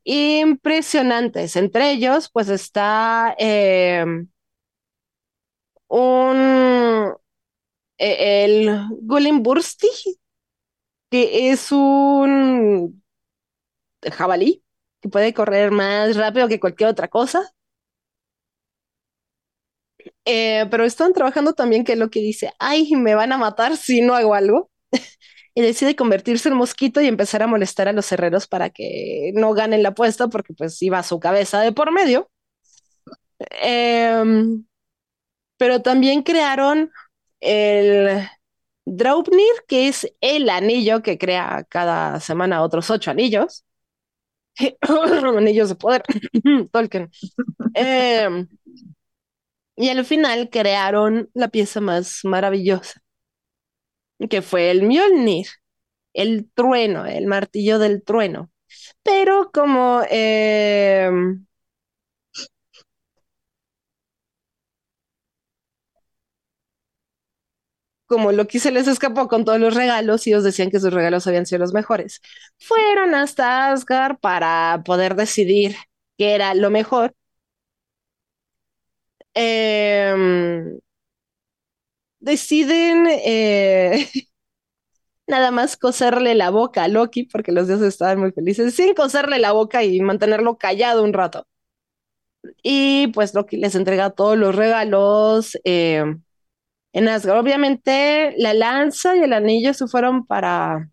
impresionantes. 0.04 1.56
Entre 1.56 1.92
ellos, 1.92 2.30
pues 2.32 2.50
está 2.50 3.36
em, 3.38 4.28
un 5.90 7.14
eh, 7.98 8.44
el 8.46 8.88
Golembursti, 9.04 9.90
que 11.10 11.52
es 11.52 11.72
un 11.72 13.04
jabalí 14.12 14.64
que 15.02 15.10
puede 15.10 15.34
correr 15.34 15.72
más 15.72 16.16
rápido 16.16 16.48
que 16.48 16.60
cualquier 16.60 16.90
otra 16.90 17.08
cosa. 17.10 17.54
Eh, 20.26 20.66
pero 20.72 20.84
están 20.86 21.14
trabajando 21.14 21.54
también 21.54 21.84
que 21.84 21.94
es 21.94 21.98
lo 22.00 22.10
que 22.10 22.20
dice, 22.20 22.52
ay, 22.60 22.92
me 22.96 23.16
van 23.16 23.32
a 23.32 23.38
matar 23.38 23.78
si 23.78 24.02
no 24.02 24.16
hago 24.16 24.34
algo. 24.36 24.70
Y 25.56 25.62
decide 25.62 25.96
convertirse 25.96 26.50
en 26.50 26.56
mosquito 26.56 27.02
y 27.02 27.08
empezar 27.08 27.44
a 27.44 27.48
molestar 27.48 27.88
a 27.88 27.94
los 27.94 28.12
herreros 28.12 28.48
para 28.48 28.70
que 28.72 29.32
no 29.36 29.54
ganen 29.54 29.84
la 29.84 29.90
apuesta 29.90 30.28
porque 30.28 30.54
pues 30.54 30.82
iba 30.82 31.04
su 31.04 31.20
cabeza 31.20 31.62
de 31.62 31.72
por 31.72 31.92
medio. 31.92 32.30
Em, 33.40 34.66
pero 35.58 35.82
también 35.82 36.24
crearon 36.24 36.92
el 37.42 38.28
Draupnir, 38.86 39.54
que 39.68 39.88
es 39.90 40.12
el 40.22 40.50
anillo 40.50 41.04
que 41.04 41.18
crea 41.18 41.66
cada 41.70 42.20
semana 42.20 42.64
otros 42.64 42.90
ocho 42.92 43.12
anillos. 43.12 43.66
anillos 45.38 45.70
de 45.70 45.76
poder. 45.76 46.04
Tolkien. 46.72 47.12
Em, 47.76 48.48
y 49.76 49.90
al 49.90 50.06
final 50.06 50.50
crearon 50.50 51.30
la 51.34 51.48
pieza 51.50 51.82
más 51.82 52.20
maravillosa, 52.24 53.02
que 54.30 54.42
fue 54.42 54.72
el 54.72 54.84
Mjolnir, 54.84 55.48
el 56.14 56.50
trueno, 56.54 57.06
el 57.08 57.28
martillo 57.28 57.80
del 57.80 58.04
trueno. 58.04 58.52
Pero 59.04 59.52
como 59.54 60.02
em, 60.10 61.46
como 68.06 68.32
Loki 68.32 68.60
se 68.60 68.72
les 68.72 68.88
escapó 68.88 69.28
con 69.28 69.46
todos 69.46 69.60
los 69.60 69.74
regalos 69.76 70.28
y 70.28 70.32
ellos 70.32 70.44
decían 70.44 70.70
que 70.72 70.80
sus 70.80 70.94
regalos 70.94 71.26
habían 71.28 71.46
sido 71.46 71.60
los 71.60 71.74
mejores, 71.74 72.22
fueron 72.60 73.16
hasta 73.16 73.72
Asgard 73.72 74.18
para 74.20 74.82
poder 74.86 75.16
decidir 75.16 75.76
qué 76.18 76.36
era 76.36 76.54
lo 76.56 76.70
mejor. 76.70 77.16
Em, 79.36 80.80
deciden 82.24 83.08
eh, 83.10 84.10
nada 85.28 85.52
más 85.52 85.78
coserle 85.78 86.36
la 86.36 86.50
boca 86.50 86.84
a 86.84 86.88
Loki, 86.88 87.24
porque 87.26 87.52
los 87.52 87.68
dioses 87.68 87.88
estaban 87.90 88.20
muy 88.20 88.32
felices, 88.32 88.76
sin 88.76 88.94
coserle 88.94 89.40
la 89.40 89.52
boca 89.52 89.84
y 89.84 90.00
mantenerlo 90.02 90.58
callado 90.58 91.04
un 91.04 91.14
rato. 91.14 91.48
Y 92.62 93.08
pues 93.14 93.34
Loki 93.34 93.58
les 93.58 93.76
entrega 93.76 94.10
todos 94.12 94.38
los 94.38 94.56
regalos. 94.56 95.58
em, 95.64 96.24
en 96.94 97.10
Asgard. 97.10 97.40
Obviamente, 97.40 98.34
la 98.38 98.54
lanza 98.54 99.16
y 99.16 99.22
el 99.22 99.34
anillo 99.34 99.74
se 99.74 99.88
fueron 99.88 100.26
para. 100.26 100.90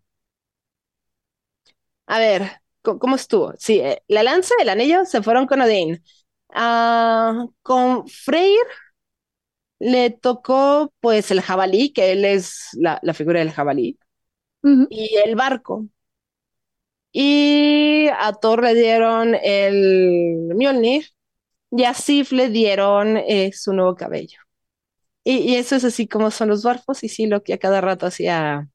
A 2.07 2.19
ver, 2.19 2.43
¿cómo, 2.81 3.15
estuvo? 3.15 3.53
Sí, 3.57 3.79
eh, 3.79 4.03
la 4.07 4.23
lanza 4.23 4.53
y 4.59 4.63
el 4.63 4.69
anillo 4.69 5.05
se 5.05 5.21
fueron 5.23 5.47
con 5.47 5.61
Odín. 5.61 6.03
Ah, 6.49 7.45
con 7.61 8.07
Freyr 8.07 8.65
le 9.81 10.11
tocó, 10.11 10.93
pues, 11.01 11.31
el 11.31 11.41
jabalí, 11.41 11.91
que 11.93 12.11
él 12.13 12.25
es 12.25 12.69
la, 12.73 12.99
la 13.03 13.13
figura 13.13 13.39
del 13.39 13.51
jabalí, 13.51 13.99
y 14.89 15.15
el 15.25 15.35
barco. 15.35 15.87
Y 17.13 18.07
a 18.19 18.31
Thor 18.33 18.63
le 18.63 18.73
dieron 18.73 19.35
el 19.35 20.53
Mjolnir, 20.55 21.05
y 21.71 21.85
a 21.85 21.93
Sif 21.95 22.31
le 22.33 22.49
dieron 22.49 23.17
eh, 23.17 23.51
su 23.53 23.73
nuevo 23.73 23.95
cabello. 23.95 24.39
Y, 25.25 25.37
y 25.39 25.55
eso 25.57 25.75
es 25.77 25.85
así 25.85 26.07
como 26.07 26.31
son 26.31 26.49
los 26.49 26.63
dwarfos, 26.63 27.03
y 27.03 27.09
sí, 27.09 27.27
lo 27.27 27.43
que 27.43 27.53
a 27.53 27.59
cada 27.59 27.81
rato 27.81 28.07
hacía 28.07 28.69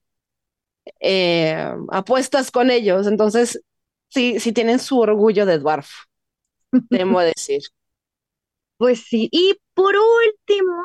eh, 1.01 1.73
apuestas 1.91 2.51
con 2.51 2.71
ellos. 2.71 3.07
Entonces, 3.07 3.63
sí, 4.09 4.41
sí 4.41 4.53
tienen 4.53 4.79
su 4.79 4.99
orgullo 5.01 5.47
de 5.47 5.59
dwarf, 5.59 5.91
debo 6.91 7.21
decir. 7.21 7.63
Pues 8.79 9.05
sí, 9.09 9.29
y 9.33 9.55
por 9.75 9.95
último, 9.97 10.85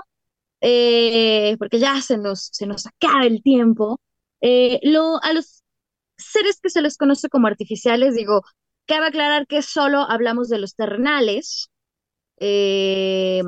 eh, 0.61 1.55
porque 1.59 1.79
ya 1.79 2.01
se 2.01 2.17
nos, 2.17 2.49
se 2.51 2.67
nos 2.67 2.85
acaba 2.87 3.25
el 3.25 3.41
tiempo, 3.43 3.99
eh, 4.41 4.79
lo, 4.83 5.21
a 5.23 5.33
los 5.33 5.63
seres 6.17 6.59
que 6.61 6.69
se 6.69 6.81
les 6.81 6.97
conoce 6.97 7.29
como 7.29 7.47
artificiales, 7.47 8.15
digo, 8.15 8.43
cabe 8.87 9.07
aclarar 9.07 9.47
que 9.47 9.61
solo 9.63 10.01
hablamos 10.09 10.49
de 10.49 10.59
los 10.59 10.75
terrenales. 10.75 11.69
eh, 12.39 13.43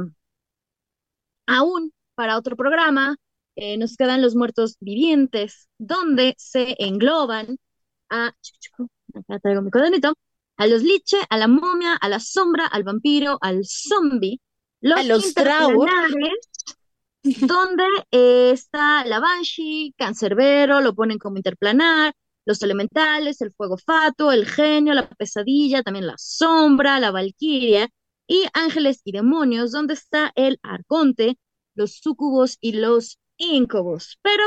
aún 1.47 1.91
para 2.16 2.38
otro 2.38 2.55
programa, 2.55 3.18
eh, 3.55 3.78
nos 3.78 3.95
quedan 3.97 4.22
los 4.22 4.36
muertos 4.36 4.78
vivientes, 4.80 5.68
donde 5.78 6.36
se 6.38 6.76
engloban 6.80 7.57
a, 8.09 8.34
acá 9.14 9.39
traigo 9.39 9.61
mi 9.61 9.72
cuadernito, 9.72 10.14
a 10.57 10.68
los 10.68 10.84
liche, 10.84 11.18
a 11.30 11.38
la 11.38 11.47
momia, 11.47 11.95
a 11.95 12.09
la 12.09 12.20
sombra, 12.20 12.66
al 12.68 12.84
vampiro, 12.84 13.38
al 13.41 13.66
zombie, 13.66 14.39
los, 14.82 14.99
A 14.99 15.03
los 15.03 15.34
donde 17.47 17.84
eh, 18.11 18.51
está 18.51 19.05
la 19.05 19.19
Banshee, 19.19 19.93
Cancerbero, 19.97 20.82
lo 20.82 20.93
ponen 20.95 21.17
como 21.19 21.38
interplanar, 21.38 22.13
los 22.45 22.61
elementales, 22.61 23.41
el 23.41 23.53
fuego 23.53 23.78
fato, 23.78 24.32
el 24.32 24.45
genio, 24.47 24.93
la 24.93 25.07
pesadilla, 25.09 25.84
también 25.84 26.07
la 26.07 26.15
sombra, 26.17 26.99
la 26.99 27.11
valquiria, 27.11 27.88
y 28.28 28.45
ángeles 28.53 29.01
y 29.05 29.11
demonios, 29.11 29.71
donde 29.71 29.93
está 29.93 30.32
el 30.36 30.59
arconte, 30.63 31.38
los 31.76 31.97
sucubos 31.97 32.57
y 32.61 32.74
los 32.74 33.19
íncubos. 33.38 34.19
Pero 34.21 34.43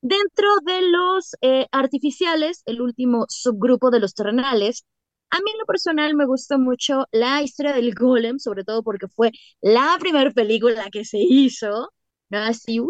dentro 0.00 0.48
de 0.64 0.82
los 0.90 1.36
eh, 1.40 1.66
artificiales, 1.72 2.62
el 2.66 2.80
último 2.80 3.26
subgrupo 3.28 3.90
de 3.90 4.00
los 4.00 4.14
terrenales, 4.14 4.84
a 5.30 5.38
mí 5.38 5.50
en 5.52 5.58
lo 5.58 5.66
personal 5.66 6.14
me 6.14 6.26
gusta 6.26 6.58
mucho 6.58 7.06
la 7.12 7.42
historia 7.42 7.72
del 7.72 7.94
golem, 7.94 8.38
sobre 8.38 8.64
todo 8.64 8.82
porque 8.82 9.08
fue 9.08 9.32
la 9.60 9.96
primera 10.00 10.30
película 10.30 10.88
que 10.90 11.04
se 11.04 11.18
hizo, 11.18 11.90
¿no? 12.30 12.38
Así. 12.38 12.80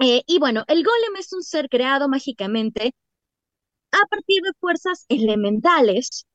Eh, 0.00 0.22
y 0.26 0.38
bueno, 0.38 0.64
el 0.68 0.84
golem 0.84 1.16
es 1.18 1.32
un 1.32 1.42
ser 1.42 1.68
creado 1.68 2.08
mágicamente 2.08 2.94
a 3.92 4.06
partir 4.08 4.42
de 4.42 4.52
fuerzas 4.60 5.06
elementales. 5.08 6.26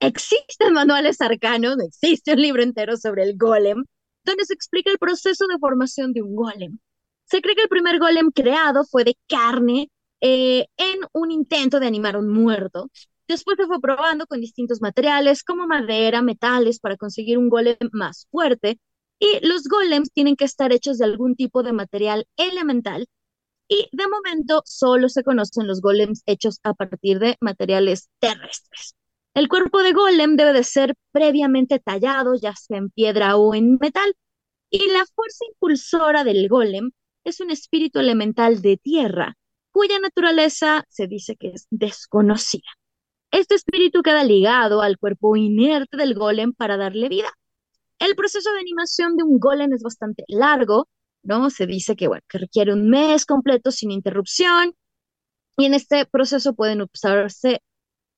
Existen 0.00 0.72
manuales 0.72 1.20
arcanos, 1.20 1.76
existe 1.80 2.32
un 2.32 2.40
libro 2.42 2.62
entero 2.62 2.96
sobre 2.96 3.22
el 3.22 3.36
golem, 3.36 3.84
donde 4.24 4.44
se 4.44 4.54
explica 4.54 4.90
el 4.90 4.98
proceso 4.98 5.46
de 5.46 5.58
formación 5.58 6.12
de 6.12 6.22
un 6.22 6.34
golem. 6.34 6.78
Se 7.24 7.40
cree 7.40 7.54
que 7.54 7.62
el 7.62 7.68
primer 7.68 7.98
golem 7.98 8.30
creado 8.30 8.84
fue 8.84 9.04
de 9.04 9.16
carne 9.28 9.90
eh, 10.20 10.66
en 10.76 11.00
un 11.12 11.30
intento 11.30 11.78
de 11.80 11.86
animar 11.86 12.16
a 12.16 12.18
un 12.18 12.28
muerto. 12.28 12.90
Después 13.28 13.56
se 13.56 13.66
fue 13.66 13.80
probando 13.80 14.26
con 14.26 14.40
distintos 14.40 14.80
materiales 14.80 15.44
como 15.44 15.66
madera, 15.66 16.20
metales, 16.22 16.80
para 16.80 16.96
conseguir 16.96 17.38
un 17.38 17.48
golem 17.48 17.76
más 17.92 18.26
fuerte. 18.30 18.78
Y 19.22 19.38
los 19.46 19.68
golems 19.68 20.10
tienen 20.12 20.34
que 20.34 20.44
estar 20.44 20.72
hechos 20.72 20.98
de 20.98 21.04
algún 21.04 21.36
tipo 21.36 21.62
de 21.62 21.72
material 21.72 22.26
elemental. 22.36 23.06
Y 23.68 23.88
de 23.92 24.08
momento 24.08 24.62
solo 24.64 25.08
se 25.08 25.22
conocen 25.22 25.68
los 25.68 25.80
golems 25.80 26.24
hechos 26.26 26.58
a 26.64 26.74
partir 26.74 27.20
de 27.20 27.36
materiales 27.40 28.10
terrestres. 28.18 28.96
El 29.32 29.48
cuerpo 29.48 29.80
de 29.84 29.92
golem 29.92 30.34
debe 30.34 30.52
de 30.52 30.64
ser 30.64 30.96
previamente 31.12 31.78
tallado, 31.78 32.34
ya 32.34 32.56
sea 32.56 32.78
en 32.78 32.90
piedra 32.90 33.36
o 33.36 33.54
en 33.54 33.78
metal, 33.80 34.12
y 34.70 34.88
la 34.90 35.06
fuerza 35.14 35.44
impulsora 35.52 36.24
del 36.24 36.48
golem 36.48 36.90
es 37.22 37.38
un 37.40 37.52
espíritu 37.52 38.00
elemental 38.00 38.60
de 38.60 38.76
tierra, 38.76 39.36
cuya 39.70 40.00
naturaleza 40.00 40.84
se 40.88 41.06
dice 41.06 41.36
que 41.36 41.50
es 41.50 41.68
desconocida. 41.70 42.68
Este 43.30 43.54
espíritu 43.54 44.02
queda 44.02 44.24
ligado 44.24 44.82
al 44.82 44.98
cuerpo 44.98 45.36
inerte 45.36 45.96
del 45.96 46.14
golem 46.14 46.54
para 46.54 46.76
darle 46.76 47.08
vida. 47.08 47.32
El 48.02 48.16
proceso 48.16 48.52
de 48.52 48.58
animación 48.58 49.16
de 49.16 49.22
un 49.22 49.38
golem 49.38 49.72
es 49.72 49.82
bastante 49.82 50.24
largo, 50.26 50.88
¿no? 51.22 51.50
Se 51.50 51.66
dice 51.66 51.94
que, 51.94 52.08
bueno, 52.08 52.24
que 52.28 52.38
requiere 52.38 52.72
un 52.72 52.90
mes 52.90 53.24
completo 53.24 53.70
sin 53.70 53.92
interrupción, 53.92 54.74
y 55.56 55.66
en 55.66 55.74
este 55.74 56.04
proceso 56.06 56.54
pueden 56.54 56.82
usarse 56.82 57.62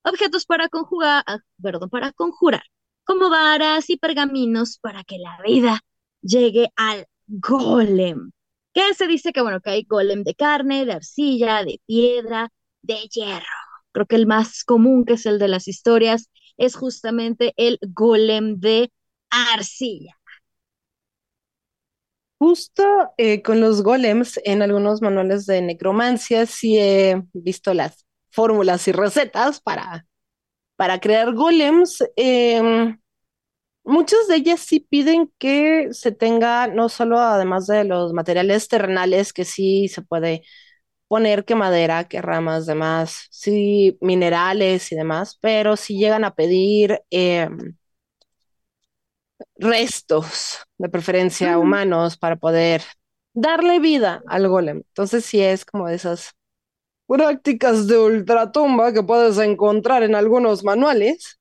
objetos 0.03 0.45
para 0.47 0.69
conjugar, 0.69 1.23
ah, 1.27 1.37
perdón, 1.61 1.91
para 1.91 2.11
conjurar, 2.13 2.63
como 3.03 3.29
varas 3.29 3.89
y 3.91 3.97
pergaminos 3.97 4.79
para 4.79 5.03
que 5.03 5.19
la 5.19 5.37
vida 5.45 5.81
llegue 6.21 6.69
al 6.75 7.05
golem. 7.27 8.31
Que 8.73 8.95
se 8.95 9.05
dice 9.05 9.33
que, 9.33 9.41
bueno, 9.41 9.61
que 9.61 9.69
hay 9.69 9.83
golem 9.83 10.23
de 10.23 10.33
carne, 10.33 10.85
de 10.85 10.93
arcilla, 10.93 11.63
de 11.63 11.79
piedra, 11.85 12.51
de 12.81 12.95
hierro. 13.11 13.45
Creo 13.91 14.07
que 14.07 14.15
el 14.15 14.25
más 14.25 14.63
común, 14.63 15.05
que 15.05 15.13
es 15.13 15.27
el 15.27 15.37
de 15.37 15.47
las 15.47 15.67
historias, 15.67 16.31
es 16.57 16.75
justamente 16.75 17.53
el 17.57 17.77
golem 17.81 18.59
de 18.59 18.91
arcilla. 19.29 20.15
Justo 22.37 22.83
eh, 23.17 23.41
con 23.41 23.61
los 23.61 23.81
golems 23.81 24.39
en 24.43 24.61
algunos 24.61 25.01
manuales 25.01 25.45
de 25.45 25.61
necromancia 25.61 26.45
sí 26.45 26.77
he 26.77 27.23
visto 27.33 27.73
las 27.73 28.05
fórmulas 28.31 28.87
y 28.87 28.91
recetas 28.91 29.61
para, 29.61 30.05
para 30.77 30.99
crear 30.99 31.33
golems. 31.35 32.03
Em, 32.17 32.99
muchas 33.83 34.27
de 34.29 34.37
ellas 34.37 34.61
sí 34.61 34.81
piden 34.81 35.31
que 35.39 35.89
se 35.93 36.11
tenga, 36.13 36.67
no 36.67 36.89
solo 36.89 37.19
además 37.19 37.67
de 37.67 37.85
los 37.85 38.13
materiales 38.13 38.67
terrenales, 38.69 39.33
que 39.33 39.45
sí 39.45 39.87
se 39.89 40.01
puede 40.03 40.43
poner 41.07 41.45
que 41.45 41.55
madera, 41.55 42.05
que 42.09 42.21
ramas, 42.21 42.65
demás, 42.67 43.27
sí 43.31 43.97
minerales 44.01 44.91
y 44.91 44.95
demás, 44.95 45.37
pero 45.41 45.77
si 45.77 45.97
llegan 45.99 46.23
a 46.25 46.35
pedir 46.35 47.01
em, 47.11 47.77
restos, 49.57 50.59
de 50.77 50.89
preferencia 50.89 51.57
humanos, 51.59 52.17
para 52.17 52.35
poder 52.37 52.83
darle 53.33 53.79
vida 53.79 54.23
al 54.27 54.47
golem. 54.47 54.77
Entonces 54.87 55.25
sí 55.25 55.41
es 55.41 55.65
como 55.65 55.87
de 55.87 55.95
esas 55.95 56.31
prácticas 57.07 57.87
de 57.87 57.97
ultratumba 57.99 58.93
que 58.93 59.03
puedes 59.03 59.37
encontrar 59.39 60.03
en 60.03 60.15
algunos 60.15 60.63
manuales. 60.63 61.39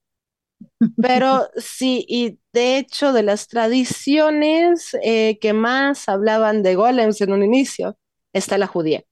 Pero 1.00 1.48
sí, 1.56 2.04
y 2.08 2.38
de 2.52 2.78
hecho 2.78 3.12
de 3.12 3.22
las 3.22 3.48
tradiciones 3.48 4.96
eh, 5.02 5.38
que 5.40 5.52
más 5.52 6.08
hablaban 6.08 6.62
de 6.62 6.74
golems 6.74 7.20
en 7.20 7.32
un 7.32 7.42
inicio, 7.42 7.96
está 8.32 8.58
la 8.58 8.66
judía. 8.66 9.02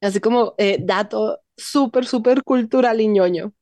Así 0.00 0.20
como 0.20 0.54
eh, 0.58 0.78
dato 0.80 1.40
súper, 1.56 2.06
súper 2.06 2.42
cultural 2.42 3.00
y 3.00 3.08
ñoño. 3.08 3.52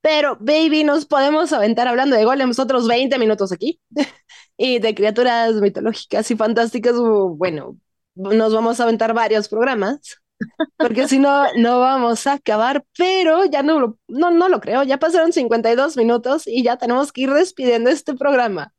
Pero, 0.00 0.36
baby, 0.40 0.84
nos 0.84 1.06
podemos 1.06 1.52
aventar 1.52 1.88
hablando 1.88 2.16
de 2.16 2.24
golems 2.24 2.58
otros 2.58 2.88
20 2.88 3.18
minutos 3.18 3.52
aquí. 3.52 3.80
y 4.56 4.78
de 4.78 4.94
criaturas 4.94 5.54
mitológicas 5.54 6.30
y 6.30 6.36
fantásticas, 6.36 6.94
bueno, 6.96 7.76
nos 8.14 8.54
vamos 8.54 8.80
a 8.80 8.84
aventar 8.84 9.14
varios 9.14 9.48
programas. 9.48 10.18
Porque 10.76 11.08
si 11.08 11.18
no, 11.18 11.46
no 11.56 11.80
vamos 11.80 12.26
a 12.26 12.34
acabar, 12.34 12.84
pero 12.96 13.44
ya 13.44 13.62
no 13.62 13.80
lo, 13.80 13.98
no, 14.08 14.30
no 14.30 14.48
lo 14.48 14.60
creo. 14.60 14.82
Ya 14.82 14.98
pasaron 14.98 15.32
52 15.32 15.96
minutos 15.96 16.46
y 16.46 16.62
ya 16.62 16.76
tenemos 16.76 17.12
que 17.12 17.22
ir 17.22 17.32
despidiendo 17.32 17.90
este 17.90 18.14
programa. 18.14 18.72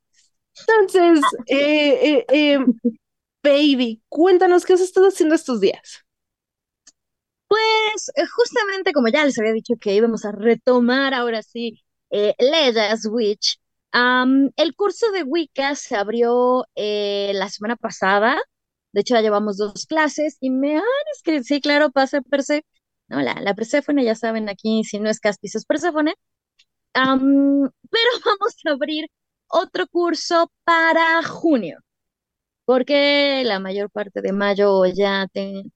Entonces, 0.68 1.22
eh, 1.48 2.26
eh, 2.26 2.26
eh, 2.30 2.60
baby, 3.44 4.02
cuéntanos 4.10 4.66
qué 4.66 4.74
has 4.74 4.82
estado 4.82 5.08
haciendo 5.08 5.36
estos 5.36 5.60
días. 5.60 6.03
Pues 7.48 8.10
eh, 8.16 8.26
justamente 8.28 8.94
como 8.94 9.08
ya 9.10 9.26
les 9.26 9.38
había 9.40 9.54
dicho 9.54 9.76
que 9.80 9.94
íbamos 9.96 10.26
a 10.26 10.32
retomar 10.32 11.14
ahora 11.14 11.44
sí 11.44 11.84
eh, 12.10 12.36
Witch, 13.12 13.60
el 14.56 14.76
curso 14.76 15.12
de 15.12 15.24
Wicca 15.24 15.76
se 15.76 15.96
abrió 15.96 16.66
eh, 16.76 17.32
la 17.36 17.50
semana 17.50 17.76
pasada, 17.76 18.42
de 18.92 19.02
hecho 19.02 19.16
ya 19.16 19.22
llevamos 19.22 19.58
dos 19.58 19.86
clases 19.86 20.38
y 20.40 20.50
me 20.50 20.76
han 20.78 20.84
escrito, 21.16 21.44
sí, 21.44 21.62
claro, 21.62 21.92
pasa 21.92 22.22
Perse, 22.22 22.64
no, 23.08 23.22
la, 23.22 23.36
la 23.42 23.54
Perséfone, 23.56 24.04
ya 24.04 24.16
saben 24.16 24.50
aquí, 24.50 24.84
si 24.84 25.00
no 25.00 25.10
es 25.10 25.20
Caspis 25.20 25.56
es 25.56 25.66
Perséfone, 25.66 26.14
pero 26.94 28.12
vamos 28.26 28.56
a 28.68 28.72
abrir 28.72 29.08
otro 29.48 29.88
curso 29.88 30.52
para 30.64 31.24
junio 31.24 31.80
porque 32.66 33.44
la 33.46 33.60
mayor 33.60 33.90
parte 33.92 34.22
de 34.22 34.32
mayo 34.34 34.86
ya 34.86 35.28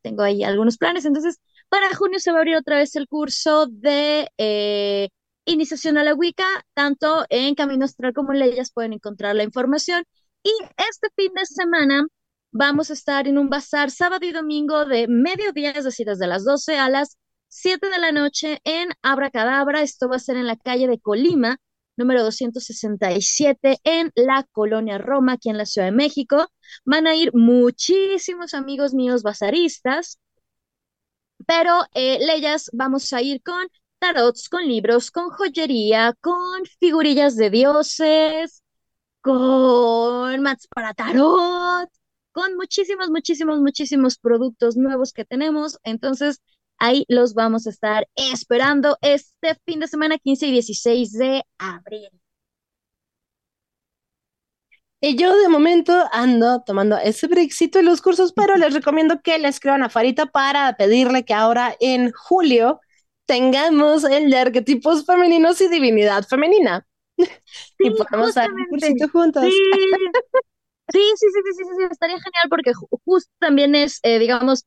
tengo 0.01 0.23
ahí 0.23 0.43
algunos 0.43 0.77
planes, 0.77 1.05
entonces 1.05 1.39
para 1.69 1.93
junio 1.95 2.19
se 2.19 2.31
va 2.31 2.37
a 2.37 2.41
abrir 2.41 2.55
otra 2.57 2.77
vez 2.77 2.95
el 2.95 3.07
curso 3.07 3.67
de 3.67 4.29
eh, 4.37 5.09
iniciación 5.45 5.97
a 5.97 6.03
la 6.03 6.13
Wicca, 6.13 6.45
tanto 6.73 7.25
en 7.29 7.55
Camino 7.55 7.85
Astral 7.85 8.13
como 8.13 8.33
en 8.33 8.39
Leyes 8.39 8.71
pueden 8.71 8.93
encontrar 8.93 9.35
la 9.35 9.43
información. 9.43 10.03
Y 10.43 10.51
este 10.77 11.09
fin 11.15 11.33
de 11.33 11.45
semana 11.45 12.05
vamos 12.51 12.89
a 12.89 12.93
estar 12.93 13.27
en 13.27 13.37
un 13.37 13.49
bazar 13.49 13.91
sábado 13.91 14.25
y 14.25 14.31
domingo 14.31 14.85
de 14.85 15.07
mediodía, 15.07 15.71
es 15.71 15.85
decir, 15.85 16.07
desde 16.07 16.27
las 16.27 16.43
12 16.45 16.77
a 16.77 16.89
las 16.89 17.17
7 17.49 17.89
de 17.89 17.97
la 17.99 18.11
noche 18.11 18.59
en 18.63 18.89
Abracadabra. 19.01 19.81
Esto 19.81 20.09
va 20.09 20.17
a 20.17 20.19
ser 20.19 20.37
en 20.37 20.47
la 20.47 20.57
calle 20.57 20.87
de 20.87 20.99
Colima, 20.99 21.57
número 21.97 22.23
267 22.23 23.79
en 23.83 24.11
la 24.15 24.45
colonia 24.51 24.97
Roma, 24.97 25.33
aquí 25.33 25.49
en 25.49 25.57
la 25.57 25.65
Ciudad 25.65 25.87
de 25.87 25.91
México. 25.93 26.47
Van 26.85 27.07
a 27.07 27.15
ir 27.15 27.31
muchísimos 27.33 28.53
amigos 28.53 28.93
míos 28.93 29.23
bazaristas 29.23 30.19
pero 31.47 31.83
eh, 31.95 32.19
Leyas 32.19 32.69
vamos 32.73 33.11
a 33.13 33.21
ir 33.23 33.41
con 33.41 33.67
tarots, 33.99 34.49
con 34.49 34.67
libros, 34.67 35.11
con 35.11 35.29
joyería, 35.31 36.13
con 36.21 36.65
figurillas 36.79 37.35
de 37.35 37.49
dioses, 37.49 38.63
con 39.21 40.41
mats 40.41 40.67
para 40.67 40.93
tarot, 40.93 41.89
con 42.31 42.55
muchísimos, 42.55 43.09
muchísimos, 43.09 43.59
muchísimos 43.59 44.17
productos 44.19 44.77
nuevos 44.77 45.13
que 45.13 45.25
tenemos. 45.25 45.79
Entonces, 45.83 46.41
ahí 46.77 47.05
los 47.07 47.33
vamos 47.33 47.65
a 47.67 47.71
estar 47.71 48.07
esperando 48.15 48.97
este 49.01 49.55
fin 49.65 49.79
de 49.79 49.87
semana 49.87 50.17
15 50.17 50.47
y 50.47 50.51
16 50.51 51.13
de 51.13 51.43
abril. 51.57 52.09
Y 54.99 55.15
yo 55.15 55.35
de 55.37 55.47
momento 55.47 55.93
ando 56.11 56.63
tomando 56.65 56.97
ese 56.97 57.27
brexito 57.27 57.79
en 57.79 57.85
los 57.85 58.01
cursos, 58.01 58.33
pero 58.33 58.55
les 58.55 58.73
recomiendo 58.73 59.21
que 59.21 59.37
le 59.37 59.47
escriban 59.47 59.83
a 59.83 59.89
Farita 59.89 60.25
para 60.25 60.75
pedirle 60.75 61.23
que 61.23 61.35
ahora 61.35 61.75
en 61.79 62.11
julio 62.11 62.81
tengamos 63.25 64.03
el 64.05 64.31
de 64.31 64.37
arquetipos 64.37 65.05
femeninos 65.05 65.61
y 65.61 65.67
divinidad 65.67 66.23
femenina. 66.27 66.87
y 67.79 67.91
podamos 67.91 68.33
dar 68.33 68.51
un 68.51 68.65
cursito 68.65 69.07
juntos. 69.09 69.43
Sí. 70.89 70.99
Sí, 71.17 71.27
sí, 71.33 71.41
sí, 71.57 71.63
sí, 71.65 71.83
estaría 71.91 72.15
genial 72.15 72.47
porque 72.49 72.71
justo 73.03 73.29
también 73.39 73.75
es, 73.75 73.99
eh, 74.03 74.19
digamos, 74.19 74.63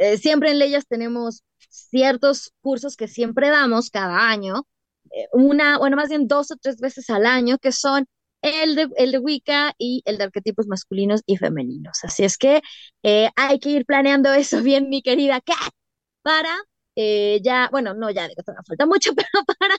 eh, 0.00 0.18
siempre 0.18 0.50
en 0.50 0.58
Leyes 0.58 0.88
tenemos 0.88 1.44
ciertos 1.68 2.52
cursos 2.62 2.96
que 2.96 3.06
siempre 3.06 3.48
damos 3.48 3.88
cada 3.88 4.28
año, 4.28 4.66
eh, 5.12 5.28
una, 5.32 5.78
bueno, 5.78 5.96
más 5.96 6.08
bien 6.08 6.26
dos 6.26 6.50
o 6.50 6.56
tres 6.56 6.78
veces 6.80 7.08
al 7.10 7.26
año, 7.26 7.58
que 7.58 7.70
son 7.70 8.06
el 8.42 8.74
de, 8.76 8.88
el 8.96 9.12
de 9.12 9.18
Wicca 9.18 9.74
y 9.78 10.02
el 10.04 10.18
de 10.18 10.24
arquetipos 10.24 10.66
masculinos 10.66 11.22
y 11.26 11.36
femeninos. 11.36 12.00
Así 12.04 12.24
es 12.24 12.36
que 12.38 12.62
eh, 13.02 13.30
hay 13.36 13.58
que 13.60 13.70
ir 13.70 13.86
planeando 13.86 14.32
eso 14.32 14.62
bien, 14.62 14.88
mi 14.90 15.02
querida 15.02 15.40
Kat, 15.40 15.72
para 16.22 16.56
eh, 16.96 17.40
ya, 17.42 17.68
bueno, 17.72 17.94
no, 17.94 18.10
ya 18.10 18.28
digo, 18.28 18.42
todavía 18.42 18.62
falta 18.66 18.86
mucho, 18.86 19.12
pero 19.16 19.28
para 19.58 19.76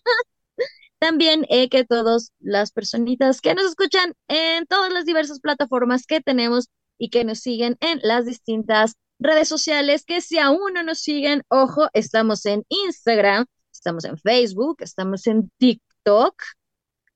también 0.99 1.45
eh, 1.49 1.69
que 1.69 1.83
todas 1.85 2.31
las 2.39 2.71
personitas 2.71 3.41
que 3.41 3.53
nos 3.55 3.65
escuchan 3.65 4.13
en 4.27 4.65
todas 4.67 4.91
las 4.93 5.05
diversas 5.05 5.39
plataformas 5.39 6.05
que 6.05 6.21
tenemos 6.21 6.69
y 6.97 7.09
que 7.09 7.25
nos 7.25 7.39
siguen 7.39 7.77
en 7.81 7.99
las 8.03 8.25
distintas 8.25 8.95
redes 9.19 9.47
sociales, 9.47 10.05
que 10.05 10.21
si 10.21 10.39
aún 10.39 10.73
no 10.73 10.83
nos 10.83 10.99
siguen, 10.99 11.43
ojo, 11.49 11.87
estamos 11.93 12.45
en 12.45 12.63
Instagram, 12.69 13.45
estamos 13.71 14.05
en 14.05 14.17
Facebook, 14.17 14.77
estamos 14.79 15.27
en 15.27 15.49
TikTok, 15.57 16.35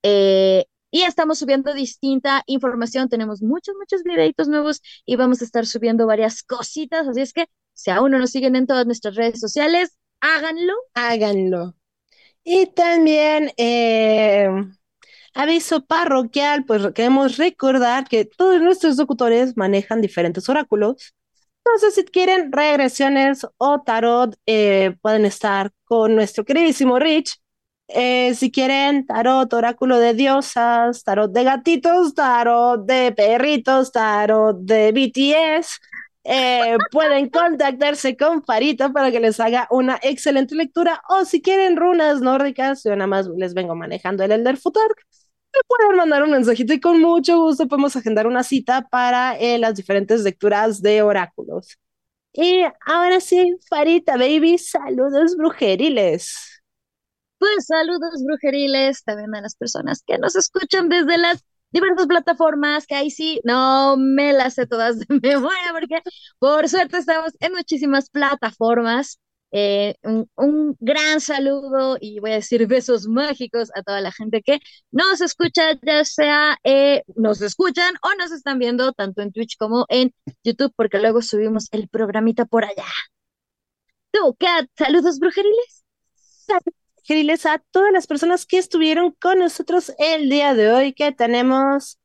eh, 0.04 0.66
y 0.98 1.04
estamos 1.04 1.38
subiendo 1.38 1.76
distinta 1.76 2.42
información. 2.48 3.08
Tenemos 3.08 3.44
muchos, 3.44 3.76
muchos 3.78 4.02
videitos 4.02 4.48
nuevos 4.48 4.82
y 5.06 5.16
vamos 5.16 5.42
a 5.42 5.46
estar 5.46 5.68
subiendo 5.68 6.08
varias 6.08 6.42
cositas. 6.42 7.08
Así 7.08 7.22
es 7.22 7.34
que 7.34 7.46
si 7.74 7.92
aún 7.92 8.10
no 8.10 8.18
nos 8.18 8.32
siguen 8.32 8.56
en 8.56 8.66
todas 8.66 8.88
nuestras 8.88 9.14
redes 9.14 9.40
sociales, 9.40 9.96
háganlo. 10.22 10.74
Háganlo. 10.96 11.76
Y 12.44 12.66
también 12.66 13.52
eh, 13.58 14.50
aviso 15.36 15.86
parroquial, 15.86 16.66
pues 16.66 16.82
queremos 16.96 17.38
recordar 17.38 18.08
que 18.08 18.26
todos 18.26 18.60
nuestros 18.60 18.98
locutores 18.98 19.56
manejan 19.56 20.02
diferentes 20.02 20.50
oráculos. 20.50 21.14
Entonces, 21.64 21.94
si 21.94 22.06
quieren 22.06 22.52
regresiones 22.52 23.46
o 23.58 23.84
tarot, 23.84 24.36
eh, 24.48 24.96
pueden 25.04 25.26
estar 25.26 25.72
con 25.84 26.16
nuestro 26.16 26.44
queridísimo 26.44 26.98
Rich 26.98 27.40
Eh, 27.90 28.34
si 28.36 28.52
quieren 28.52 29.06
tarot, 29.06 29.52
oráculo 29.54 29.98
de 29.98 30.14
diosas, 30.14 31.04
tarot 31.04 31.32
de 31.32 31.44
gatitos, 31.44 32.14
tarot 32.14 32.86
de 32.86 33.14
perritos, 33.14 33.92
tarot 33.94 34.58
de 34.60 34.92
BTS, 34.92 35.80
eh, 36.26 36.76
pueden 36.92 37.30
contactarse 37.30 38.18
con 38.18 38.44
Farita 38.44 38.92
para 38.92 39.10
que 39.12 39.22
les 39.22 39.40
haga 39.40 39.68
una 39.72 39.98
excelente 40.04 40.54
lectura 40.56 41.02
o 41.10 41.24
si 41.24 41.42
quieren 41.42 41.78
runas 41.78 42.20
nórdicas, 42.22 42.84
yo 42.84 42.92
nada 42.96 43.08
más 43.08 43.28
les 43.38 43.54
vengo 43.54 43.74
manejando 43.76 44.24
el 44.26 44.32
Elder 44.34 44.58
Futark, 44.58 44.98
me 45.54 45.60
pueden 45.68 45.96
mandar 45.98 46.24
un 46.24 46.32
mensajito 46.32 46.74
y 46.74 46.80
con 46.82 47.00
mucho 47.02 47.38
gusto 47.40 47.68
podemos 47.68 47.96
agendar 47.96 48.28
una 48.28 48.44
cita 48.44 48.88
para 48.90 49.38
eh, 49.40 49.58
las 49.58 49.76
diferentes 49.76 50.24
lecturas 50.24 50.82
de 50.82 51.02
oráculos. 51.02 51.78
Y 52.34 52.64
ahora 52.86 53.20
sí, 53.22 53.58
Farita, 53.70 54.18
baby, 54.18 54.58
saludos 54.60 55.36
brujeriles. 55.38 56.57
Pues 57.40 57.68
saludos 57.68 58.24
brujeriles 58.26 59.04
también 59.04 59.36
a 59.36 59.42
las 59.42 59.56
personas 59.56 60.04
que 60.06 60.18
nos 60.18 60.36
escuchan 60.36 60.90
desde 60.90 61.18
las 61.18 61.44
diversas 61.72 62.08
plataformas 62.08 62.88
que 62.88 62.96
ahí 62.96 63.12
sí 63.12 63.42
no 63.44 63.98
me 63.98 64.34
las 64.34 64.56
sé 64.56 64.66
todas 64.68 65.00
de 65.00 65.06
memoria 65.22 65.72
porque 65.74 66.02
por 66.40 66.68
suerte 66.70 66.98
estamos 66.98 67.34
en 67.40 67.54
muchísimas 67.54 68.10
plataformas. 68.10 69.20
Eh, 69.52 69.96
un, 70.36 70.76
gran 70.80 71.22
saludo 71.22 71.98
y 72.02 72.20
voy 72.20 72.32
a 72.32 72.36
decir 72.36 72.68
besos 72.68 73.08
mágicos 73.08 73.70
a 73.76 73.82
toda 73.82 74.02
la 74.02 74.12
gente 74.12 74.42
que 74.42 74.60
nos 74.92 75.22
escucha, 75.22 75.74
ya 75.82 76.04
sea 76.04 76.58
eh, 76.66 77.04
nos 77.16 77.42
escuchan 77.42 77.96
o 78.04 78.14
nos 78.22 78.32
están 78.32 78.60
viendo 78.60 78.92
tanto 78.92 79.22
en 79.22 79.32
Twitch 79.32 79.56
como 79.58 79.86
en 79.90 80.14
YouTube, 80.44 80.74
porque 80.76 81.00
luego 81.00 81.22
subimos 81.22 81.68
el 81.72 81.88
programita 81.88 82.46
por 82.46 82.66
allá. 82.66 82.86
¿Tú, 84.12 84.36
Kat? 84.38 84.68
¿Saludos 84.76 85.20
brujeriles? 85.20 85.86
Brujeriles 87.08 87.46
a 87.46 87.64
todas 87.72 87.94
las 87.94 88.06
personas 88.06 88.46
que 88.46 88.58
estuvieron 88.58 89.16
con 89.22 89.40
nosotros 89.40 89.94
el 89.98 90.30
día 90.30 90.54
de 90.54 90.70
hoy, 90.74 90.94
que 90.94 91.14
tenemos 91.14 92.00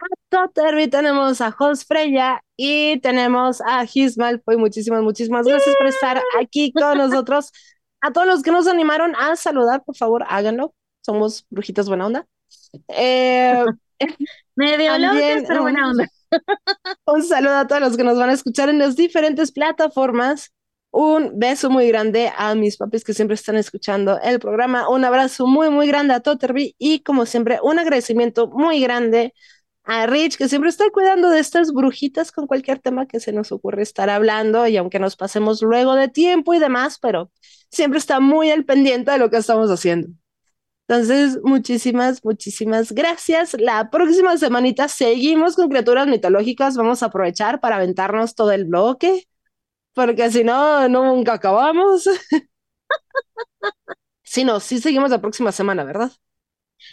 a 0.00 0.06
Totterby, 0.30 0.88
tenemos 0.88 1.42
a 1.42 1.50
Jos 1.50 1.84
Freya 1.84 2.42
y 2.56 2.98
tenemos 3.00 3.60
a 3.60 3.84
Gismal. 3.84 4.40
Pues 4.40 4.56
muchísimas, 4.56 5.02
muchísimas 5.02 5.46
gracias 5.46 5.76
por 5.76 5.88
estar 5.88 6.22
aquí 6.40 6.72
con 6.72 6.96
nosotros. 6.96 7.52
A 8.00 8.12
todos 8.14 8.26
los 8.26 8.42
que 8.42 8.50
nos 8.50 8.66
animaron 8.66 9.14
a 9.16 9.36
saludar, 9.36 9.84
por 9.84 9.94
favor, 9.94 10.24
háganlo. 10.26 10.74
Somos 11.02 11.44
brujitas 11.50 11.88
buena 11.88 12.06
onda. 12.06 12.26
Eh, 12.88 13.62
Medio 14.56 14.92
también, 14.98 15.44
pero 15.46 15.62
buena 15.62 15.90
onda. 15.90 16.08
Un 17.04 17.22
saludo 17.22 17.58
a 17.58 17.66
todos 17.66 17.82
los 17.82 17.96
que 17.98 18.04
nos 18.04 18.16
van 18.16 18.30
a 18.30 18.34
escuchar 18.34 18.70
en 18.70 18.78
las 18.78 18.96
diferentes 18.96 19.52
plataformas. 19.52 20.50
Un 20.98 21.38
beso 21.38 21.68
muy 21.68 21.88
grande 21.88 22.32
a 22.38 22.54
mis 22.54 22.78
papis 22.78 23.04
que 23.04 23.12
siempre 23.12 23.34
están 23.34 23.56
escuchando 23.56 24.18
el 24.22 24.40
programa. 24.40 24.88
Un 24.88 25.04
abrazo 25.04 25.46
muy, 25.46 25.68
muy 25.68 25.86
grande 25.86 26.14
a 26.14 26.20
Totterby 26.20 26.74
y 26.78 27.00
como 27.00 27.26
siempre, 27.26 27.58
un 27.62 27.78
agradecimiento 27.78 28.48
muy 28.48 28.80
grande 28.80 29.34
a 29.84 30.06
Rich, 30.06 30.38
que 30.38 30.48
siempre 30.48 30.70
está 30.70 30.88
cuidando 30.90 31.28
de 31.28 31.38
estas 31.38 31.74
brujitas 31.74 32.32
con 32.32 32.46
cualquier 32.46 32.78
tema 32.78 33.06
que 33.06 33.20
se 33.20 33.34
nos 33.34 33.52
ocurre 33.52 33.82
estar 33.82 34.08
hablando 34.08 34.66
y 34.66 34.78
aunque 34.78 34.98
nos 34.98 35.16
pasemos 35.16 35.60
luego 35.60 35.94
de 35.96 36.08
tiempo 36.08 36.54
y 36.54 36.58
demás, 36.58 36.98
pero 36.98 37.30
siempre 37.70 37.98
está 37.98 38.18
muy 38.18 38.50
al 38.50 38.64
pendiente 38.64 39.10
de 39.10 39.18
lo 39.18 39.28
que 39.28 39.36
estamos 39.36 39.70
haciendo. 39.70 40.08
Entonces, 40.88 41.38
muchísimas, 41.42 42.24
muchísimas 42.24 42.92
gracias. 42.92 43.54
La 43.60 43.90
próxima 43.90 44.38
semanita 44.38 44.88
seguimos 44.88 45.56
con 45.56 45.68
criaturas 45.68 46.06
mitológicas. 46.06 46.74
Vamos 46.74 47.02
a 47.02 47.06
aprovechar 47.06 47.60
para 47.60 47.76
aventarnos 47.76 48.34
todo 48.34 48.52
el 48.52 48.64
bloque 48.64 49.26
porque 49.96 50.30
si 50.30 50.44
no, 50.44 50.88
nunca 50.90 51.32
acabamos. 51.34 52.04
sí, 54.22 54.44
no, 54.44 54.60
sí 54.60 54.80
seguimos 54.80 55.10
la 55.10 55.20
próxima 55.20 55.52
semana, 55.52 55.84
¿verdad? 55.84 56.12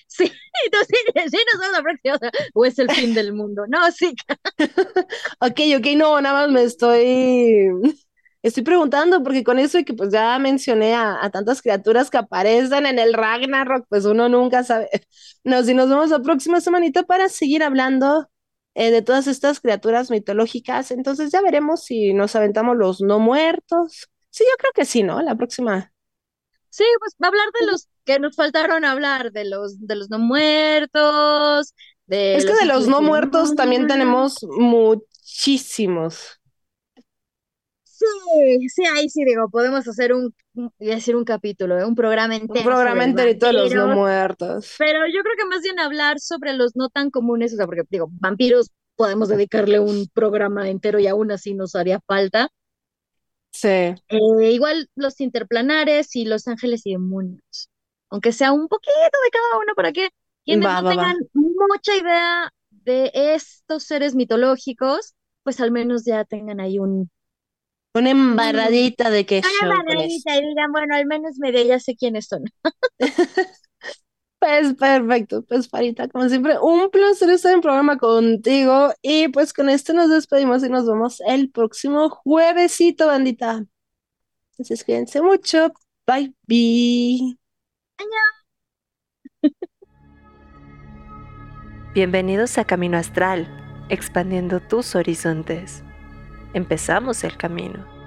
Sí, 0.07 0.25
entonces 0.65 0.97
sí, 1.31 1.37
nos 1.53 1.61
vemos 1.61 1.77
la 1.77 1.83
próxima, 1.83 2.31
o 2.53 2.65
es 2.65 2.79
el 2.79 2.91
fin 2.91 3.13
del 3.13 3.33
mundo. 3.33 3.65
No, 3.67 3.91
sí. 3.91 4.15
ok, 5.39 5.59
ok, 5.77 5.87
no, 5.97 6.21
nada 6.21 6.41
más 6.43 6.51
me 6.51 6.63
estoy, 6.63 7.67
estoy 8.41 8.63
preguntando, 8.63 9.23
porque 9.23 9.43
con 9.43 9.59
eso 9.59 9.77
de 9.77 9.85
que 9.85 9.93
pues 9.93 10.11
ya 10.11 10.37
mencioné 10.39 10.93
a, 10.95 11.23
a, 11.23 11.29
tantas 11.29 11.61
criaturas 11.61 12.09
que 12.09 12.17
aparecen 12.17 12.85
en 12.85 12.99
el 12.99 13.13
Ragnarok, 13.13 13.85
pues 13.89 14.05
uno 14.05 14.29
nunca 14.29 14.63
sabe. 14.63 14.89
No, 15.43 15.63
si 15.63 15.73
nos 15.73 15.89
vemos 15.89 16.09
la 16.09 16.21
próxima 16.21 16.61
semanita 16.61 17.03
para 17.03 17.29
seguir 17.29 17.63
hablando 17.63 18.29
eh, 18.75 18.91
de 18.91 19.01
todas 19.01 19.27
estas 19.27 19.59
criaturas 19.59 20.09
mitológicas. 20.11 20.91
Entonces 20.91 21.31
ya 21.31 21.41
veremos 21.41 21.83
si 21.83 22.13
nos 22.13 22.35
aventamos 22.35 22.77
los 22.77 23.01
no 23.01 23.19
muertos. 23.19 24.09
Sí, 24.29 24.43
yo 24.49 24.55
creo 24.57 24.71
que 24.73 24.85
sí, 24.85 25.03
¿no? 25.03 25.21
La 25.21 25.35
próxima. 25.35 25.93
Sí, 26.69 26.83
pues 26.99 27.13
va 27.21 27.27
a 27.27 27.29
hablar 27.29 27.47
de 27.59 27.67
los 27.67 27.87
que 28.03 28.19
nos 28.19 28.35
faltaron 28.35 28.83
hablar, 28.83 29.31
de 29.31 29.45
los, 29.45 29.85
de 29.85 29.95
los 29.95 30.09
no 30.09 30.19
muertos. 30.19 31.75
De 32.07 32.35
es 32.35 32.45
que 32.45 32.53
de 32.53 32.65
los 32.65 32.87
no 32.87 33.01
muertos 33.01 33.55
también 33.55 33.87
tenemos 33.87 34.43
muchísimos. 34.43 36.39
Sí, 38.03 38.69
sí, 38.69 38.83
ahí 38.85 39.09
sí 39.09 39.23
digo, 39.25 39.49
podemos 39.49 39.87
hacer 39.87 40.13
un, 40.13 40.33
decir 40.79 41.15
un 41.15 41.23
capítulo, 41.23 41.79
¿eh? 41.79 41.85
un 41.85 41.95
programa 41.95 42.35
entero. 42.35 42.59
Un 42.59 42.65
programa 42.65 43.03
entero 43.03 43.33
de 43.33 43.53
los 43.53 43.73
no 43.73 43.87
muertos. 43.95 44.75
Pero 44.77 44.99
yo 45.07 45.21
creo 45.21 45.35
que 45.37 45.45
más 45.45 45.61
bien 45.61 45.79
hablar 45.79 46.19
sobre 46.19 46.53
los 46.53 46.75
no 46.75 46.89
tan 46.89 47.09
comunes, 47.09 47.53
o 47.53 47.57
sea, 47.57 47.65
porque 47.65 47.83
digo, 47.89 48.09
vampiros 48.11 48.71
podemos 48.95 49.29
dedicarle 49.29 49.79
un 49.79 50.07
programa 50.13 50.69
entero 50.69 50.99
y 50.99 51.07
aún 51.07 51.31
así 51.31 51.53
nos 51.53 51.75
haría 51.75 51.99
falta. 52.05 52.49
Sí. 53.51 53.67
Eh, 53.67 54.51
igual 54.51 54.89
los 54.95 55.19
interplanares 55.21 56.15
y 56.15 56.25
los 56.25 56.47
ángeles 56.47 56.81
y 56.85 56.93
demonios. 56.93 57.69
Aunque 58.09 58.31
sea 58.31 58.51
un 58.51 58.67
poquito 58.67 58.93
de 58.93 59.29
cada 59.31 59.59
uno 59.59 59.73
para 59.75 59.91
que 59.91 60.09
quienes 60.45 60.67
no 60.67 60.89
tengan 60.89 61.17
mucha 61.33 61.95
idea 61.95 62.51
de 62.69 63.11
estos 63.13 63.83
seres 63.83 64.15
mitológicos, 64.15 65.13
pues 65.43 65.59
al 65.61 65.71
menos 65.71 66.03
ya 66.05 66.25
tengan 66.25 66.59
ahí 66.59 66.79
un, 66.79 67.09
una 67.93 68.09
embarradita 68.09 69.09
de 69.09 69.25
queso. 69.25 69.47
Una 69.61 69.75
embarradita 69.75 70.35
y 70.35 70.47
digan, 70.47 70.71
bueno, 70.71 70.95
al 70.95 71.05
menos 71.05 71.37
medio 71.37 71.63
ya 71.63 71.79
sé 71.79 71.95
quiénes 71.95 72.27
son. 72.27 72.43
Pues 74.43 74.73
perfecto, 74.73 75.41
pues 75.43 75.69
Farita, 75.69 76.09
como 76.09 76.27
siempre, 76.27 76.59
un 76.59 76.89
placer 76.89 77.29
estar 77.29 77.53
en 77.53 77.61
programa 77.61 77.97
contigo 77.97 78.89
y 79.01 79.29
pues 79.29 79.53
con 79.53 79.69
esto 79.69 79.93
nos 79.93 80.09
despedimos 80.09 80.61
y 80.65 80.69
nos 80.69 80.85
vemos 80.85 81.21
el 81.25 81.49
próximo 81.49 82.09
juevesito, 82.09 83.07
bandita. 83.07 83.63
Entonces 84.51 84.83
cuídense 84.83 85.21
mucho, 85.21 85.71
bye 86.05 86.33
bye. 86.45 87.37
Bienvenidos 91.93 92.57
a 92.57 92.65
Camino 92.65 92.97
Astral, 92.97 93.47
expandiendo 93.87 94.59
tus 94.59 94.93
horizontes. 94.95 95.85
Empezamos 96.53 97.23
el 97.23 97.35
camino. 97.35 98.02